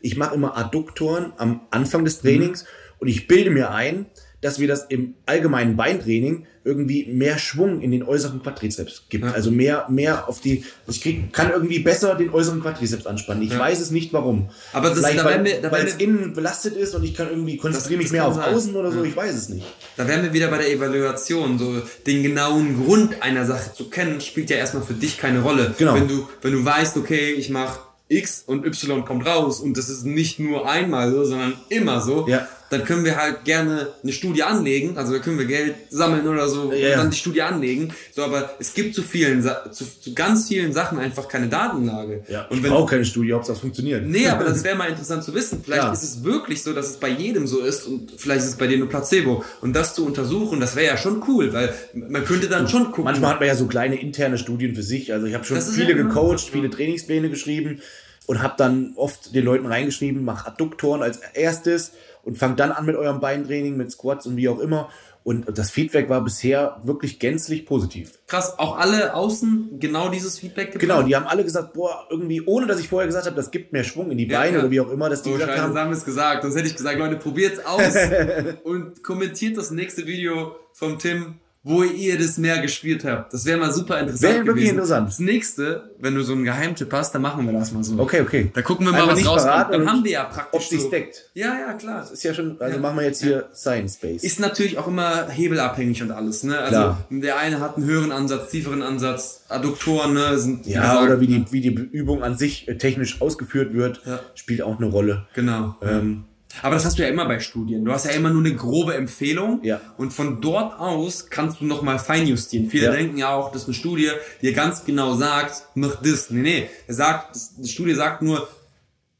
Ich 0.00 0.16
mache 0.16 0.34
immer 0.34 0.56
Adduktoren 0.56 1.34
am 1.36 1.60
Anfang 1.70 2.04
des 2.04 2.20
Trainings 2.20 2.64
und 2.98 3.08
ich 3.08 3.26
bilde 3.26 3.50
mir 3.50 3.70
ein, 3.70 4.06
dass 4.42 4.58
wir 4.58 4.68
das 4.68 4.84
im 4.90 5.14
allgemeinen 5.24 5.76
Beintraining 5.76 6.46
irgendwie 6.64 7.06
mehr 7.06 7.38
Schwung 7.38 7.80
in 7.80 7.90
den 7.90 8.02
äußeren 8.04 8.40
Quadrizeps 8.42 9.04
gibt. 9.08 9.24
Ja. 9.24 9.32
Also 9.32 9.50
mehr, 9.50 9.86
mehr 9.88 10.28
auf 10.28 10.40
die, 10.40 10.64
ich 10.86 11.00
krieg, 11.02 11.32
kann 11.32 11.50
irgendwie 11.50 11.78
besser 11.80 12.14
den 12.14 12.30
äußeren 12.30 12.60
Quadrizeps 12.60 13.06
anspannen. 13.06 13.42
Ich 13.42 13.50
Ja. 13.52 13.58
weiß 13.58 13.80
es 13.80 13.90
nicht 13.90 14.12
warum. 14.12 14.48
Aber 14.72 14.90
das- 14.90 14.98
Vielleicht, 14.98 15.18
da 15.20 15.24
weil, 15.24 15.44
wir- 15.44 15.60
da 15.60 15.72
weil 15.72 15.86
es 15.86 15.94
innen 15.96 16.34
belastet 16.34 16.76
ist 16.76 16.94
und 16.94 17.02
ich 17.02 17.14
kann 17.14 17.28
irgendwie 17.30 17.56
konzentriere 17.56 17.98
mich 18.02 18.12
mehr 18.12 18.26
auf 18.26 18.34
sein. 18.34 18.54
außen 18.54 18.76
oder 18.76 18.92
so, 18.92 18.98
Ja. 18.98 19.04
ich 19.04 19.16
weiß 19.16 19.34
es 19.34 19.48
nicht. 19.48 19.64
Da 19.96 20.06
wären 20.06 20.22
wir 20.22 20.32
wieder 20.32 20.48
bei 20.48 20.58
der 20.58 20.70
Evaluation. 20.70 21.58
So 21.58 21.82
den 22.06 22.22
genauen 22.22 22.84
Grund 22.84 23.22
einer 23.22 23.44
Sache 23.46 23.72
zu 23.74 23.88
kennen, 23.90 24.20
spielt 24.20 24.50
ja 24.50 24.56
erstmal 24.56 24.84
für 24.84 24.94
dich 24.94 25.18
keine 25.18 25.40
Rolle. 25.42 25.74
Genau. 25.78 25.94
Wenn 25.94 26.06
du, 26.06 26.28
wenn 26.42 26.52
du 26.52 26.64
weißt, 26.64 26.96
okay, 26.96 27.32
ich 27.32 27.50
mache 27.50 27.80
X 28.08 28.44
und 28.46 28.64
Y 28.66 29.04
kommt 29.04 29.26
raus 29.26 29.58
und 29.60 29.76
das 29.78 29.88
ist 29.88 30.04
nicht 30.04 30.38
nur 30.38 30.68
einmal 30.68 31.10
so, 31.10 31.24
sondern 31.24 31.54
immer 31.70 32.00
so, 32.00 32.28
Ja. 32.28 32.46
Dann 32.72 32.84
können 32.86 33.04
wir 33.04 33.16
halt 33.16 33.44
gerne 33.44 33.88
eine 34.02 34.12
Studie 34.12 34.42
anlegen. 34.42 34.96
Also 34.96 35.12
da 35.12 35.18
können 35.18 35.38
wir 35.38 35.44
Geld 35.44 35.74
sammeln 35.90 36.26
oder 36.26 36.48
so 36.48 36.72
ja. 36.72 36.92
und 36.92 36.96
dann 36.98 37.10
die 37.10 37.18
Studie 37.18 37.42
anlegen. 37.42 37.92
So, 38.14 38.22
aber 38.22 38.54
es 38.58 38.72
gibt 38.72 38.94
zu 38.94 39.02
vielen, 39.02 39.42
zu, 39.42 39.84
zu 40.00 40.14
ganz 40.14 40.48
vielen 40.48 40.72
Sachen 40.72 40.98
einfach 40.98 41.28
keine 41.28 41.48
Datenlage. 41.48 42.24
Ja, 42.28 42.46
und 42.46 42.64
ich 42.64 42.70
brauche 42.70 42.88
keine 42.90 43.04
Studie, 43.04 43.34
ob 43.34 43.44
das 43.44 43.60
funktioniert. 43.60 44.06
Nee, 44.06 44.26
aber 44.26 44.44
das 44.44 44.64
wäre 44.64 44.74
mal 44.74 44.88
interessant 44.88 45.22
zu 45.22 45.34
wissen. 45.34 45.60
Vielleicht 45.62 45.82
Ja. 45.82 45.92
ist 45.92 46.02
es 46.02 46.24
wirklich 46.24 46.62
so, 46.62 46.72
dass 46.72 46.88
es 46.88 46.96
bei 46.96 47.10
jedem 47.10 47.46
so 47.46 47.60
ist 47.60 47.86
und 47.86 48.12
vielleicht 48.16 48.40
ist 48.40 48.48
es 48.48 48.56
bei 48.56 48.66
dir 48.66 48.78
nur 48.78 48.88
Placebo. 48.88 49.44
Und 49.60 49.74
das 49.74 49.94
zu 49.94 50.06
untersuchen, 50.06 50.58
das 50.58 50.74
wäre 50.74 50.86
ja 50.86 50.96
schon 50.96 51.22
cool, 51.28 51.52
weil 51.52 51.74
man 51.92 52.24
könnte 52.24 52.48
dann 52.48 52.68
schon 52.68 52.86
gucken. 52.86 53.04
Manchmal 53.04 53.32
hat 53.32 53.40
man 53.40 53.48
ja 53.48 53.54
so 53.54 53.66
kleine 53.66 54.00
interne 54.00 54.38
Studien 54.38 54.74
für 54.74 54.82
sich. 54.82 55.12
Also 55.12 55.26
ich 55.26 55.34
habe 55.34 55.44
schon 55.44 55.60
viele 55.60 55.90
ja 55.90 55.96
genau 55.96 56.08
gecoacht, 56.08 56.48
viele 56.50 56.70
Trainingspläne 56.70 57.28
geschrieben. 57.28 57.82
Und 58.26 58.42
habe 58.42 58.54
dann 58.56 58.92
oft 58.96 59.34
den 59.34 59.44
Leuten 59.44 59.66
reingeschrieben, 59.66 60.24
mach 60.24 60.46
Adduktoren 60.46 61.02
als 61.02 61.18
erstes 61.34 61.92
und 62.24 62.38
fangt 62.38 62.60
dann 62.60 62.72
an 62.72 62.86
mit 62.86 62.96
eurem 62.96 63.20
Beintraining, 63.20 63.76
mit 63.76 63.90
Squats 63.90 64.26
und 64.26 64.36
wie 64.36 64.48
auch 64.48 64.58
immer. 64.58 64.88
Und 65.24 65.56
das 65.56 65.70
Feedback 65.70 66.08
war 66.08 66.22
bisher 66.24 66.80
wirklich 66.82 67.20
gänzlich 67.20 67.64
positiv. 67.64 68.18
Krass, 68.26 68.58
auch 68.58 68.76
alle 68.76 69.14
außen 69.14 69.78
genau 69.78 70.08
dieses 70.08 70.40
Feedback 70.40 70.72
gebracht? 70.72 70.80
Genau, 70.80 71.02
die 71.02 71.14
haben 71.14 71.26
alle 71.26 71.44
gesagt, 71.44 71.74
boah, 71.74 72.08
irgendwie, 72.10 72.42
ohne 72.44 72.66
dass 72.66 72.80
ich 72.80 72.88
vorher 72.88 73.06
gesagt 73.06 73.26
habe, 73.26 73.36
das 73.36 73.52
gibt 73.52 73.72
mehr 73.72 73.84
Schwung 73.84 74.10
in 74.10 74.18
die 74.18 74.26
Beine 74.26 74.48
ja, 74.48 74.52
ja. 74.54 74.58
oder 74.60 74.70
wie 74.72 74.80
auch 74.80 74.90
immer, 74.90 75.08
dass 75.08 75.22
die 75.22 75.30
so, 75.30 75.36
gesagt 75.36 75.58
haben. 75.58 75.78
haben 75.78 75.92
es 75.92 76.04
gesagt, 76.04 76.42
sonst 76.42 76.56
hätte 76.56 76.66
ich 76.66 76.76
gesagt, 76.76 76.98
Leute, 76.98 77.16
probiert's 77.16 77.64
aus 77.64 77.94
und 78.64 79.04
kommentiert 79.04 79.56
das 79.56 79.70
nächste 79.70 80.06
Video 80.06 80.56
vom 80.72 80.98
Tim 80.98 81.36
wo 81.64 81.84
ihr 81.84 82.18
das 82.18 82.38
mehr 82.38 82.60
gespielt 82.60 83.04
habt. 83.04 83.32
Das 83.32 83.44
wäre 83.44 83.56
mal 83.58 83.72
super 83.72 84.00
interessant. 84.00 84.22
Wäre 84.22 84.46
wirklich 84.46 84.64
gewesen. 84.64 84.70
interessant. 84.70 85.08
Das 85.08 85.18
nächste, 85.20 85.94
wenn 86.00 86.14
du 86.16 86.22
so 86.22 86.32
einen 86.32 86.44
Geheimtipp 86.44 86.92
hast, 86.92 87.14
dann 87.14 87.22
machen 87.22 87.46
wir 87.46 87.52
das 87.52 87.70
mal 87.70 87.84
so. 87.84 88.00
Okay, 88.00 88.20
okay. 88.20 88.50
Da 88.52 88.62
gucken 88.62 88.84
wir 88.86 88.92
mal, 88.92 89.02
Einfach 89.02 89.16
was 89.16 89.26
rauskommt. 89.26 89.74
Dann 89.74 89.88
haben 89.88 90.02
wir 90.02 90.10
ja 90.10 90.24
praktisch. 90.24 90.72
Ob 90.72 90.80
so. 90.80 90.90
deckt. 90.90 91.30
Ja, 91.34 91.54
ja, 91.56 91.72
klar. 91.74 92.00
Das 92.00 92.10
ist 92.10 92.24
ja 92.24 92.34
schon, 92.34 92.60
also 92.60 92.74
ja. 92.74 92.82
machen 92.82 92.96
wir 92.96 93.04
jetzt 93.04 93.22
hier 93.22 93.48
ja. 93.48 93.54
Science 93.54 93.98
Base. 93.98 94.26
Ist 94.26 94.40
natürlich 94.40 94.76
auch 94.76 94.88
immer 94.88 95.28
hebelabhängig 95.28 96.02
und 96.02 96.10
alles, 96.10 96.42
ne? 96.42 96.58
Also 96.58 96.70
klar. 96.70 97.06
der 97.10 97.38
eine 97.38 97.60
hat 97.60 97.76
einen 97.76 97.86
höheren 97.86 98.10
Ansatz, 98.10 98.50
tieferen 98.50 98.82
Ansatz, 98.82 99.44
Adduktoren, 99.48 100.14
ne? 100.14 100.38
Sind, 100.38 100.66
ja, 100.66 100.80
gesagt, 100.82 101.02
oder 101.04 101.20
wie 101.20 101.26
die, 101.28 101.44
wie 101.50 101.60
die 101.60 101.68
Übung 101.68 102.24
an 102.24 102.36
sich 102.36 102.66
äh, 102.66 102.76
technisch 102.76 103.20
ausgeführt 103.20 103.72
wird, 103.72 104.00
ja. 104.04 104.18
spielt 104.34 104.62
auch 104.62 104.78
eine 104.78 104.86
Rolle. 104.86 105.28
Genau. 105.34 105.76
Ähm, 105.80 106.24
aber 106.60 106.74
das 106.74 106.84
hast 106.84 106.98
du 106.98 107.02
ja 107.02 107.08
immer 107.08 107.26
bei 107.26 107.40
Studien. 107.40 107.84
Du 107.84 107.92
hast 107.92 108.04
ja 108.04 108.12
immer 108.12 108.30
nur 108.30 108.44
eine 108.44 108.54
grobe 108.54 108.94
Empfehlung. 108.94 109.60
Ja. 109.62 109.80
Und 109.96 110.12
von 110.12 110.40
dort 110.40 110.78
aus 110.78 111.30
kannst 111.30 111.60
du 111.60 111.64
nochmal 111.64 111.98
feinjustieren. 111.98 112.68
Viele 112.68 112.86
ja. 112.86 112.92
denken 112.92 113.16
ja 113.16 113.34
auch, 113.34 113.52
das 113.52 113.62
ist 113.62 113.68
eine 113.68 113.74
Studie, 113.74 114.10
die 114.42 114.52
ganz 114.52 114.84
genau 114.84 115.14
sagt, 115.14 115.64
mach 115.74 115.96
das. 116.02 116.30
Nee, 116.30 116.42
nee. 116.42 116.70
Er 116.86 116.94
sagt, 116.94 117.36
die 117.58 117.68
Studie 117.68 117.94
sagt 117.94 118.22
nur, 118.22 118.48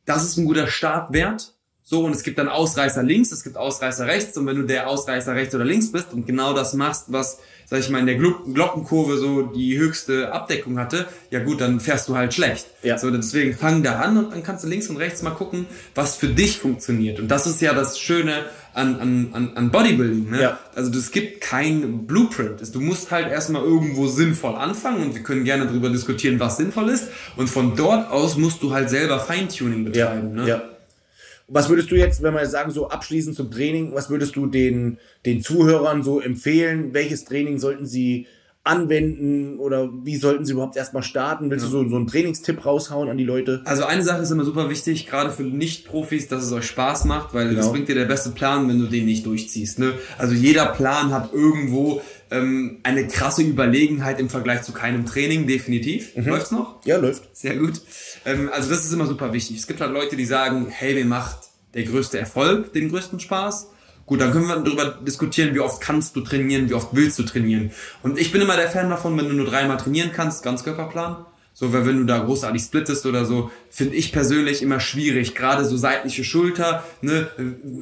das 0.05 0.25
ist 0.25 0.37
ein 0.37 0.45
guter 0.45 0.67
Startwert. 0.67 1.55
So, 1.85 2.05
und 2.05 2.13
es 2.13 2.23
gibt 2.23 2.39
dann 2.39 2.49
Ausreißer 2.49 3.03
links, 3.03 3.33
es 3.33 3.43
gibt 3.43 3.57
Ausreißer 3.57 4.07
rechts. 4.07 4.37
Und 4.37 4.47
wenn 4.47 4.57
du 4.57 4.63
der 4.63 4.89
Ausreißer 4.89 5.35
rechts 5.35 5.55
oder 5.55 5.65
links 5.65 5.91
bist 5.91 6.13
und 6.13 6.27
genau 6.27 6.55
das 6.55 6.75
machst, 6.75 7.07
was 7.09 7.39
sag 7.73 7.81
ich 7.81 7.89
mal, 7.89 8.01
in 8.01 8.07
der 8.07 8.17
Glockenkurve 8.17 9.17
so 9.17 9.41
die 9.41 9.79
höchste 9.79 10.31
Abdeckung 10.31 10.79
hatte, 10.79 11.07
ja 11.31 11.43
gut, 11.43 11.63
dann 11.63 11.81
fährst 11.81 12.07
du 12.07 12.15
halt 12.15 12.35
schlecht. 12.35 12.67
Ja. 12.83 12.99
So, 12.99 13.11
deswegen 13.11 13.55
fang 13.55 13.83
da 13.83 13.99
an 13.99 14.19
und 14.19 14.31
dann 14.31 14.43
kannst 14.43 14.63
du 14.63 14.69
links 14.69 14.91
und 14.91 14.99
rechts 14.99 15.23
mal 15.23 15.31
gucken, 15.31 15.65
was 15.95 16.17
für 16.17 16.29
dich 16.29 16.59
funktioniert. 16.59 17.19
Und 17.19 17.29
das 17.29 17.47
ist 17.47 17.63
ja 17.63 17.73
das 17.73 17.99
Schöne 17.99 18.45
an, 18.75 19.01
an, 19.33 19.53
an 19.55 19.71
Bodybuilding. 19.71 20.33
Ne? 20.33 20.43
Ja. 20.43 20.59
Also 20.75 20.91
es 20.99 21.13
gibt 21.13 21.41
kein 21.41 22.07
Blueprint. 22.07 22.61
Du 22.75 22.81
musst 22.81 23.11
halt 23.11 23.31
erstmal 23.31 23.63
irgendwo 23.63 24.07
sinnvoll 24.07 24.55
anfangen 24.57 25.03
und 25.03 25.15
wir 25.15 25.23
können 25.23 25.45
gerne 25.45 25.65
darüber 25.65 25.89
diskutieren, 25.89 26.39
was 26.41 26.59
sinnvoll 26.59 26.91
ist. 26.91 27.09
Und 27.37 27.49
von 27.49 27.75
dort 27.75 28.11
aus 28.11 28.37
musst 28.37 28.63
du 28.63 28.75
halt 28.75 28.91
selber 28.91 29.19
Feintuning 29.19 29.85
betreiben. 29.87 30.37
Ja. 30.37 30.43
Ne? 30.43 30.49
Ja. 30.49 30.63
Was 31.49 31.69
würdest 31.69 31.91
du 31.91 31.97
jetzt, 31.97 32.23
wenn 32.23 32.35
wir 32.35 32.47
sagen, 32.47 32.71
so 32.71 32.89
abschließend 32.89 33.37
zum 33.37 33.51
Training, 33.51 33.95
was 33.95 34.11
würdest 34.11 34.37
du 34.37 34.47
den, 34.47 34.99
den 35.27 35.43
Zuhörern 35.43 36.03
so 36.03 36.21
empfehlen? 36.21 36.95
Welches 36.95 37.25
Training 37.25 37.59
sollten 37.59 37.87
sie 37.87 38.27
anwenden 38.65 39.59
oder 39.59 39.91
wie 40.05 40.17
sollten 40.17 40.45
sie 40.45 40.53
überhaupt 40.53 40.77
erstmal 40.77 41.03
starten? 41.03 41.51
Willst 41.51 41.65
ja. 41.65 41.71
du 41.71 41.83
so, 41.83 41.89
so 41.89 41.97
einen 41.97 42.07
Trainingstipp 42.07 42.65
raushauen 42.65 43.09
an 43.09 43.19
die 43.19 43.25
Leute? 43.25 43.61
Also 43.65 43.85
eine 43.85 44.05
Sache 44.05 44.23
ist 44.23 44.31
immer 44.31 44.45
super 44.45 44.71
wichtig, 44.71 45.07
gerade 45.09 45.31
für 45.31 45.43
Nicht-Profis, 45.43 46.29
dass 46.29 46.45
es 46.45 46.53
euch 46.53 46.67
Spaß 46.67 47.07
macht, 47.07 47.35
weil 47.35 47.49
genau. 47.49 47.61
das 47.61 47.73
bringt 47.73 47.89
dir 47.89 47.97
der 47.97 48.05
beste 48.05 48.31
Plan, 48.31 48.69
wenn 48.69 48.79
du 48.79 48.87
den 48.87 49.05
nicht 49.05 49.27
durchziehst. 49.27 49.81
Ne? 49.81 49.95
Also 50.17 50.35
jeder 50.35 50.67
Plan 50.67 51.13
hat 51.13 51.33
irgendwo 51.33 52.03
ähm, 52.31 52.79
eine 52.85 53.09
krasse 53.09 53.43
Überlegenheit 53.43 54.21
im 54.21 54.29
Vergleich 54.29 54.63
zu 54.63 54.73
keinem 54.73 55.07
Training, 55.07 55.49
definitiv. 55.49 56.17
Mhm. 56.17 56.27
Läuft's 56.27 56.53
noch? 56.53 56.85
Ja, 56.85 56.99
läuft. 56.99 57.37
Sehr 57.37 57.57
gut. 57.57 57.81
Ähm, 58.25 58.51
also 58.53 58.71
das 58.71 58.85
ist 58.85 58.93
immer 58.93 59.07
super 59.07 59.33
wichtig. 59.33 59.59
Es 59.59 59.67
gibt 59.67 59.81
halt 59.81 59.93
Leute, 59.93 60.17
die 60.17 60.25
sagen, 60.25 60.69
hey, 60.69 60.95
mir 60.95 61.05
macht 61.05 61.39
der 61.75 61.85
größte 61.85 62.19
Erfolg 62.19 62.73
den 62.73 62.91
größten 62.91 63.21
Spaß. 63.21 63.69
Gut, 64.05 64.21
dann 64.21 64.33
können 64.33 64.49
wir 64.49 64.57
darüber 64.57 64.87
diskutieren, 64.87 65.55
wie 65.55 65.61
oft 65.61 65.81
kannst 65.81 66.17
du 66.17 66.23
trainieren, 66.23 66.69
wie 66.69 66.75
oft 66.75 66.89
willst 66.93 67.19
du 67.19 67.23
trainieren. 67.23 67.71
Und 68.03 68.19
ich 68.19 68.33
bin 68.33 68.43
immer 68.43 68.57
der 68.57 68.69
Fan 68.69 68.91
davon, 68.91 69.17
wenn 69.17 69.29
du 69.29 69.35
nur 69.35 69.47
dreimal 69.47 69.77
trainieren 69.77 70.11
kannst, 70.13 70.43
ganz 70.43 70.65
Körperplan. 70.65 71.25
So, 71.55 71.73
weil 71.73 71.87
wenn 71.87 71.99
du 71.99 72.05
da 72.05 72.19
großartig 72.19 72.63
splittest 72.63 73.05
oder 73.05 73.27
so, 73.27 73.51
finde 73.69 73.95
ich 73.95 74.11
persönlich 74.11 74.63
immer 74.63 74.81
schwierig. 74.81 75.35
Gerade 75.35 75.67
so 75.67 75.77
seitliche 75.77 76.25
Schulter, 76.25 76.83
ne, 77.03 77.29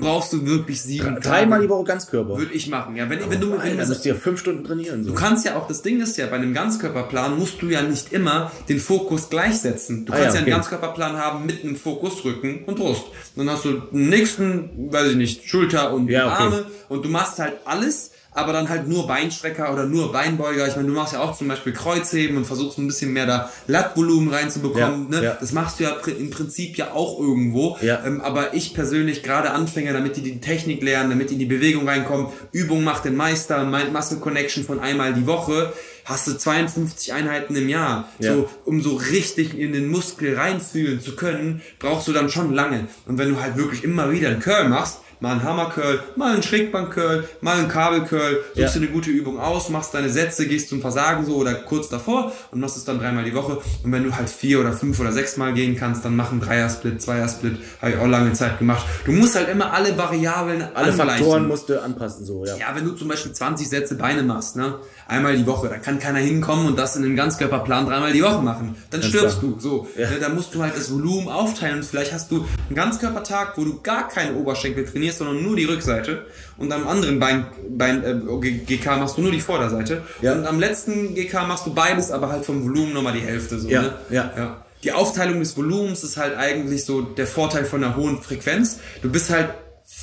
brauchst 0.00 0.32
du 0.32 0.44
wirklich 0.44 0.82
sieben 0.82 1.20
Dreimal 1.20 1.60
die 1.62 1.68
Woche 1.68 1.84
Ganzkörper. 1.84 2.36
Würde 2.36 2.52
ich 2.52 2.68
machen, 2.68 2.96
ja. 2.96 3.08
Wenn, 3.08 3.20
wenn 3.30 3.40
du, 3.40 3.52
wenn, 3.52 3.78
dann 3.78 3.88
musst 3.88 4.04
du 4.04 4.08
ja 4.08 4.14
fünf 4.16 4.40
Stunden 4.40 4.64
trainieren. 4.64 5.04
So. 5.04 5.10
Du 5.10 5.16
kannst 5.16 5.46
ja 5.46 5.56
auch, 5.56 5.68
das 5.68 5.82
Ding 5.82 6.00
ist 6.00 6.16
ja, 6.16 6.26
bei 6.26 6.36
einem 6.36 6.52
Ganzkörperplan 6.52 7.38
musst 7.38 7.62
du 7.62 7.68
ja 7.68 7.82
nicht 7.82 8.12
immer 8.12 8.50
den 8.68 8.80
Fokus 8.80 9.30
gleichsetzen. 9.30 10.04
Du 10.04 10.12
ah, 10.12 10.16
kannst 10.16 10.34
ja, 10.34 10.40
okay. 10.40 10.50
einen 10.50 10.60
Ganzkörperplan 10.60 11.16
haben 11.16 11.46
mit 11.46 11.62
einem 11.62 11.76
Fokus 11.76 12.24
Rücken 12.24 12.64
und 12.64 12.76
Brust. 12.76 13.04
Dann 13.36 13.48
hast 13.48 13.64
du 13.64 13.74
den 13.74 14.08
nächsten, 14.08 14.92
weiß 14.92 15.12
ich 15.12 15.16
nicht, 15.16 15.48
Schulter 15.48 15.92
und 15.92 16.08
ja, 16.08 16.26
okay. 16.26 16.42
Arme 16.42 16.66
und 16.88 17.04
du 17.04 17.08
machst 17.08 17.38
halt 17.38 17.54
alles 17.64 18.10
aber 18.40 18.52
dann 18.52 18.68
halt 18.68 18.88
nur 18.88 19.06
Beinstrecker 19.06 19.72
oder 19.72 19.84
nur 19.84 20.12
Beinbeuger. 20.12 20.66
Ich 20.66 20.76
meine, 20.76 20.88
du 20.88 20.94
machst 20.94 21.12
ja 21.12 21.20
auch 21.20 21.36
zum 21.36 21.48
Beispiel 21.48 21.72
Kreuzheben 21.72 22.36
und 22.36 22.46
versuchst 22.46 22.78
ein 22.78 22.86
bisschen 22.86 23.12
mehr 23.12 23.26
da 23.26 23.50
Lattvolumen 23.66 24.32
reinzubekommen. 24.32 25.12
Ja, 25.12 25.20
ne? 25.20 25.24
Ja. 25.24 25.36
Das 25.40 25.52
machst 25.52 25.78
du 25.78 25.84
ja 25.84 25.96
im 26.06 26.30
Prinzip 26.30 26.76
ja 26.76 26.92
auch 26.92 27.20
irgendwo. 27.20 27.76
Ja. 27.80 28.04
Ähm, 28.04 28.20
aber 28.20 28.54
ich 28.54 28.74
persönlich, 28.74 29.22
gerade 29.22 29.50
Anfänger, 29.50 29.92
damit 29.92 30.16
die 30.16 30.22
die 30.22 30.40
Technik 30.40 30.82
lernen, 30.82 31.10
damit 31.10 31.30
die 31.30 31.34
in 31.34 31.40
die 31.40 31.46
Bewegung 31.46 31.88
reinkommen, 31.88 32.28
Übung 32.52 32.84
macht 32.84 33.04
den 33.04 33.16
Meister, 33.16 33.64
Mind-Muscle 33.64 34.18
Connection 34.18 34.64
von 34.64 34.80
einmal 34.80 35.14
die 35.14 35.26
Woche, 35.26 35.72
hast 36.04 36.26
du 36.26 36.36
52 36.36 37.12
Einheiten 37.12 37.54
im 37.56 37.68
Jahr. 37.68 38.08
Ja. 38.18 38.34
So, 38.34 38.48
um 38.64 38.82
so 38.82 38.96
richtig 38.96 39.58
in 39.58 39.72
den 39.72 39.88
Muskel 39.88 40.34
reinfühlen 40.34 41.00
zu 41.00 41.16
können, 41.16 41.62
brauchst 41.78 42.08
du 42.08 42.12
dann 42.12 42.30
schon 42.30 42.52
lange. 42.52 42.88
Und 43.06 43.18
wenn 43.18 43.30
du 43.30 43.40
halt 43.40 43.56
wirklich 43.56 43.84
immer 43.84 44.10
wieder 44.10 44.28
einen 44.28 44.40
Curl 44.40 44.68
machst, 44.68 44.98
mal 45.20 45.32
einen 45.32 45.42
Hammercurl, 45.42 46.02
mal 46.16 46.32
einen 46.32 46.42
Schrägbankcurl, 46.42 47.28
mal 47.40 47.58
einen 47.58 47.68
Kabelcurl, 47.68 48.44
suchst 48.54 48.56
ja. 48.56 48.80
dir 48.80 48.86
eine 48.86 48.88
gute 48.88 49.10
Übung 49.10 49.38
aus, 49.38 49.68
machst 49.68 49.94
deine 49.94 50.10
Sätze, 50.10 50.46
gehst 50.46 50.68
zum 50.68 50.80
Versagen 50.80 51.26
so 51.26 51.36
oder 51.36 51.54
kurz 51.54 51.88
davor 51.88 52.32
und 52.50 52.60
machst 52.60 52.76
es 52.76 52.84
dann 52.84 52.98
dreimal 52.98 53.24
die 53.24 53.34
Woche. 53.34 53.58
Und 53.82 53.92
wenn 53.92 54.04
du 54.04 54.14
halt 54.14 54.28
vier 54.28 54.60
oder 54.60 54.72
fünf 54.72 54.98
oder 54.98 55.12
sechs 55.12 55.36
Mal 55.36 55.52
gehen 55.52 55.76
kannst, 55.76 56.04
dann 56.04 56.16
mach 56.16 56.32
einen 56.32 56.40
Dreier-Split, 56.40 57.00
Zweier-Split, 57.00 57.58
habe 57.80 57.92
ich 57.92 57.98
auch 57.98 58.06
lange 58.06 58.32
Zeit 58.32 58.58
gemacht. 58.58 58.84
Du 59.04 59.12
musst 59.12 59.36
halt 59.36 59.48
immer 59.48 59.72
alle 59.72 59.96
Variablen 59.96 60.64
Alle 60.74 60.92
Faktoren 60.92 61.48
musst 61.48 61.68
du 61.68 61.80
anpassen, 61.80 62.24
so, 62.24 62.44
ja. 62.44 62.56
Ja, 62.56 62.66
wenn 62.74 62.84
du 62.84 62.92
zum 62.92 63.08
Beispiel 63.08 63.32
20 63.32 63.68
Sätze 63.68 63.94
Beine 63.94 64.22
machst, 64.22 64.56
ne, 64.56 64.76
einmal 65.06 65.36
die 65.36 65.46
Woche, 65.46 65.68
dann 65.68 65.82
kann 65.82 65.98
keiner 65.98 66.18
hinkommen 66.18 66.66
und 66.66 66.78
das 66.78 66.96
in 66.96 67.04
einem 67.04 67.16
Ganzkörperplan 67.16 67.86
dreimal 67.86 68.12
die 68.12 68.22
Woche 68.22 68.42
machen. 68.42 68.76
Dann 68.90 69.00
Ganz 69.00 69.12
stirbst 69.12 69.40
klar. 69.40 69.52
du, 69.52 69.60
so. 69.60 69.88
Ja. 69.96 70.10
Ne, 70.10 70.18
dann 70.20 70.34
musst 70.34 70.54
du 70.54 70.62
halt 70.62 70.76
das 70.76 70.92
Volumen 70.92 71.28
aufteilen 71.28 71.78
und 71.78 71.84
vielleicht 71.84 72.12
hast 72.12 72.30
du 72.30 72.46
einen 72.68 72.76
Ganzkörpertag, 72.76 73.56
wo 73.56 73.64
du 73.64 73.80
gar 73.82 74.08
keine 74.08 74.34
Oberschenkel 74.34 74.84
trainierst, 74.84 75.09
trainierst, 75.10 75.18
sondern 75.18 75.42
nur 75.42 75.56
die 75.56 75.64
Rückseite 75.64 76.26
und 76.56 76.72
am 76.72 76.86
anderen 76.86 77.18
Bein, 77.18 77.46
Bein 77.68 78.04
äh, 78.04 78.14
GK 78.66 78.98
machst 78.98 79.16
du 79.16 79.22
nur 79.22 79.32
die 79.32 79.40
Vorderseite 79.40 80.02
ja. 80.22 80.32
und 80.32 80.46
am 80.46 80.60
letzten 80.60 81.14
GK 81.14 81.46
machst 81.46 81.66
du 81.66 81.74
beides, 81.74 82.10
aber 82.10 82.30
halt 82.30 82.44
vom 82.44 82.62
Volumen 82.64 82.92
nochmal 82.92 83.12
die 83.12 83.20
Hälfte. 83.20 83.58
So, 83.58 83.68
ja, 83.68 83.82
ne? 83.82 83.92
ja. 84.10 84.32
ja. 84.36 84.64
Die 84.82 84.92
Aufteilung 84.92 85.40
des 85.40 85.56
Volumens 85.56 86.02
ist 86.04 86.16
halt 86.16 86.36
eigentlich 86.36 86.84
so 86.84 87.02
der 87.02 87.26
Vorteil 87.26 87.66
von 87.66 87.84
einer 87.84 87.96
hohen 87.96 88.22
Frequenz. 88.22 88.78
Du 89.02 89.10
bist 89.10 89.28
halt 89.28 89.50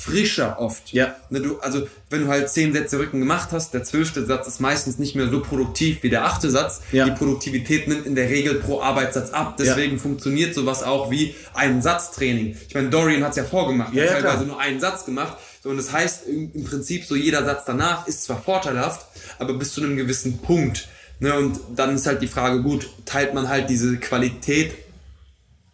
frischer 0.00 0.60
oft. 0.60 0.92
Ja. 0.92 1.16
Ne, 1.28 1.40
du, 1.40 1.58
also 1.58 1.86
wenn 2.08 2.22
du 2.22 2.28
halt 2.28 2.48
zehn 2.48 2.72
Sätze 2.72 2.98
Rücken 2.98 3.18
gemacht 3.18 3.48
hast, 3.52 3.74
der 3.74 3.82
zwölfte 3.82 4.24
Satz 4.24 4.46
ist 4.46 4.60
meistens 4.60 4.98
nicht 4.98 5.16
mehr 5.16 5.28
so 5.28 5.40
produktiv 5.40 6.02
wie 6.02 6.10
der 6.10 6.24
achte 6.24 6.50
Satz. 6.50 6.80
Ja. 6.92 7.04
Die 7.04 7.10
Produktivität 7.10 7.88
nimmt 7.88 8.06
in 8.06 8.14
der 8.14 8.28
Regel 8.28 8.54
pro 8.54 8.80
Arbeitssatz 8.80 9.30
ab. 9.30 9.56
Deswegen 9.58 9.96
ja. 9.96 9.98
funktioniert 9.98 10.54
sowas 10.54 10.82
auch 10.82 11.10
wie 11.10 11.34
ein 11.52 11.82
Satztraining. 11.82 12.56
Ich 12.68 12.74
meine, 12.74 12.90
Dorian 12.90 13.24
hat 13.24 13.30
es 13.30 13.36
ja 13.38 13.44
vorgemacht. 13.44 13.92
Ja, 13.92 14.04
hat 14.04 14.10
ja, 14.10 14.14
teilweise 14.16 14.44
klar. 14.44 14.46
nur 14.46 14.60
einen 14.60 14.78
Satz 14.78 15.04
gemacht. 15.04 15.36
So, 15.62 15.70
und 15.70 15.76
das 15.76 15.92
heißt 15.92 16.28
im 16.28 16.64
Prinzip 16.64 17.04
so 17.04 17.16
jeder 17.16 17.44
Satz 17.44 17.64
danach 17.66 18.06
ist 18.06 18.22
zwar 18.22 18.40
vorteilhaft, 18.40 19.04
aber 19.40 19.54
bis 19.54 19.72
zu 19.72 19.82
einem 19.82 19.96
gewissen 19.96 20.38
Punkt. 20.38 20.88
Ne, 21.20 21.34
und 21.34 21.58
dann 21.74 21.96
ist 21.96 22.06
halt 22.06 22.22
die 22.22 22.28
Frage, 22.28 22.62
gut, 22.62 22.88
teilt 23.04 23.34
man 23.34 23.48
halt 23.48 23.68
diese 23.68 23.96
Qualität 23.96 24.74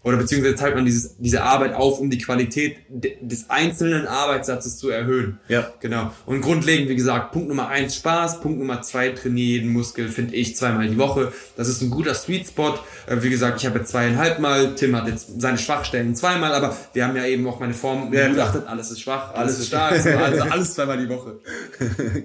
oder 0.05 0.19
beziehungsweise 0.19 0.55
teilt 0.55 0.75
man 0.75 0.85
dieses, 0.85 1.17
diese 1.19 1.43
Arbeit 1.43 1.75
auf, 1.75 1.99
um 1.99 2.11
die 2.11 2.19
Qualität 2.19 2.77
des 2.89 3.49
einzelnen 3.49 4.07
Arbeitssatzes 4.07 4.77
zu 4.77 4.91
erhöhen. 4.91 5.41
Ja. 5.49 5.73
Genau. 5.81 6.13
Und 6.27 6.43
grundlegend, 6.43 6.91
wie 6.91 6.97
gesagt, 6.97 7.33
Punkt 7.33 7.49
Nummer 7.49 7.69
eins 7.69 7.97
Spaß, 7.97 8.41
Punkt 8.41 8.59
Nummer 8.59 8.83
zwei 8.83 9.09
trainiere 9.11 9.55
jeden 9.55 9.73
Muskel, 9.73 10.09
finde 10.09 10.35
ich, 10.35 10.57
zweimal 10.57 10.89
die 10.89 10.99
Woche. 10.99 11.33
Das 11.57 11.69
ist 11.69 11.81
ein 11.81 11.91
guter 11.91 12.15
Sweet 12.15 12.49
Spot. 12.49 12.79
Äh, 13.07 13.17
wie 13.23 13.31
gesagt, 13.31 13.61
ich 13.61 13.67
habe 13.67 13.79
jetzt 13.79 13.91
zweieinhalb 13.91 14.39
Mal, 14.39 14.75
Tim 14.75 14.95
hat 14.95 15.09
jetzt 15.09 15.41
seine 15.41 15.59
Schwachstellen 15.59 16.15
zweimal, 16.15 16.53
aber 16.53 16.77
wir 16.93 17.07
haben 17.07 17.17
ja 17.17 17.25
eben 17.25 17.47
auch 17.47 17.59
meine 17.61 17.75
Form 17.75 18.13
ja, 18.13 18.25
begutachtet, 18.25 18.67
alles 18.67 18.91
ist 18.91 19.01
schwach, 19.01 19.35
alles, 19.35 19.39
alles 19.39 19.59
ist 19.61 19.67
stark, 19.69 19.97
so, 19.97 20.11
also 20.11 20.43
alles 20.51 20.75
zweimal 20.75 20.99
die 20.99 21.09
Woche. 21.09 21.41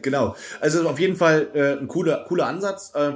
genau. 0.02 0.36
Also 0.60 0.88
auf 0.88 1.00
jeden 1.00 1.16
Fall 1.16 1.48
äh, 1.54 1.78
ein 1.80 1.88
cooler, 1.88 2.26
cooler 2.28 2.48
Ansatz. 2.48 2.92
Äh, 2.94 3.14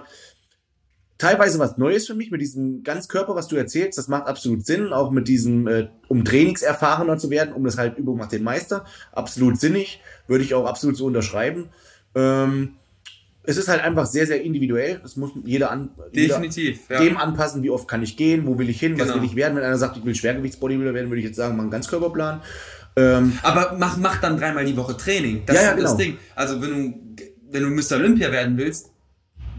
teilweise 1.24 1.58
was 1.60 1.78
Neues 1.78 2.06
für 2.08 2.16
mich 2.16 2.32
mit 2.32 2.42
diesem 2.42 2.84
Ganzkörper, 2.84 3.36
was 3.36 3.48
du 3.48 3.56
erzählst. 3.56 3.98
Das 3.98 4.08
macht 4.08 4.28
absolut 4.28 4.66
Sinn, 4.66 4.92
auch 4.92 5.10
mit 5.12 5.28
diesem, 5.28 5.68
äh, 5.68 5.88
um 6.10 6.26
trainingserfahrener 6.26 7.18
zu 7.18 7.30
werden, 7.30 7.54
um 7.54 7.64
das 7.64 7.78
halt 7.78 7.98
Übung 7.98 8.18
macht 8.18 8.32
den 8.34 8.44
Meister. 8.44 8.86
Absolut 9.14 9.60
sinnig, 9.60 10.02
würde 10.28 10.44
ich 10.44 10.54
auch 10.54 10.66
absolut 10.66 10.98
so 10.98 11.06
unterschreiben. 11.06 11.70
Ähm, 12.16 12.74
es 13.44 13.58
ist 13.58 13.68
halt 13.68 13.82
einfach 13.82 14.06
sehr, 14.06 14.26
sehr 14.26 14.42
individuell. 14.42 15.02
Es 15.04 15.18
muss 15.18 15.32
jeder 15.44 15.72
an 15.72 15.90
Definitiv, 16.16 16.80
jeder 16.90 17.04
ja. 17.04 17.10
dem 17.10 17.18
anpassen, 17.18 17.62
wie 17.64 17.70
oft 17.70 17.88
kann 17.88 18.02
ich 18.04 18.16
gehen, 18.16 18.46
wo 18.46 18.58
will 18.58 18.70
ich 18.70 18.80
hin, 18.80 18.98
was 19.00 19.08
Genau. 19.08 19.20
will 19.20 19.26
ich 19.26 19.36
werden. 19.36 19.56
Wenn 19.58 19.64
einer 19.64 19.78
sagt, 19.78 19.98
ich 19.98 20.06
will 20.06 20.16
Schwergewichtsbodybuilder 20.16 20.94
werden, 20.94 21.10
würde 21.10 21.20
ich 21.20 21.26
jetzt 21.26 21.36
sagen, 21.36 21.56
mach 21.56 21.64
einen 21.64 21.72
Ganzkörperplan. 21.72 22.42
Ähm, 22.96 23.38
Aber 23.42 23.76
mach, 23.78 23.98
mach 23.98 24.22
dann 24.22 24.38
dreimal 24.38 24.66
die 24.66 24.78
Woche 24.78 24.96
Training. 24.96 25.44
Das 25.46 25.56
Ja, 25.56 25.62
ja, 25.64 25.72
ist 25.72 25.84
das 25.84 25.98
genau. 25.98 26.04
Ding. 26.04 26.18
Also 26.36 26.62
wenn 26.62 26.70
du, 26.70 27.24
wenn 27.52 27.64
du 27.64 27.70
Mr. 27.70 27.98
Olympia 27.98 28.32
werden 28.32 28.58
willst, 28.58 28.93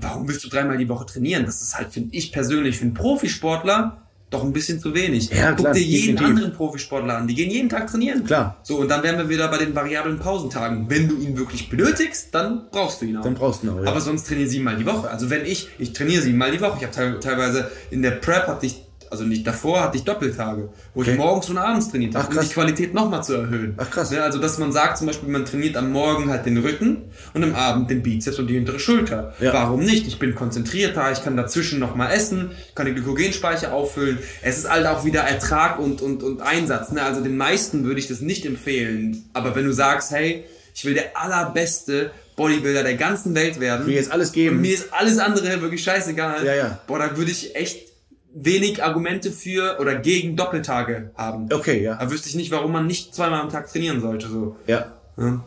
warum 0.04 0.28
willst 0.28 0.44
du 0.44 0.48
dreimal 0.48 0.76
die 0.78 0.88
Woche 0.88 1.06
trainieren? 1.06 1.46
Das 1.46 1.62
ist 1.62 1.76
halt, 1.76 1.92
finde 1.92 2.14
ich 2.14 2.30
persönlich, 2.32 2.76
für 2.76 2.84
einen 2.84 2.94
Profisportler 2.94 4.00
doch 4.30 4.42
ein 4.42 4.52
bisschen 4.52 4.80
zu 4.80 4.94
wenig. 4.94 5.30
Ja, 5.30 5.50
Guck 5.50 5.60
klar, 5.60 5.74
dir 5.74 5.82
jeden 5.82 6.16
definitiv. 6.16 6.26
anderen 6.26 6.52
Profisportler 6.54 7.18
an. 7.18 7.28
Die 7.28 7.34
gehen 7.34 7.50
jeden 7.50 7.68
Tag 7.68 7.88
trainieren. 7.88 8.24
Klar. 8.24 8.56
So, 8.62 8.78
und 8.78 8.88
dann 8.88 9.02
wären 9.02 9.16
wir 9.16 9.28
wieder 9.28 9.48
bei 9.48 9.58
den 9.58 9.74
variablen 9.74 10.18
Pausentagen. 10.18 10.90
Wenn 10.90 11.08
du 11.08 11.16
ihn 11.16 11.38
wirklich 11.38 11.68
benötigst, 11.68 12.34
dann 12.34 12.66
brauchst 12.72 13.00
du 13.00 13.06
ihn 13.06 13.16
auch. 13.16 13.22
Dann 13.22 13.34
brauchst 13.34 13.62
du 13.62 13.68
ihn 13.68 13.72
auch, 13.72 13.82
ja. 13.82 13.88
Aber 13.88 14.00
sonst 14.00 14.26
trainiere 14.26 14.48
siebenmal 14.48 14.76
die 14.76 14.86
Woche. 14.86 15.08
Also 15.08 15.30
wenn 15.30 15.44
ich, 15.44 15.68
ich 15.78 15.92
trainiere 15.92 16.22
siebenmal 16.22 16.50
die 16.50 16.60
Woche. 16.60 16.78
Ich 16.80 16.84
habe 16.84 16.92
te 16.92 17.20
teilweise 17.20 17.70
in 17.90 18.02
der 18.02 18.12
Prep 18.12 18.48
hatte 18.48 18.66
ich, 18.66 18.84
also 19.14 19.24
nicht 19.24 19.46
davor 19.46 19.83
hatte 19.83 19.96
ich 19.96 20.05
Doppeltage, 20.05 20.68
wo 20.94 21.00
Okay. 21.00 21.12
ich 21.12 21.16
morgens 21.18 21.48
und 21.50 21.59
abends 21.59 21.90
trainiert 21.90 22.14
habe, 22.14 22.37
um 22.37 22.42
die 22.42 22.48
Qualität 22.48 22.92
nochmal 22.94 23.22
zu 23.24 23.35
erhöhen. 23.35 23.74
Ach, 23.77 23.90
krass. 23.90 24.11
Ja, 24.12 24.22
also 24.24 24.38
dass 24.38 24.59
man 24.59 24.72
sagt 24.72 24.98
zum 24.98 25.07
Beispiel, 25.07 25.29
man 25.29 25.44
trainiert 25.44 25.77
am 25.77 25.92
Morgen 25.92 26.31
halt 26.31 26.44
den 26.46 26.59
Rücken 26.59 27.03
und 27.33 27.42
am 27.44 27.55
Abend 27.55 27.90
den 27.90 28.03
Bizeps 28.03 28.38
und 28.38 28.48
die 28.48 28.55
hintere 28.55 28.79
Schulter. 28.79 29.33
Ja. 29.40 29.53
Warum 29.53 29.81
nicht? 29.85 30.07
Ich 30.07 30.18
bin 30.18 30.35
konzentrierter, 30.35 31.12
ich 31.12 31.22
kann 31.22 31.37
dazwischen 31.37 31.79
nochmal 31.79 32.12
essen, 32.12 32.50
kann 32.74 32.87
die 32.87 32.92
Glykogenspeicher 32.94 33.72
auffüllen. 33.72 34.18
Es 34.42 34.59
ist 34.59 34.70
halt 34.70 34.87
auch 34.87 35.05
wieder 35.05 35.20
Ertrag 35.22 35.79
und, 35.79 36.03
und, 36.03 36.22
und 36.22 36.42
Einsatz. 36.42 36.90
Ne? 36.92 37.03
Also 37.03 37.20
den 37.22 37.37
meisten 37.37 37.85
würde 37.85 38.00
ich 38.00 38.09
das 38.09 38.20
nicht 38.20 38.44
empfehlen. 38.44 39.24
Aber 39.33 39.55
wenn 39.55 39.64
du 39.64 39.72
sagst, 39.72 40.11
hey, 40.11 40.44
ich 40.74 40.85
will 40.85 40.94
der 40.94 41.16
allerbeste 41.16 42.11
Bodybuilder 42.37 42.83
der 42.83 42.94
ganzen 42.96 43.35
Welt 43.37 43.61
werden. 43.61 43.83
Ich 43.83 43.87
will 43.87 43.94
jetzt 43.94 44.11
alles 44.11 44.33
geben. 44.33 44.57
Und 44.57 44.62
mir 44.62 44.74
ist 44.74 44.92
alles 44.92 45.18
andere 45.20 45.61
wirklich 45.62 45.85
scheißegal. 45.85 46.44
Ja, 46.44 46.55
ja. 46.55 46.81
Boah, 46.88 46.98
da 46.98 47.16
würde 47.16 47.31
ich 47.31 47.55
echt 47.55 47.93
wenig 48.35 48.83
Argumente 48.83 49.31
für 49.31 49.79
oder 49.81 49.94
gegen 49.94 50.37
Doppeltage 50.37 51.11
haben. 51.16 51.49
okay, 51.53 51.83
ja. 51.83 51.94
Da 51.97 52.11
wüsste 52.11 52.29
ich 52.29 52.35
nicht, 52.35 52.51
warum 52.51 52.73
man 52.73 52.87
nicht 52.87 53.14
zweimal 53.14 53.40
am 53.40 53.49
Tag 53.49 53.70
trainieren 53.70 54.01
sollte. 54.01 54.29
So. 54.29 54.57
Ja. 54.66 54.97
Ja. 55.16 55.44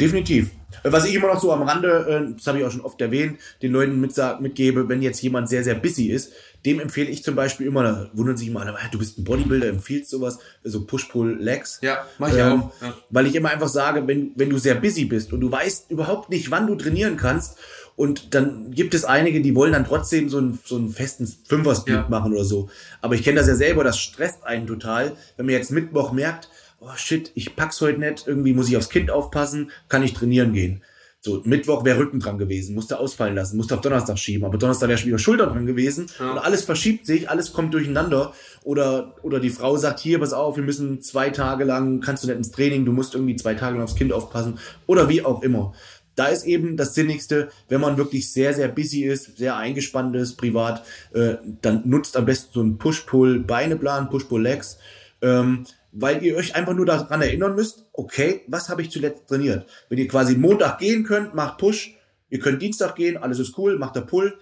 Definitiv. 0.00 0.50
Äh, 0.82 0.92
Was 0.92 1.06
ich 1.06 1.14
immer 1.14 1.28
noch 1.28 1.40
so 1.40 1.52
am 1.52 1.62
Rande, 1.62 1.88
äh, 2.30 2.34
das 2.36 2.46
habe 2.46 2.58
ich 2.58 2.64
auch 2.64 2.70
schon 2.70 2.82
oft 2.82 3.00
erwähnt, 3.00 3.38
den 3.62 3.72
Leuten 3.72 4.04
mitsa- 4.04 4.38
mitgebe, 4.40 4.88
wenn 4.88 5.02
jetzt 5.02 5.22
jemand 5.22 5.48
sehr, 5.48 5.64
sehr 5.64 5.74
busy 5.76 6.08
ist, 6.08 6.32
dem 6.66 6.80
empfehle 6.80 7.08
ich 7.08 7.22
zum 7.22 7.34
Beispiel 7.36 7.66
immer, 7.68 7.82
da 7.84 8.10
wundern 8.12 8.36
sich 8.36 8.48
immer 8.48 8.60
alle, 8.60 8.74
"Ah, 8.74 8.88
du 8.90 8.98
bist 8.98 9.18
ein 9.18 9.24
Bodybuilder, 9.24 9.68
empfiehlst 9.68 10.10
sowas, 10.10 10.38
so 10.64 10.84
Push-Pull-Legs. 10.84 11.78
Ja, 11.82 12.04
mach 12.18 12.28
ich 12.32 12.38
Ähm, 12.38 12.62
auch. 12.64 12.72
Ja. 12.82 12.94
Weil 13.10 13.26
ich 13.26 13.34
immer 13.36 13.50
einfach 13.50 13.68
sage, 13.68 14.06
wenn, 14.06 14.32
wenn 14.34 14.50
du 14.50 14.58
sehr 14.58 14.74
busy 14.74 15.04
bist 15.04 15.32
und 15.32 15.40
du 15.40 15.50
weißt 15.50 15.90
überhaupt 15.90 16.28
nicht, 16.30 16.50
wann 16.50 16.66
du 16.66 16.74
trainieren 16.74 17.16
kannst, 17.16 17.56
und 17.98 18.34
dann 18.34 18.70
gibt 18.70 18.94
es 18.94 19.04
einige, 19.04 19.40
die 19.42 19.54
wollen 19.54 19.72
dann 19.72 19.84
trotzdem 19.84 20.28
so 20.30 20.38
einen, 20.38 20.58
so 20.64 20.76
einen 20.76 20.88
festen 20.88 21.26
Fünfer-Split 21.48 21.96
Ja. 21.96 22.06
machen 22.08 22.32
oder 22.32 22.44
so. 22.44 22.70
Aber 23.02 23.14
ich 23.16 23.24
kenne 23.24 23.38
das 23.40 23.48
ja 23.48 23.56
selber, 23.56 23.82
das 23.84 23.98
stresst 23.98 24.44
einen 24.44 24.66
total, 24.68 25.12
wenn 25.36 25.46
man 25.46 25.54
jetzt 25.56 25.72
Mittwoch 25.72 26.12
merkt, 26.12 26.48
oh 26.80 26.88
shit, 26.96 27.32
ich 27.34 27.56
pack's 27.56 27.80
heute 27.80 27.98
nicht, 27.98 28.24
irgendwie 28.26 28.54
muss 28.54 28.68
ich 28.68 28.76
aufs 28.76 28.88
Kind 28.88 29.10
aufpassen, 29.10 29.72
kann 29.88 30.04
ich 30.04 30.14
trainieren 30.14 30.52
gehen. 30.52 30.82
So, 31.20 31.42
Mittwoch 31.44 31.84
wäre 31.84 31.98
Rücken 31.98 32.20
dran 32.20 32.38
gewesen, 32.38 32.76
musste 32.76 33.00
ausfallen 33.00 33.34
lassen, 33.34 33.56
musste 33.56 33.74
auf 33.74 33.80
Donnerstag 33.80 34.16
schieben, 34.20 34.44
aber 34.46 34.56
Donnerstag 34.56 34.88
wäre 34.88 34.98
schon 34.98 35.08
wieder 35.08 35.18
Schulter 35.18 35.48
dran 35.48 35.66
gewesen 35.66 36.06
Ja. 36.20 36.30
und 36.30 36.38
alles 36.38 36.64
verschiebt 36.64 37.06
sich, 37.06 37.28
alles 37.28 37.52
kommt 37.52 37.74
durcheinander 37.74 38.32
oder, 38.62 39.16
oder 39.22 39.40
die 39.40 39.50
Frau 39.50 39.76
sagt, 39.76 39.98
hier, 39.98 40.20
pass 40.20 40.32
auf, 40.32 40.54
wir 40.56 40.62
müssen 40.62 41.02
zwei 41.02 41.30
Tage 41.30 41.64
lang, 41.64 41.98
kannst 42.00 42.22
du 42.22 42.28
nicht 42.28 42.36
ins 42.36 42.52
Training, 42.52 42.84
du 42.84 42.92
musst 42.92 43.14
irgendwie 43.16 43.34
zwei 43.34 43.54
Tage 43.54 43.74
lang 43.74 43.82
aufs 43.82 43.96
Kind 43.96 44.12
aufpassen 44.12 44.60
oder 44.86 45.08
wie 45.08 45.24
auch 45.24 45.42
immer. 45.42 45.74
Da 46.18 46.26
ist 46.26 46.44
eben 46.44 46.76
das 46.76 46.94
Sinnigste, 46.94 47.48
wenn 47.68 47.80
man 47.80 47.96
wirklich 47.96 48.32
sehr, 48.32 48.52
sehr 48.52 48.66
busy 48.66 49.04
ist, 49.04 49.36
sehr 49.36 49.56
eingespannt 49.56 50.16
ist, 50.16 50.34
privat, 50.36 50.84
äh, 51.14 51.36
dann 51.62 51.82
nutzt 51.84 52.16
am 52.16 52.24
besten 52.26 52.50
so 52.52 52.60
einen 52.60 52.76
Push-Pull-Beineplan, 52.78 54.10
Push-Pull-Legs, 54.10 54.78
ähm, 55.22 55.64
weil 55.92 56.24
ihr 56.24 56.36
euch 56.36 56.56
einfach 56.56 56.74
nur 56.74 56.86
daran 56.86 57.22
erinnern 57.22 57.54
müsst, 57.54 57.86
okay, 57.92 58.42
was 58.48 58.68
habe 58.68 58.82
ich 58.82 58.90
zuletzt 58.90 59.28
trainiert? 59.28 59.68
Wenn 59.88 59.98
ihr 59.98 60.08
quasi 60.08 60.36
Montag 60.36 60.80
gehen 60.80 61.04
könnt, 61.04 61.34
macht 61.34 61.58
Push, 61.58 61.94
ihr 62.30 62.40
könnt 62.40 62.60
Dienstag 62.60 62.96
gehen, 62.96 63.16
alles 63.16 63.38
ist 63.38 63.56
cool, 63.56 63.78
macht 63.78 63.94
der 63.94 64.00
Pull. 64.00 64.36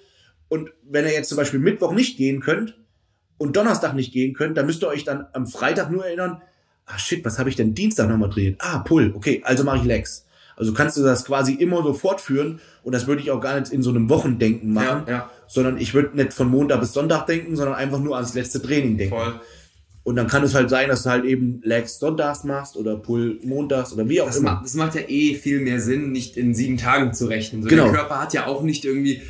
Und 0.49 0.71
wenn 0.83 1.05
ihr 1.05 1.13
jetzt 1.13 1.29
zum 1.29 1.37
Beispiel 1.37 1.61
Mittwoch 1.61 1.93
nicht 1.93 2.17
gehen 2.17 2.41
könnt 2.41 2.79
und 3.37 3.55
Donnerstag 3.55 3.95
nicht 3.95 4.15
gehen 4.15 4.33
könnt, 4.33 4.57
dann 4.57 4.65
müsst 4.65 4.83
ihr 4.83 4.89
euch 4.89 5.05
dann 5.05 5.27
am 5.35 5.47
Freitag 5.47 5.91
nur 5.91 6.07
erinnern, 6.07 6.41
ah 6.87 6.99
shit, 6.99 7.23
was 7.25 7.39
habe 7.39 7.51
ich 7.51 7.57
denn 7.57 7.75
Dienstag 7.75 8.09
nochmal 8.09 8.31
trainiert? 8.31 8.57
Ah, 8.61 8.79
Pull, 8.79 9.13
okay, 9.15 9.43
also 9.45 9.63
mache 9.63 9.79
ich 9.79 9.85
Legs. 9.85 10.26
Also 10.57 10.73
kannst 10.73 10.97
du 10.97 11.03
das 11.03 11.25
quasi 11.25 11.53
immer 11.53 11.83
so 11.83 11.93
fortführen 11.93 12.61
und 12.83 12.93
das 12.95 13.07
würde 13.07 13.21
ich 13.23 13.31
auch 13.31 13.41
gar 13.41 13.61
nicht 13.61 13.73
in 13.73 13.83
so 13.83 13.91
einem 13.91 14.09
Wochendenken 14.09 14.73
machen, 14.73 15.03
Ja, 15.07 15.13
ja. 15.13 15.31
sondern 15.47 15.79
ich 15.79 15.93
würde 15.95 16.17
nicht 16.17 16.33
von 16.33 16.49
Montag 16.49 16.81
bis 16.81 16.93
Sonntag 16.95 17.27
denken, 17.27 17.57
sondern 17.57 17.75
einfach 17.77 17.99
nur 17.99 18.17
ans 18.17 18.35
letzte 18.35 18.61
Training 18.63 18.97
denken. 18.97 19.15
Voll. 19.15 19.41
Und 20.03 20.15
dann 20.17 20.29
kann 20.29 20.45
es 20.45 20.55
halt 20.55 20.71
sein, 20.71 20.89
dass 20.89 21.03
du 21.03 21.11
halt 21.11 21.25
eben 21.25 21.61
Legs 21.65 21.99
sonntags 21.99 22.45
machst 22.45 22.77
oder 22.77 22.97
Pull 22.97 23.41
montags 23.43 23.93
oder 23.93 24.09
wie 24.09 24.21
auch 24.21 24.27
Das, 24.29 24.37
immer. 24.37 24.53
macht, 24.55 24.65
das 24.65 24.75
macht 24.75 24.95
ja 24.95 25.01
eh 25.09 25.35
viel 25.35 25.59
mehr 25.61 25.81
Sinn, 25.81 26.13
nicht 26.13 26.37
in 26.37 26.55
sieben 26.55 26.77
Tagen 26.77 27.13
zu 27.13 27.27
rechnen. 27.27 27.63
So, 27.63 27.69
Genau. 27.69 27.85
Der 27.87 27.93
Körper 27.93 28.21
hat 28.23 28.33
ja 28.33 28.47
auch 28.47 28.63
nicht 28.63 28.85
irgendwie 28.85 29.15
äh, 29.17 29.23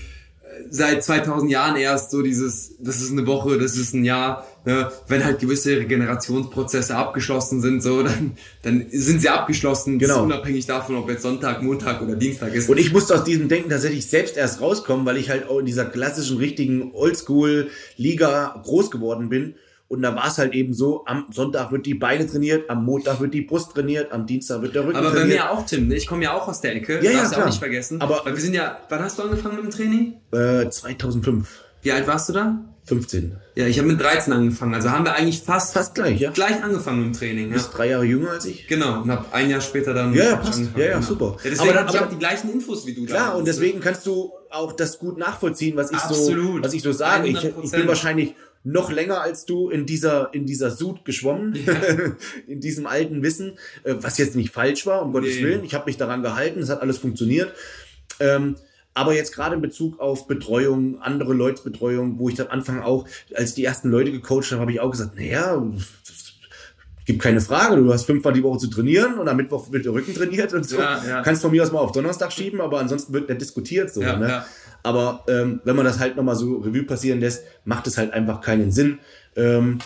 seit 0.68 1.02
2000 1.02 1.50
Jahren 1.50 1.76
erst 1.76 2.10
so 2.10 2.20
dieses, 2.20 2.76
das 2.78 3.00
ist 3.00 3.10
eine 3.10 3.26
Woche, 3.26 3.56
das 3.58 3.76
ist 3.76 3.94
ein 3.94 4.04
Jahr. 4.04 4.46
Ne? 4.66 4.90
Wenn 5.08 5.24
halt 5.24 5.38
gewisse 5.38 5.76
Regenerationsprozesse 5.78 6.96
abgeschlossen 6.96 7.60
sind, 7.62 7.82
so, 7.82 8.02
dann, 8.04 8.36
dann 8.62 8.84
sind 8.90 9.20
sie 9.20 9.28
abgeschlossen. 9.28 9.98
Genau. 9.98 10.24
unabhängig 10.24 10.66
davon, 10.66 10.96
ob 10.96 11.08
jetzt 11.08 11.22
Sonntag, 11.22 11.62
Montag 11.62 12.02
oder 12.02 12.16
Dienstag 12.16 12.52
ist. 12.52 12.68
Und 12.68 12.76
ich 12.78 12.92
musste 12.92 13.14
aus 13.14 13.24
diesem 13.24 13.48
Denken 13.48 13.70
tatsächlich 13.70 14.06
selbst 14.06 14.36
erst 14.36 14.60
rauskommen, 14.60 15.06
weil 15.06 15.16
ich 15.18 15.30
halt 15.30 15.48
auch 15.48 15.60
in 15.60 15.66
dieser 15.66 15.84
klassischen, 15.86 16.36
richtigen 16.38 16.90
Oldschool-Liga 16.92 18.60
groß 18.64 18.90
geworden 18.90 19.28
bin. 19.28 19.54
Und 19.88 20.02
da 20.02 20.16
war 20.16 20.26
es 20.26 20.38
halt 20.38 20.52
eben 20.52 20.74
so, 20.74 21.04
am 21.06 21.26
Sonntag 21.30 21.70
wird 21.70 21.86
die 21.86 21.94
Beine 21.94 22.26
trainiert, 22.26 22.68
am 22.68 22.84
Montag 22.84 23.20
wird 23.20 23.32
die 23.34 23.42
Brust 23.42 23.70
trainiert, 23.72 24.10
am 24.10 24.26
Dienstag 24.26 24.60
wird 24.62 24.74
der 24.74 24.84
Rücken 24.84 24.96
Aber 24.96 25.10
bei 25.10 25.18
trainiert. 25.20 25.38
mir 25.38 25.50
auch, 25.52 25.64
Tim. 25.64 25.86
ne? 25.86 25.94
Ich 25.94 26.08
komme 26.08 26.24
ja 26.24 26.32
auch 26.34 26.48
aus 26.48 26.60
der 26.60 26.74
Ecke. 26.74 26.96
Ja, 27.04 27.12
ja, 27.12 27.18
Darfst 27.18 27.30
du 27.30 27.34
klar. 27.36 27.46
auch 27.46 27.50
nicht 27.50 27.58
vergessen. 27.60 28.00
Aber- 28.00 28.22
Weil 28.24 28.34
wir 28.34 28.40
sind 28.42 28.54
ja, 28.54 28.80
wann 28.88 28.98
hast 29.00 29.16
du 29.16 29.22
angefangen 29.22 29.54
mit 29.54 29.64
dem 29.66 29.70
Training? 29.70 30.14
Äh, 30.32 30.68
2005, 30.68 31.62
Wie 31.82 31.92
alt 31.92 32.04
warst 32.08 32.28
du 32.28 32.32
da? 32.32 32.64
15. 32.86 33.36
Ja, 33.56 33.66
ich 33.66 33.78
habe 33.78 33.88
mit 33.88 34.00
13 34.00 34.32
angefangen. 34.32 34.74
Also 34.74 34.90
haben 34.90 35.04
wir 35.04 35.14
eigentlich 35.14 35.40
fast, 35.42 35.72
Fast 35.74 35.94
gleich, 35.96 36.20
ja. 36.20 36.30
gleich 36.30 36.62
angefangen 36.62 37.02
dem 37.02 37.12
Training. 37.12 37.46
Du 37.46 37.50
Ja. 37.50 37.54
bist 37.56 37.76
drei 37.76 37.88
Jahre 37.90 38.04
jünger 38.04 38.30
als 38.30 38.44
ich. 38.44 38.68
Genau, 38.68 39.02
und 39.02 39.10
hab 39.10 39.34
ein 39.34 39.50
Jahr 39.50 39.60
später 39.60 39.92
dann. 39.92 40.14
Ja, 40.14 40.24
ja, 40.24 40.36
passt. 40.36 40.58
angefangen, 40.58 40.78
Ja, 40.80 40.84
ja, 40.90 40.94
genau. 40.94 41.06
super. 41.06 41.24
Ja, 41.42 41.50
deswegen 41.50 41.60
Aber 41.60 41.72
dann- 41.72 41.86
hab 41.88 41.94
ich 41.94 42.00
auch 42.00 42.08
die 42.08 42.18
gleichen 42.18 42.52
Infos 42.52 42.86
wie 42.86 42.94
du 42.94 43.04
Klar, 43.06 43.18
damals. 43.18 43.38
und 43.40 43.48
deswegen 43.48 43.80
kannst 43.80 44.06
du 44.06 44.30
auch 44.50 44.72
das 44.72 44.98
gut 45.00 45.18
nachvollziehen, 45.18 45.76
was 45.76 45.90
ich 45.90 45.98
so, 45.98 46.14
was 46.62 46.72
ich 46.74 46.82
so 46.82 46.92
sage. 46.92 47.26
Ich, 47.28 47.34
ich 47.36 47.44
100%. 47.44 47.70
bin 47.80 47.88
wahrscheinlich 47.88 48.34
noch 48.62 48.90
länger 48.90 49.20
als 49.20 49.44
du 49.46 49.68
in 49.70 49.86
dieser, 49.86 50.32
in 50.32 50.46
dieser 50.46 50.70
Sud 50.70 51.04
geschwommen, 51.04 51.54
in 52.46 52.60
diesem 52.60 52.86
alten 52.86 53.22
Wissen, 53.22 53.58
äh, 53.84 53.94
was 54.00 54.18
jetzt 54.18 54.34
nicht 54.36 54.50
falsch 54.52 54.86
war, 54.86 55.02
um 55.02 55.12
Gottes 55.12 55.36
Nee. 55.36 55.42
Willen. 55.44 55.64
Ich 55.64 55.74
habe 55.74 55.86
mich 55.86 55.96
daran 55.96 56.22
gehalten, 56.22 56.60
es 56.60 56.68
hat 56.68 56.82
alles 56.82 56.98
funktioniert. 56.98 57.52
Ähm, 58.20 58.56
aber 58.96 59.14
jetzt 59.14 59.34
gerade 59.34 59.56
in 59.56 59.60
Bezug 59.60 60.00
auf 60.00 60.26
Betreuung, 60.26 61.00
andere 61.02 61.34
Leute 61.34 61.62
Betreuung, 61.62 62.18
wo 62.18 62.30
ich 62.30 62.40
am 62.40 62.48
Anfang 62.48 62.82
auch, 62.82 63.06
als 63.34 63.54
die 63.54 63.62
ersten 63.62 63.90
Leute 63.90 64.10
gecoacht 64.10 64.50
habe, 64.52 64.62
habe 64.62 64.72
ich 64.72 64.80
auch 64.80 64.90
gesagt, 64.90 65.16
naja, 65.16 65.62
gibt 67.04 67.20
keine 67.20 67.42
Frage, 67.42 67.76
du 67.76 67.92
hast 67.92 68.06
fünfmal 68.06 68.32
die 68.32 68.42
Woche 68.42 68.58
zu 68.58 68.68
trainieren 68.68 69.18
und 69.18 69.28
am 69.28 69.36
Mittwoch 69.36 69.70
wird 69.70 69.84
der 69.84 69.92
Rücken 69.92 70.14
trainiert 70.14 70.54
und 70.54 70.66
so. 70.66 70.78
Ja, 70.78 71.04
ja. 71.06 71.22
Kannst 71.22 71.42
von 71.42 71.50
mir 71.50 71.62
aus 71.62 71.72
mal 71.72 71.80
auf 71.80 71.92
Donnerstag 71.92 72.32
schieben, 72.32 72.60
aber 72.62 72.80
ansonsten 72.80 73.12
wird 73.12 73.28
nicht 73.28 73.40
diskutiert 73.42 73.92
so. 73.92 74.00
Ja, 74.00 74.16
ne? 74.16 74.44
Aber 74.82 75.24
ähm, 75.28 75.60
wenn 75.64 75.76
man 75.76 75.84
das 75.84 75.98
halt 75.98 76.16
nochmal 76.16 76.36
so 76.36 76.56
Revue 76.56 76.84
passieren 76.84 77.20
lässt, 77.20 77.44
macht 77.64 77.86
es 77.86 77.98
halt 77.98 78.14
einfach 78.14 78.40
keinen 78.40 78.72
Sinn. 78.72 78.98
Ähm, 79.36 79.78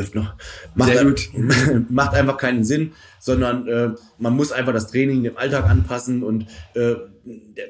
läuft 0.00 0.14
noch. 0.14 0.34
Macht, 0.74 0.92
Sehr 0.92 1.04
gut. 1.04 1.30
macht 1.90 2.14
einfach 2.14 2.36
keinen 2.36 2.64
Sinn, 2.64 2.92
sondern 3.18 3.68
äh, 3.68 3.90
man 4.18 4.34
muss 4.34 4.52
einfach 4.52 4.72
das 4.72 4.90
Training 4.90 5.22
dem 5.22 5.36
Alltag 5.36 5.68
anpassen 5.68 6.22
und 6.22 6.46
äh, 6.74 6.94
der, 7.24 7.68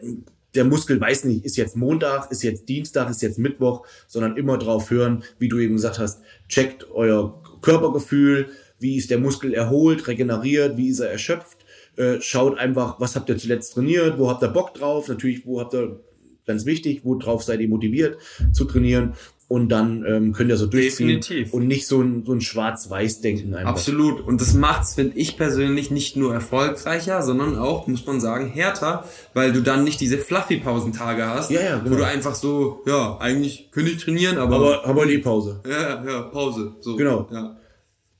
der 0.54 0.64
Muskel 0.64 1.00
weiß 1.00 1.24
nicht, 1.24 1.44
ist 1.44 1.56
jetzt 1.56 1.76
Montag, 1.76 2.30
ist 2.30 2.42
jetzt 2.42 2.68
Dienstag, 2.68 3.10
ist 3.10 3.22
jetzt 3.22 3.38
Mittwoch, 3.38 3.86
sondern 4.06 4.36
immer 4.36 4.58
drauf 4.58 4.90
hören, 4.90 5.22
wie 5.38 5.48
du 5.48 5.58
eben 5.58 5.74
gesagt 5.74 5.98
hast, 5.98 6.22
checkt 6.48 6.90
euer 6.90 7.42
Körpergefühl, 7.62 8.48
wie 8.78 8.96
ist 8.96 9.10
der 9.10 9.18
Muskel 9.18 9.52
erholt, 9.54 10.06
regeneriert, 10.08 10.76
wie 10.76 10.88
ist 10.88 11.00
er 11.00 11.10
erschöpft, 11.10 11.58
äh, 11.96 12.20
schaut 12.20 12.58
einfach, 12.58 12.98
was 13.00 13.16
habt 13.16 13.28
ihr 13.28 13.38
zuletzt 13.38 13.74
trainiert, 13.74 14.18
wo 14.18 14.30
habt 14.30 14.42
ihr 14.42 14.48
Bock 14.48 14.74
drauf, 14.74 15.08
natürlich, 15.08 15.46
wo 15.46 15.60
habt 15.60 15.74
ihr, 15.74 16.00
ganz 16.46 16.64
wichtig, 16.64 17.02
wo 17.04 17.16
drauf 17.16 17.42
seid 17.42 17.60
ihr 17.60 17.68
motiviert 17.68 18.18
zu 18.52 18.64
trainieren 18.64 19.14
und 19.50 19.68
dann 19.68 20.04
ähm, 20.06 20.32
könnt 20.32 20.48
ihr 20.48 20.56
so 20.56 20.66
durchziehen 20.66 21.20
Definitiv. 21.20 21.52
und 21.52 21.66
nicht 21.66 21.88
so 21.88 22.00
ein, 22.00 22.24
so 22.24 22.32
ein 22.32 22.40
Schwarz-Weiß-Denken 22.40 23.52
einfach. 23.52 23.72
Absolut. 23.72 24.20
Und 24.20 24.40
das 24.40 24.54
macht's, 24.54 24.94
finde 24.94 25.16
ich 25.18 25.36
persönlich, 25.36 25.90
nicht 25.90 26.14
nur 26.16 26.32
erfolgreicher, 26.32 27.20
sondern 27.22 27.58
auch, 27.58 27.88
muss 27.88 28.06
man 28.06 28.20
sagen, 28.20 28.46
härter, 28.46 29.04
weil 29.34 29.52
du 29.52 29.60
dann 29.60 29.82
nicht 29.82 30.00
diese 30.00 30.18
Fluffy-Pausentage 30.18 31.26
hast, 31.26 31.50
Ja, 31.50 31.60
ja, 31.62 31.78
genau. 31.78 31.90
wo 31.90 31.98
du 31.98 32.06
einfach 32.06 32.36
so, 32.36 32.82
ja, 32.86 33.18
eigentlich 33.18 33.72
könnte 33.72 33.90
ich 33.90 34.04
trainieren, 34.04 34.38
aber, 34.38 34.84
Aber 34.86 35.00
wir 35.02 35.08
die 35.08 35.18
Pause. 35.18 35.60
ja, 35.68 36.04
ja, 36.04 36.22
Pause. 36.22 36.76
So. 36.80 36.94
Genau. 36.94 37.28
Ja. 37.32 37.56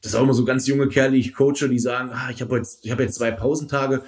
Das 0.02 0.10
ist 0.12 0.18
auch 0.18 0.24
immer 0.24 0.34
so 0.34 0.44
ganz 0.44 0.66
junge 0.66 0.88
Kerle, 0.88 1.12
die 1.12 1.20
ich 1.20 1.32
coache, 1.34 1.68
die 1.68 1.78
sagen, 1.78 2.10
ah, 2.12 2.30
ich 2.34 2.42
habe 2.42 2.56
jetzt, 2.56 2.84
ich 2.84 2.90
habe 2.90 3.04
jetzt 3.04 3.14
zwei 3.14 3.30
Pausentage. 3.30 4.02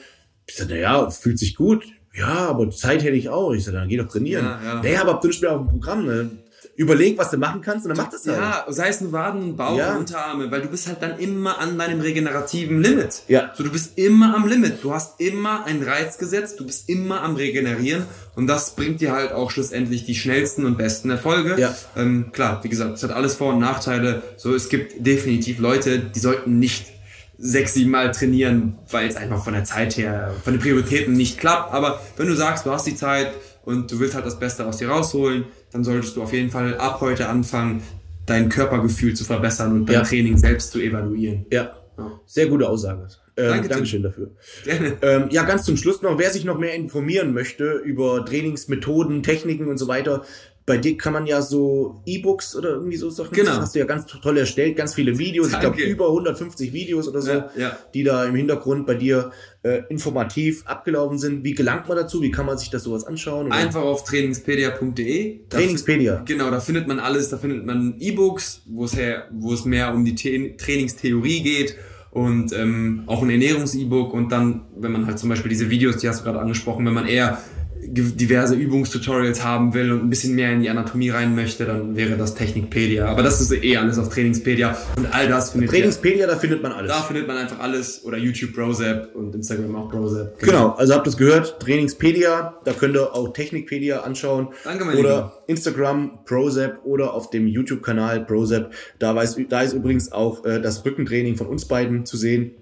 Ich 0.46 0.56
sage, 0.56 0.74
naja, 0.74 1.08
fühlt 1.08 1.38
sich 1.38 1.54
gut. 1.54 1.84
ja, 2.18 2.48
aber 2.48 2.68
Zeit 2.70 3.04
hätte 3.04 3.14
ich 3.16 3.28
auch. 3.28 3.52
Ich 3.52 3.62
sage, 3.64 3.76
dann 3.76 3.88
geh 3.88 3.96
doch 3.96 4.08
trainieren. 4.08 4.44
Ja, 4.44 4.60
ja. 4.64 4.82
Naja, 4.82 5.02
aber 5.02 5.20
du 5.22 5.28
nicht 5.28 5.40
mehr 5.40 5.52
auf 5.52 5.60
dem 5.60 5.68
Programm. 5.68 6.04
Ne? 6.06 6.30
Überleg, 6.74 7.18
was 7.18 7.30
du 7.30 7.36
machen 7.36 7.60
kannst 7.60 7.84
und 7.84 7.90
dann 7.94 8.04
mach 8.04 8.10
das 8.10 8.26
halt. 8.26 8.38
Ja, 8.38 8.64
sei 8.68 8.88
es 8.88 9.02
nur 9.02 9.12
Waden, 9.12 9.56
Bauch, 9.56 9.76
Ja. 9.76 9.94
Unterarme, 9.94 10.50
weil 10.50 10.62
du 10.62 10.68
bist 10.68 10.86
halt 10.88 11.02
dann 11.02 11.18
immer 11.18 11.58
an 11.58 11.76
deinem 11.76 12.00
regenerativen 12.00 12.80
Limit. 12.82 13.22
Ja. 13.28 13.52
So, 13.54 13.62
du 13.62 13.70
bist 13.70 13.98
immer 13.98 14.34
am 14.34 14.48
Limit. 14.48 14.82
Du 14.82 14.92
hast 14.94 15.20
immer 15.20 15.64
einen 15.66 15.82
Reiz 15.82 16.16
gesetzt, 16.16 16.58
du 16.60 16.66
bist 16.66 16.88
immer 16.88 17.22
am 17.22 17.36
Regenerieren 17.36 18.04
und 18.36 18.46
das 18.46 18.74
bringt 18.74 19.02
dir 19.02 19.12
halt 19.12 19.32
auch 19.32 19.50
schlussendlich 19.50 20.06
die 20.06 20.14
schnellsten 20.14 20.64
und 20.64 20.78
besten 20.78 21.10
Erfolge. 21.10 21.60
Ja. 21.60 21.74
Ähm, 21.94 22.30
klar, 22.32 22.60
wie 22.64 22.70
gesagt, 22.70 22.94
es 22.96 23.02
hat 23.02 23.10
alles 23.10 23.34
Vor- 23.34 23.52
und 23.52 23.60
Nachteile. 23.60 24.22
So, 24.38 24.54
es 24.54 24.70
gibt 24.70 25.06
definitiv 25.06 25.58
Leute, 25.58 25.98
die 25.98 26.20
sollten 26.20 26.58
nicht 26.58 26.86
sechs, 27.38 27.74
sieben 27.74 27.90
Mal 27.90 28.12
trainieren, 28.12 28.78
weil 28.90 29.08
es 29.08 29.16
einfach 29.16 29.42
von 29.44 29.52
der 29.52 29.64
Zeit 29.64 29.96
her, 29.96 30.32
von 30.44 30.54
den 30.54 30.60
Prioritäten 30.60 31.12
nicht 31.14 31.38
klappt. 31.38 31.74
Aber 31.74 32.00
wenn 32.16 32.28
du 32.28 32.34
sagst, 32.36 32.64
du 32.64 32.70
hast 32.70 32.86
die 32.86 32.94
Zeit 32.94 33.32
und 33.64 33.90
du 33.90 34.00
willst 34.00 34.14
halt 34.14 34.26
das 34.26 34.38
Beste 34.38 34.66
aus 34.66 34.78
dir 34.78 34.88
rausholen, 34.88 35.44
dann 35.72 35.84
solltest 35.84 36.16
du 36.16 36.22
auf 36.22 36.32
jeden 36.32 36.50
Fall 36.50 36.76
ab 36.78 37.00
heute 37.00 37.28
anfangen, 37.28 37.82
dein 38.26 38.48
Körpergefühl 38.48 39.14
zu 39.14 39.24
verbessern 39.24 39.72
und 39.72 39.86
dein 39.86 39.94
Ja. 39.96 40.02
Training 40.02 40.36
selbst 40.36 40.72
zu 40.72 40.80
evaluieren. 40.80 41.46
Ja, 41.52 41.76
sehr 42.26 42.46
gute 42.46 42.68
Aussage. 42.68 43.08
Ähm, 43.36 43.48
Danke. 43.48 43.68
Dankeschön 43.68 44.02
dafür. 44.02 44.30
Ähm, 45.00 45.28
ja, 45.30 45.44
ganz 45.44 45.64
zum 45.64 45.76
Schluss 45.78 46.02
noch, 46.02 46.18
wer 46.18 46.30
sich 46.30 46.44
noch 46.44 46.58
mehr 46.58 46.74
informieren 46.74 47.32
möchte 47.32 47.72
über 47.84 48.24
Trainingsmethoden, 48.26 49.22
Techniken 49.22 49.68
und 49.68 49.78
so 49.78 49.88
weiter, 49.88 50.22
bei 50.64 50.78
dir 50.78 50.96
kann 50.96 51.12
man 51.12 51.26
ja 51.26 51.42
so 51.42 52.00
E-Books 52.06 52.54
oder 52.56 52.70
irgendwie 52.70 52.96
so 52.96 53.10
Sachen, 53.10 53.32
Genau. 53.34 53.50
das 53.50 53.60
hast 53.60 53.74
du 53.74 53.80
ja 53.80 53.84
ganz 53.84 54.06
toll 54.06 54.38
erstellt, 54.38 54.76
ganz 54.76 54.94
viele 54.94 55.18
Videos, 55.18 55.48
ich 55.52 55.58
glaube 55.58 55.76
Danke. 55.76 55.90
über 55.90 56.08
150 56.08 56.72
Videos 56.72 57.08
oder 57.08 57.20
so, 57.20 57.32
Ja, 57.32 57.50
ja. 57.56 57.76
die 57.94 58.04
da 58.04 58.24
im 58.24 58.34
Hintergrund 58.36 58.86
bei 58.86 58.94
dir 58.94 59.32
äh, 59.64 59.82
informativ 59.88 60.64
abgelaufen 60.66 61.18
sind. 61.18 61.42
Wie 61.44 61.54
gelangt 61.54 61.88
man 61.88 61.96
dazu? 61.96 62.22
Wie 62.22 62.30
kann 62.30 62.46
man 62.46 62.58
sich 62.58 62.70
das 62.70 62.84
sowas 62.84 63.04
anschauen? 63.04 63.46
Oder- 63.46 63.56
Einfach 63.56 63.82
auf 63.82 64.04
trainingspedia.de. 64.04 65.40
Trainingspedia. 65.48 66.22
Genau, 66.26 66.50
da 66.50 66.60
findet 66.60 66.86
man 66.88 66.98
alles, 67.00 67.28
da 67.30 67.38
findet 67.38 67.64
man 67.64 67.94
E-Books, 67.98 68.62
wo 68.66 68.84
es 68.84 68.96
her, 68.96 69.28
wo 69.32 69.52
es 69.52 69.64
mehr 69.64 69.92
um 69.94 70.04
die 70.04 70.16
The 70.16 70.56
Trainingstheorie 70.56 71.42
geht 71.42 71.76
und 72.10 72.52
ähm, 72.52 73.02
auch 73.06 73.22
ein 73.22 73.30
Ernährungs-E-Book 73.30 74.12
und 74.12 74.30
dann, 74.30 74.62
wenn 74.76 74.92
man 74.92 75.06
halt 75.06 75.18
zum 75.18 75.28
Beispiel 75.28 75.48
diese 75.48 75.70
Videos, 75.70 75.96
die 75.96 76.08
hast 76.08 76.20
du 76.20 76.24
gerade 76.24 76.40
angesprochen, 76.40 76.84
wenn 76.86 76.94
man 76.94 77.06
eher 77.06 77.38
diverse 77.84 78.54
Übungstutorials 78.54 79.44
haben 79.44 79.74
will 79.74 79.92
und 79.92 80.04
ein 80.04 80.10
bisschen 80.10 80.34
mehr 80.34 80.52
in 80.52 80.60
die 80.60 80.70
Anatomie 80.70 81.10
rein 81.10 81.34
möchte, 81.34 81.64
dann 81.64 81.96
wäre 81.96 82.16
das 82.16 82.34
Technikpedia. 82.34 83.06
Aber 83.06 83.22
das 83.22 83.40
ist 83.40 83.52
eh 83.52 83.76
alles 83.76 83.98
auf 83.98 84.08
Trainingspedia 84.08 84.76
und 84.96 85.12
all 85.12 85.28
das 85.28 85.50
findet 85.50 85.70
ihr. 85.70 85.78
Trainingspedia, 85.78 86.26
da 86.26 86.36
findet 86.36 86.62
man 86.62 86.72
alles. 86.72 86.90
Da 86.90 87.02
findet 87.02 87.26
man 87.26 87.36
einfach 87.36 87.58
alles 87.58 88.04
oder 88.04 88.18
YouTube 88.18 88.54
Brozap 88.54 89.14
und 89.14 89.34
Instagram 89.34 89.74
auch 89.74 89.90
Brozap. 89.90 90.38
Genau, 90.38 90.70
also 90.70 90.94
habt 90.94 91.06
ihr 91.06 91.10
es 91.10 91.16
gehört, 91.16 91.60
Trainingspedia, 91.60 92.60
da 92.64 92.72
könnt 92.72 92.94
ihr 92.94 93.14
auch 93.14 93.32
Technikpedia 93.32 94.00
anschauen. 94.00 94.48
Danke, 94.64 94.84
mein 94.84 94.96
Oder 94.96 95.08
Lieber. 95.08 95.42
Instagram, 95.48 96.20
Prozap 96.24 96.84
oder 96.84 97.14
auf 97.14 97.30
dem 97.30 97.46
YouTube-Kanal 97.46 98.24
Prozap. 98.24 98.72
Da, 98.98 99.14
weiß, 99.14 99.36
da 99.48 99.62
ist 99.62 99.72
übrigens 99.72 100.12
auch 100.12 100.44
äh, 100.44 100.60
das 100.60 100.84
Rückentraining 100.84 101.36
von 101.36 101.48
uns 101.48 101.66
beiden 101.66 102.06
zu 102.06 102.16
sehen. 102.16 102.52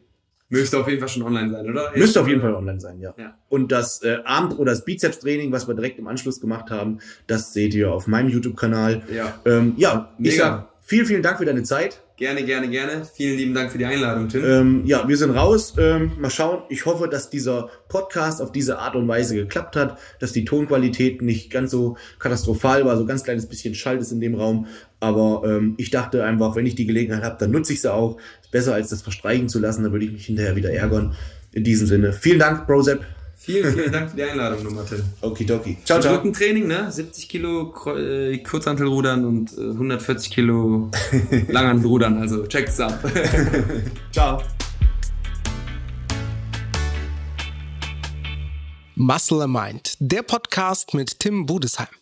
Müsste 0.51 0.79
auf 0.79 0.89
jeden 0.89 0.99
Fall 0.99 1.09
schon 1.09 1.23
online 1.23 1.51
sein, 1.51 1.71
oder? 1.71 1.93
Müsste 1.95 2.21
auf 2.21 2.29
jeden 2.29 2.41
Fall 2.41 2.55
online 2.55 2.81
sein, 2.81 2.99
ja. 3.01 3.15
Ja. 3.17 3.35
Und 3.49 3.71
das 3.71 4.03
äh, 4.03 4.19
Arm- 4.25 4.53
oder 4.59 4.73
das 4.73 4.85
Bizeps-Training, 4.85 5.53
was 5.53 5.69
wir 5.69 5.75
direkt 5.75 5.99
im 5.99 6.09
Anschluss 6.09 6.41
gemacht 6.41 6.71
haben, 6.71 6.99
das 7.29 7.53
seht 7.53 7.73
ihr 7.73 7.93
auf 7.93 8.09
meinem 8.09 8.29
YouTube-Kanal. 8.29 9.03
Ja. 9.15 9.41
Ähm, 9.47 9.75
ja, 9.77 10.11
ich 10.19 10.33
Mega. 10.33 10.45
sag 10.45 10.69
vielen, 10.81 11.07
vielen 11.07 11.23
Dank 11.23 11.39
für 11.39 11.45
deine 11.45 11.63
Zeit. 11.63 12.03
Gerne, 12.21 12.45
gerne, 12.45 12.68
gerne. 12.68 13.07
Vielen 13.14 13.39
lieben 13.39 13.55
Dank 13.55 13.73
für 13.73 13.79
die 13.79 13.87
Einladung, 13.87 14.29
Tim. 14.29 14.45
Ähm, 14.45 14.83
ja, 14.85 15.09
wir 15.09 15.16
sind 15.16 15.31
raus. 15.31 15.73
Ähm, 15.79 16.12
mal 16.18 16.29
schauen. 16.29 16.64
Ich 16.68 16.85
hoffe, 16.85 17.09
dass 17.09 17.31
dieser 17.31 17.71
Podcast 17.89 18.43
auf 18.43 18.53
diese 18.53 18.79
Art 18.79 18.95
und 18.95 19.09
Weise 19.09 19.35
geklappt 19.35 19.75
hat, 19.75 19.99
dass 20.18 20.33
die 20.33 20.45
Tonqualität 20.45 21.23
nicht 21.23 21.51
ganz 21.51 21.71
so 21.71 21.97
katastrophal 22.18 22.85
war, 22.85 22.99
so 22.99 23.07
ganz 23.07 23.25
kleines 23.25 23.47
bisschen 23.47 23.75
Schall 23.75 23.97
ist 23.97 24.12
in 24.12 24.21
dem 24.21 24.35
Raum. 24.35 24.66
Aber 25.01 25.45
ähm, 25.47 25.77
ich 25.79 25.91
dachte 25.91 26.23
einfach, 26.23 26.57
wenn 26.57 26.66
ich 26.66 26.75
die 26.75 26.85
Gelegenheit 26.85 27.23
habe, 27.23 27.39
dann 27.41 27.53
nutze 27.53 27.73
ich 27.73 27.81
sie 27.81 27.91
auch. 27.91 28.18
Ist 28.43 28.51
besser 28.51 28.75
als 28.75 28.91
das 28.91 29.01
verstreichen 29.01 29.49
zu 29.49 29.59
lassen, 29.59 29.83
dann 29.83 29.93
würde 29.93 30.05
ich 30.05 30.12
mich 30.12 30.27
hinterher 30.27 30.57
wieder 30.57 30.71
ärgern. 30.71 31.14
In 31.53 31.64
diesem 31.64 31.87
Sinne, 31.87 32.12
vielen 32.12 32.39
Dank, 32.39 32.66
Brozep. 32.66 33.01
Vielen, 33.43 33.72
vielen 33.72 33.91
Dank 33.91 34.11
für 34.11 34.16
die 34.16 34.22
Einladung 34.22 34.62
nochmal, 34.64 34.84
Tim. 34.84 35.03
Okidoki. 35.22 35.78
Ciao, 35.86 35.99
ciao. 35.99 36.14
Rückentraining, 36.14 36.66
ne? 36.66 36.93
70 36.93 37.26
Kilo 37.26 37.74
äh, 37.86 38.36
Kurzhantelrudern 38.36 39.24
und 39.24 39.57
äh, 39.57 39.62
140 39.62 40.30
Kilo 40.30 40.91
Langhantelrudern. 41.49 42.18
Also 42.18 42.47
checkt's 42.47 42.78
ab. 42.78 43.03
Ciao. 44.12 44.43
Muscle 48.95 49.41
and 49.41 49.55
Mind, 49.55 49.97
der 50.01 50.20
Podcast 50.20 50.93
mit 50.93 51.18
Tim 51.18 51.47
Budesheim. 51.47 52.00